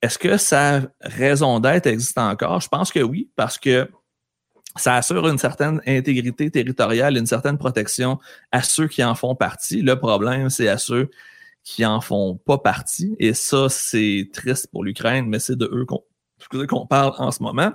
[0.00, 2.60] est-ce que sa raison d'être existe encore?
[2.60, 3.88] Je pense que oui, parce que
[4.76, 8.18] ça assure une certaine intégrité territoriale, une certaine protection
[8.50, 9.82] à ceux qui en font partie.
[9.82, 11.10] Le problème, c'est à ceux
[11.62, 13.14] qui en font pas partie.
[13.18, 16.02] Et ça, c'est triste pour l'Ukraine, mais c'est de eux qu'on
[16.68, 17.72] qu'on parle en ce moment.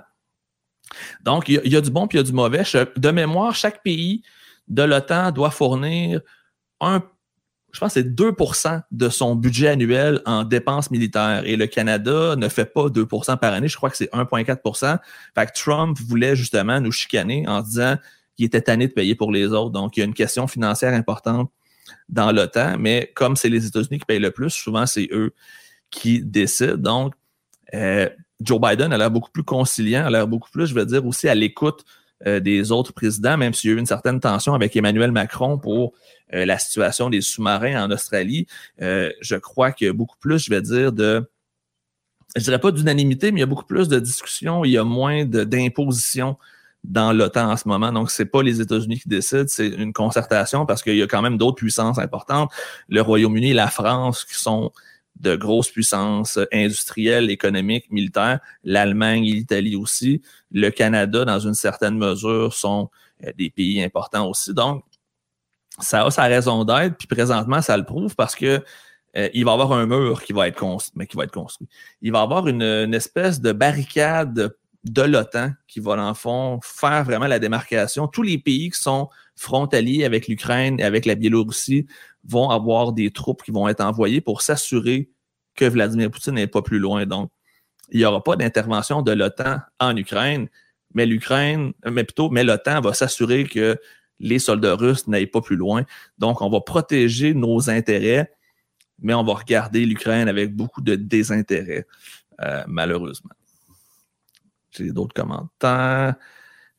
[1.22, 2.62] Donc, il y, a du bon puis il y a du mauvais.
[2.96, 4.22] De mémoire, chaque pays
[4.68, 6.20] de l'OTAN doit fournir
[6.80, 7.02] un,
[7.72, 11.42] je pense, c'est 2% de son budget annuel en dépenses militaires.
[11.44, 13.68] Et le Canada ne fait pas 2% par année.
[13.68, 14.98] Je crois que c'est 1,4%
[15.34, 17.96] Fait que Trump voulait justement nous chicaner en disant
[18.36, 19.70] qu'il était tanné de payer pour les autres.
[19.70, 21.50] Donc, il y a une question financière importante
[22.08, 22.76] dans l'OTAN.
[22.78, 25.34] Mais comme c'est les États-Unis qui payent le plus, souvent, c'est eux
[25.90, 26.76] qui décident.
[26.76, 27.14] Donc,
[27.74, 28.08] euh,
[28.40, 31.28] Joe Biden a l'air beaucoup plus conciliant, a l'air beaucoup plus, je veux dire, aussi
[31.28, 31.84] à l'écoute
[32.26, 35.58] euh, des autres présidents, même s'il y a eu une certaine tension avec Emmanuel Macron
[35.58, 35.92] pour
[36.34, 38.46] euh, la situation des sous-marins en Australie.
[38.82, 41.28] Euh, je crois qu'il y a beaucoup plus, je vais dire, de,
[42.36, 44.84] je dirais pas d'unanimité, mais il y a beaucoup plus de discussions, il y a
[44.84, 46.36] moins d'imposition
[46.84, 47.92] dans l'OTAN en ce moment.
[47.92, 51.22] Donc, c'est pas les États-Unis qui décident, c'est une concertation parce qu'il y a quand
[51.22, 52.50] même d'autres puissances importantes,
[52.88, 54.72] le Royaume-Uni et la France qui sont
[55.20, 60.22] de grosses puissances industrielles, économiques, militaires, l'Allemagne et l'Italie aussi,
[60.52, 62.90] le Canada dans une certaine mesure sont
[63.24, 64.54] euh, des pays importants aussi.
[64.54, 64.84] Donc,
[65.80, 68.62] ça a sa raison d'être, puis présentement, ça le prouve parce que
[69.16, 71.32] euh, il va y avoir un mur qui va être construit, mais qui va être
[71.32, 71.68] construit.
[72.02, 77.04] Il va y avoir une, espèce de barricade de l'OTAN qui va, en fond, faire
[77.04, 78.06] vraiment la démarcation.
[78.06, 81.86] Tous les pays qui sont frontaliers avec l'Ukraine et avec la Biélorussie
[82.24, 85.10] vont avoir des troupes qui vont être envoyées pour s'assurer
[85.54, 87.06] que Vladimir Poutine n'est pas plus loin.
[87.06, 87.30] Donc,
[87.90, 90.48] il n'y aura pas d'intervention de l'OTAN en Ukraine,
[90.94, 93.78] mais l'Ukraine, mais plutôt, mais l'OTAN va s'assurer que
[94.20, 95.84] les soldats russes n'aillent pas plus loin.
[96.18, 98.32] Donc, on va protéger nos intérêts,
[99.00, 101.86] mais on va regarder l'Ukraine avec beaucoup de désintérêt,
[102.40, 103.30] euh, malheureusement.
[104.70, 106.14] J'ai d'autres commentaires.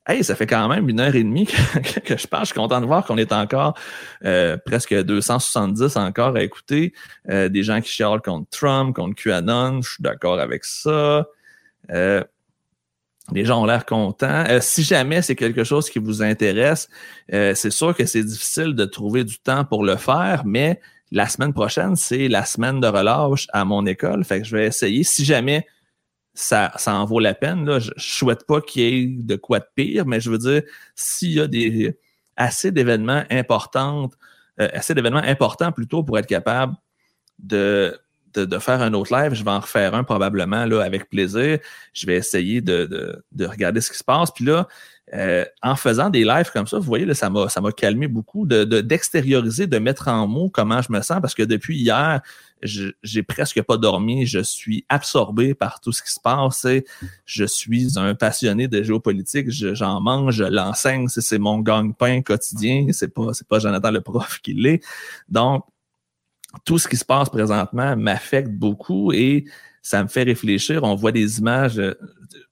[0.09, 2.43] Hey, ça fait quand même une heure et demie que, je parle.
[2.43, 3.77] Je suis content de voir qu'on est encore
[4.25, 6.93] euh, presque 270 encore à écouter.
[7.29, 9.83] Euh, des gens qui chialent contre Trump, contre QAnon.
[9.83, 11.27] Je suis d'accord avec ça.
[11.91, 12.23] Euh,
[13.33, 14.45] les gens ont l'air contents.
[14.61, 16.89] si jamais c'est quelque chose qui vous intéresse,
[17.29, 20.79] c'est sûr que c'est difficile de trouver du temps pour le faire, mais
[21.11, 24.23] la semaine prochaine, c'est la semaine de relâche à mon école.
[24.23, 25.03] Fait que je vais essayer.
[25.03, 25.65] Si jamais
[26.33, 27.79] ça, ça en vaut la peine.
[27.79, 30.61] Je, ne souhaite pas qu'il y ait de quoi de pire, mais je veux dire,
[30.95, 31.97] s'il y a des
[32.35, 34.09] assez d'événements importants,
[34.61, 36.75] euh, assez d'événements importants plutôt pour être capable
[37.39, 37.99] de,
[38.33, 41.59] de, faire un autre live, je vais en refaire un probablement là, avec plaisir.
[41.93, 44.31] Je vais essayer de, de, de regarder ce qui se passe.
[44.31, 44.67] Puis là,
[45.13, 48.63] euh, en faisant des lives comme ça, vous voyez, là, ça m'a calmé beaucoup de,
[48.63, 52.21] d'extérioriser, de, mettre en mots comment je me sens, parce que depuis hier,
[52.61, 56.67] j'ai presque pas dormi, je suis absorbé par tout ce qui se passe.
[57.25, 63.13] Je suis un passionné de géopolitique, j'en mange, je l'enseigne, c'est mon gang-pain quotidien, c'est
[63.13, 64.83] pas pas Jonathan le prof qui l'est.
[65.27, 65.63] Donc
[66.65, 69.45] tout ce qui se passe présentement m'affecte beaucoup et
[69.81, 70.83] ça me fait réfléchir.
[70.83, 71.81] On voit des images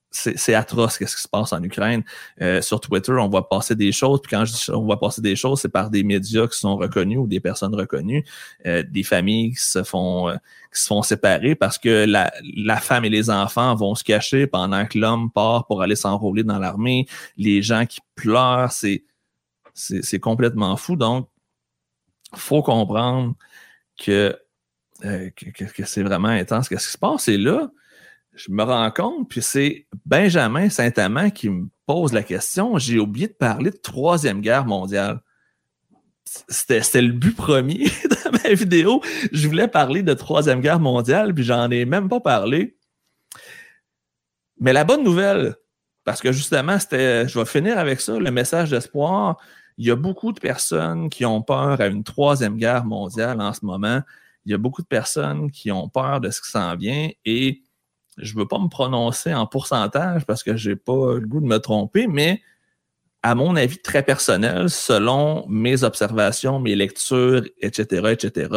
[0.09, 2.03] c'est atroce ce qui se passe en Ukraine.
[2.41, 5.21] Euh, sur Twitter, on voit passer des choses, puis quand je dis on voit passer
[5.21, 8.23] des choses, c'est par des médias qui sont reconnus ou des personnes reconnues,
[8.65, 10.35] euh, des familles qui se font euh,
[10.73, 14.47] qui se font séparer parce que la, la femme et les enfants vont se cacher
[14.47, 17.07] pendant que l'homme part pour aller s'enrôler dans l'armée,
[17.37, 19.03] les gens qui pleurent, c'est
[19.73, 20.95] c'est complètement fou.
[20.95, 21.29] Donc,
[22.35, 23.35] faut comprendre
[23.97, 24.37] que,
[25.01, 26.69] que, que c'est vraiment intense.
[26.69, 27.27] Qu'est-ce qui se passe?
[27.27, 27.69] Et là,
[28.37, 32.77] je me rends compte, puis c'est Benjamin Saint-Amand qui me pose la question.
[32.77, 35.21] J'ai oublié de parler de Troisième Guerre mondiale.
[36.49, 39.01] C'était le but premier de ma vidéo.
[39.31, 42.77] Je voulais parler de Troisième Guerre mondiale, puis j'en ai même pas parlé.
[44.59, 45.55] Mais la bonne nouvelle,
[46.03, 49.37] parce que justement, c'était, je vais finir avec ça, le message d'espoir.
[49.77, 53.53] Il y a beaucoup de personnes qui ont peur à une Troisième Guerre mondiale en
[53.53, 54.01] ce moment.
[54.45, 57.61] Il y a beaucoup de personnes qui ont peur de ce qui s'en vient et
[58.17, 61.41] je ne veux pas me prononcer en pourcentage parce que je n'ai pas le goût
[61.41, 62.41] de me tromper, mais
[63.21, 68.49] à mon avis très personnel, selon mes observations, mes lectures, etc., etc.,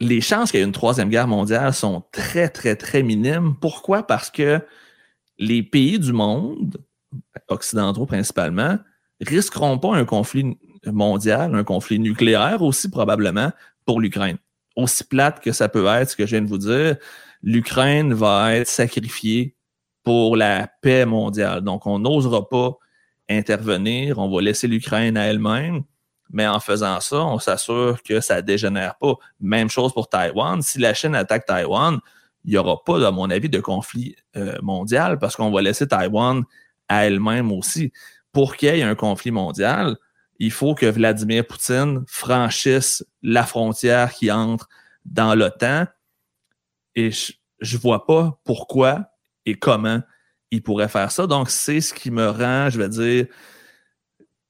[0.00, 3.56] les chances qu'il y ait une troisième guerre mondiale sont très, très, très minimes.
[3.60, 4.06] Pourquoi?
[4.06, 4.64] Parce que
[5.38, 6.78] les pays du monde,
[7.48, 8.78] occidentaux principalement,
[9.20, 13.50] risqueront pas un conflit mondial, un conflit nucléaire aussi probablement
[13.84, 14.38] pour l'Ukraine
[14.78, 16.96] aussi plate que ça peut être, ce que je viens de vous dire,
[17.42, 19.56] l'Ukraine va être sacrifiée
[20.04, 21.62] pour la paix mondiale.
[21.62, 22.78] Donc, on n'osera pas
[23.28, 25.82] intervenir, on va laisser l'Ukraine à elle-même,
[26.30, 29.14] mais en faisant ça, on s'assure que ça dégénère pas.
[29.40, 30.62] Même chose pour Taïwan.
[30.62, 31.98] Si la Chine attaque Taïwan,
[32.44, 35.88] il n'y aura pas, à mon avis, de conflit euh, mondial parce qu'on va laisser
[35.88, 36.44] Taïwan
[36.88, 37.92] à elle-même aussi.
[38.32, 39.96] Pour qu'il y ait un conflit mondial,
[40.38, 44.68] il faut que Vladimir Poutine franchisse la frontière qui entre
[45.04, 45.86] dans l'OTAN.
[46.94, 47.10] Et
[47.60, 49.10] je vois pas pourquoi
[49.46, 50.00] et comment
[50.50, 51.26] il pourrait faire ça.
[51.26, 53.26] Donc, c'est ce qui me rend, je vais dire,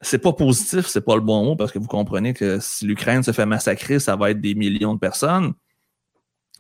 [0.01, 3.23] c'est pas positif, c'est pas le bon mot, parce que vous comprenez que si l'Ukraine
[3.23, 5.55] se fait massacrer, ça va être des millions de personnes.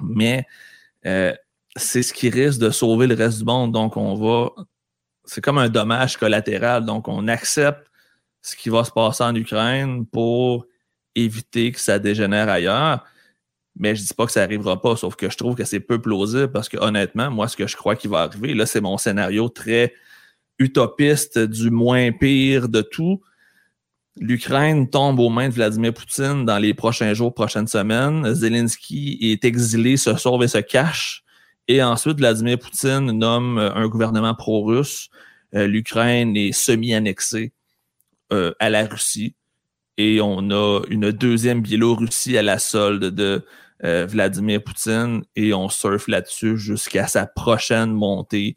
[0.00, 0.44] Mais
[1.06, 1.32] euh,
[1.76, 3.72] c'est ce qui risque de sauver le reste du monde.
[3.72, 4.50] Donc, on va.
[5.28, 6.84] C'est comme un dommage collatéral.
[6.86, 7.86] Donc, on accepte
[8.40, 10.66] ce qui va se passer en Ukraine pour
[11.14, 13.05] éviter que ça dégénère ailleurs.
[13.76, 16.00] Mais je dis pas que ça arrivera pas, sauf que je trouve que c'est peu
[16.00, 18.96] plausible parce que honnêtement, moi, ce que je crois qui va arriver, là, c'est mon
[18.96, 19.92] scénario très
[20.59, 23.20] utopiste du moins pire de tout.
[24.18, 28.34] L'Ukraine tombe aux mains de Vladimir Poutine dans les prochains jours, prochaines semaines.
[28.34, 31.22] Zelensky est exilé, se sauve et se cache.
[31.69, 35.11] Et ensuite, Vladimir Poutine nomme un gouvernement pro-russe.
[35.55, 37.53] Euh, L'Ukraine est semi-annexée
[38.32, 39.35] euh, à la Russie.
[39.99, 43.45] Et on a une deuxième Biélorussie à la solde de
[43.85, 48.57] euh, Vladimir Poutine et on surfe là-dessus jusqu'à sa prochaine montée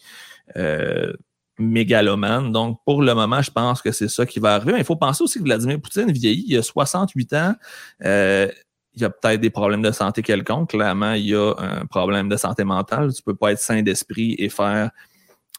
[0.57, 1.13] euh,
[1.59, 2.51] mégalomane.
[2.51, 4.73] Donc, pour le moment, je pense que c'est ça qui va arriver.
[4.73, 7.55] Mais il faut penser aussi que Vladimir Poutine vieillit, il a 68 ans.
[8.03, 8.47] Euh,
[8.93, 10.71] il y a peut-être des problèmes de santé quelconques.
[10.71, 13.13] Clairement, il y a un problème de santé mentale.
[13.13, 14.91] Tu peux pas être sain d'esprit et faire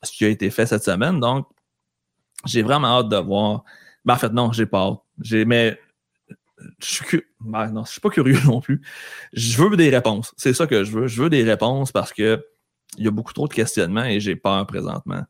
[0.03, 1.21] ce qui a été fait cette semaine.
[1.21, 1.47] Donc,
[2.45, 3.65] j'ai vraiment hâte de voir.
[4.05, 4.99] Ben, en fait, non, j'ai pas hâte.
[5.21, 5.79] J'ai, mais
[6.81, 8.83] je suis, ben, non, je suis pas curieux non plus.
[9.33, 10.35] Je veux des réponses.
[10.37, 11.07] C'est ça que je veux.
[11.07, 12.45] Je veux des réponses parce que
[12.99, 15.23] il y a beaucoup trop de questionnements et j'ai peur présentement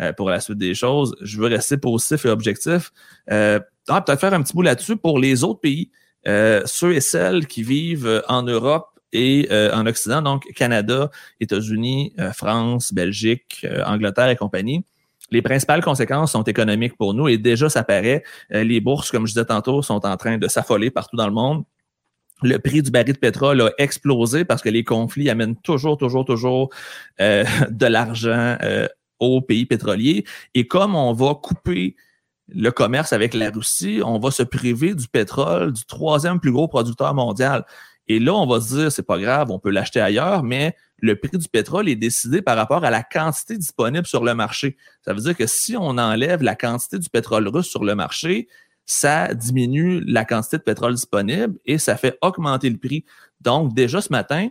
[0.00, 1.16] euh, pour la suite des choses.
[1.20, 2.92] Je veux rester positif et objectif.
[3.30, 3.58] Euh,
[3.88, 5.90] ah, peut-être faire un petit bout là-dessus pour les autres pays,
[6.26, 12.92] euh, ceux et celles qui vivent en Europe et en Occident, donc Canada, États-Unis, France,
[12.92, 14.84] Belgique, Angleterre et compagnie
[15.30, 18.24] les principales conséquences sont économiques pour nous et déjà, ça paraît.
[18.52, 21.32] Euh, les bourses, comme je disais tantôt, sont en train de s'affoler partout dans le
[21.32, 21.64] monde.
[22.42, 26.24] Le prix du baril de pétrole a explosé parce que les conflits amènent toujours, toujours,
[26.24, 26.70] toujours
[27.20, 28.86] euh, de l'argent euh,
[29.18, 30.24] aux pays pétroliers.
[30.54, 31.96] Et comme on va couper
[32.48, 36.68] le commerce avec la Russie, on va se priver du pétrole du troisième plus gros
[36.68, 37.64] producteur mondial.
[38.06, 41.14] Et là, on va se dire, c'est pas grave, on peut l'acheter ailleurs, mais le
[41.16, 44.76] prix du pétrole est décidé par rapport à la quantité disponible sur le marché.
[45.04, 48.48] Ça veut dire que si on enlève la quantité du pétrole russe sur le marché,
[48.86, 53.04] ça diminue la quantité de pétrole disponible et ça fait augmenter le prix.
[53.42, 54.48] Donc, déjà ce matin,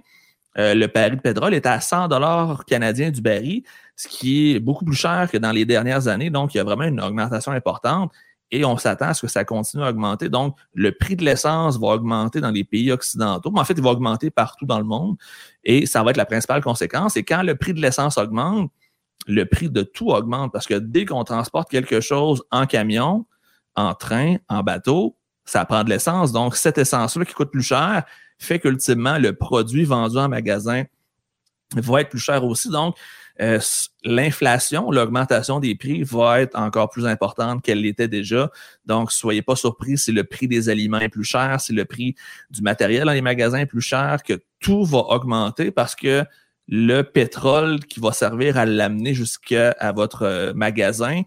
[0.60, 3.64] euh, le baril de pétrole est à 100 dollars canadiens du baril,
[3.98, 6.30] ce qui est beaucoup plus cher que dans les dernières années.
[6.30, 8.14] Donc, il y a vraiment une augmentation importante
[8.52, 10.30] et on s'attend à ce que ça continue à augmenter.
[10.30, 13.84] Donc, le prix de l'essence va augmenter dans les pays occidentaux, mais en fait, il
[13.84, 15.18] va augmenter partout dans le monde
[15.64, 17.18] et ça va être la principale conséquence.
[17.18, 18.72] Et quand le prix de l'essence augmente,
[19.26, 23.26] le prix de tout augmente parce que dès qu'on transporte quelque chose en camion,
[23.76, 26.32] en train, en bateau, ça prend de l'essence.
[26.32, 28.04] Donc, cette essence-là qui coûte plus cher
[28.38, 30.84] fait qu'ultimement, le produit vendu en magasin
[31.76, 32.70] va être plus cher aussi.
[32.70, 32.96] Donc,
[33.40, 33.60] euh,
[34.04, 38.52] l'inflation, l'augmentation des prix va être encore plus importante qu'elle l'était déjà.
[38.86, 42.16] Donc, soyez pas surpris si le prix des aliments est plus cher, si le prix
[42.50, 46.24] du matériel dans les magasins est plus cher, que tout va augmenter parce que
[46.68, 51.22] le pétrole qui va servir à l'amener jusqu'à votre euh, magasin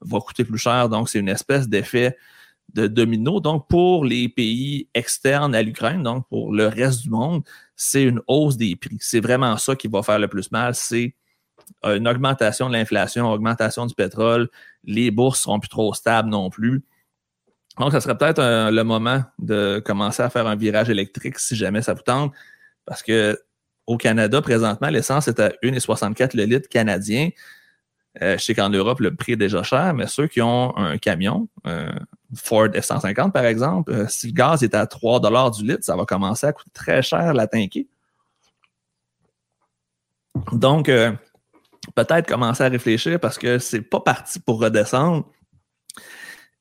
[0.00, 0.88] va coûter plus cher.
[0.88, 2.16] Donc, c'est une espèce d'effet
[2.74, 3.40] de domino.
[3.40, 7.42] Donc, pour les pays externes à l'Ukraine, donc pour le reste du monde,
[7.74, 8.98] c'est une hausse des prix.
[9.00, 11.14] C'est vraiment ça qui va faire le plus mal, c'est
[11.84, 14.48] une augmentation de l'inflation, augmentation du pétrole,
[14.84, 16.82] les bourses seront plus trop stables non plus.
[17.78, 21.54] Donc, ça serait peut-être euh, le moment de commencer à faire un virage électrique si
[21.54, 22.32] jamais ça vous tente,
[22.84, 23.38] parce que
[23.86, 27.30] au Canada, présentement, l'essence est à 1,64 le litre canadien.
[28.20, 30.98] Euh, je sais qu'en Europe, le prix est déjà cher, mais ceux qui ont un
[30.98, 31.48] camion,
[32.34, 36.46] Ford F-150 par exemple, si le gaz est à 3 du litre, ça va commencer
[36.46, 37.86] à coûter très cher la tanker.
[40.52, 40.90] Donc,
[41.94, 45.30] peut-être commencer à réfléchir parce que c'est pas parti pour redescendre.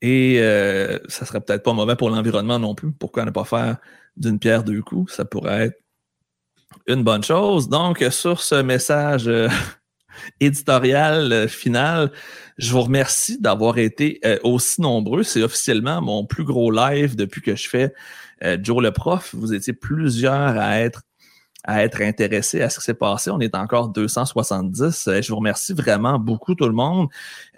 [0.01, 2.91] Et euh, ça serait peut-être pas mauvais pour l'environnement non plus.
[2.91, 3.77] Pourquoi ne pas faire
[4.15, 5.13] d'une pierre deux coups?
[5.13, 5.79] Ça pourrait être
[6.87, 7.69] une bonne chose.
[7.69, 9.49] Donc, sur ce message euh,
[10.39, 12.11] éditorial euh, final,
[12.57, 15.23] je vous remercie d'avoir été aussi nombreux.
[15.23, 17.93] C'est officiellement mon plus gros live depuis que je fais
[18.61, 19.33] Joe le prof.
[19.35, 21.03] Vous étiez plusieurs à être
[21.67, 23.29] à être intéressé à ce qui s'est passé.
[23.29, 25.07] On est encore 270.
[25.07, 27.09] Euh, je vous remercie vraiment beaucoup tout le monde.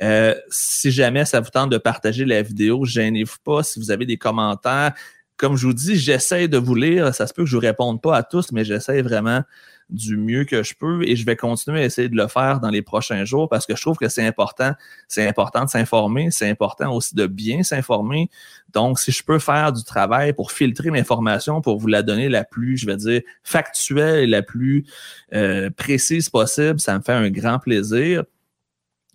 [0.02, 3.62] Euh, si jamais ça vous tente de partager la vidéo, gênez-vous pas.
[3.62, 4.94] Si vous avez des commentaires,
[5.38, 7.14] comme je vous dis, j'essaie de vous lire.
[7.14, 9.44] Ça se peut que je vous réponde pas à tous, mais j'essaie vraiment
[9.90, 12.70] du mieux que je peux et je vais continuer à essayer de le faire dans
[12.70, 14.74] les prochains jours parce que je trouve que c'est important.
[15.08, 18.30] C'est important de s'informer, c'est important aussi de bien s'informer.
[18.74, 22.44] Donc, si je peux faire du travail pour filtrer l'information, pour vous la donner la
[22.44, 24.86] plus, je vais dire, factuelle et la plus
[25.34, 28.24] euh, précise possible, ça me fait un grand plaisir.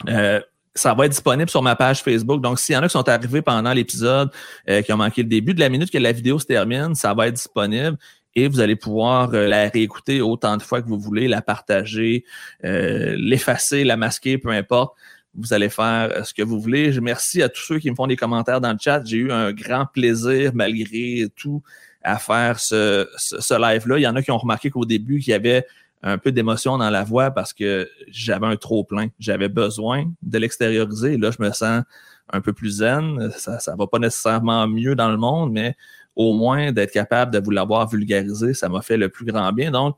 [0.09, 0.41] Euh,
[0.75, 2.41] ça va être disponible sur ma page Facebook.
[2.41, 4.31] Donc, s'il y en a qui sont arrivés pendant l'épisode,
[4.69, 7.15] euh, qui ont manqué le début de la minute que la vidéo se termine, ça
[7.15, 7.97] va être disponible
[8.37, 12.25] et vous allez pouvoir euh, la réécouter autant de fois que vous voulez, la partager,
[12.65, 14.97] euh, l'effacer, la masquer, peu importe.
[15.37, 16.99] Vous allez faire euh, ce que vous voulez.
[17.01, 19.05] Merci à tous ceux qui me font des commentaires dans le chat.
[19.05, 21.63] J'ai eu un grand plaisir, malgré tout,
[22.03, 23.99] à faire ce, ce, live-là.
[23.99, 25.67] Il y en a qui ont remarqué qu'au début, qu'il y avait
[26.03, 29.09] un peu d'émotion dans la voix parce que j'avais un trop plein.
[29.19, 31.17] J'avais besoin de l'extérioriser.
[31.17, 31.83] Là, je me sens
[32.31, 33.31] un peu plus zen.
[33.37, 35.77] Ça ne va pas nécessairement mieux dans le monde, mais
[36.17, 39.71] au moins d'être capable de vous l'avoir vulgarisé, ça m'a fait le plus grand bien.
[39.71, 39.97] Donc,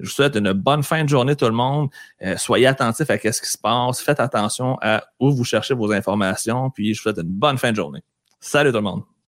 [0.00, 1.88] je vous souhaite une bonne fin de journée tout le monde.
[2.22, 4.00] Euh, soyez attentifs à ce qui se passe.
[4.00, 6.70] Faites attention à où vous cherchez vos informations.
[6.70, 8.00] Puis je vous souhaite une bonne fin de journée.
[8.40, 9.13] Salut tout le monde.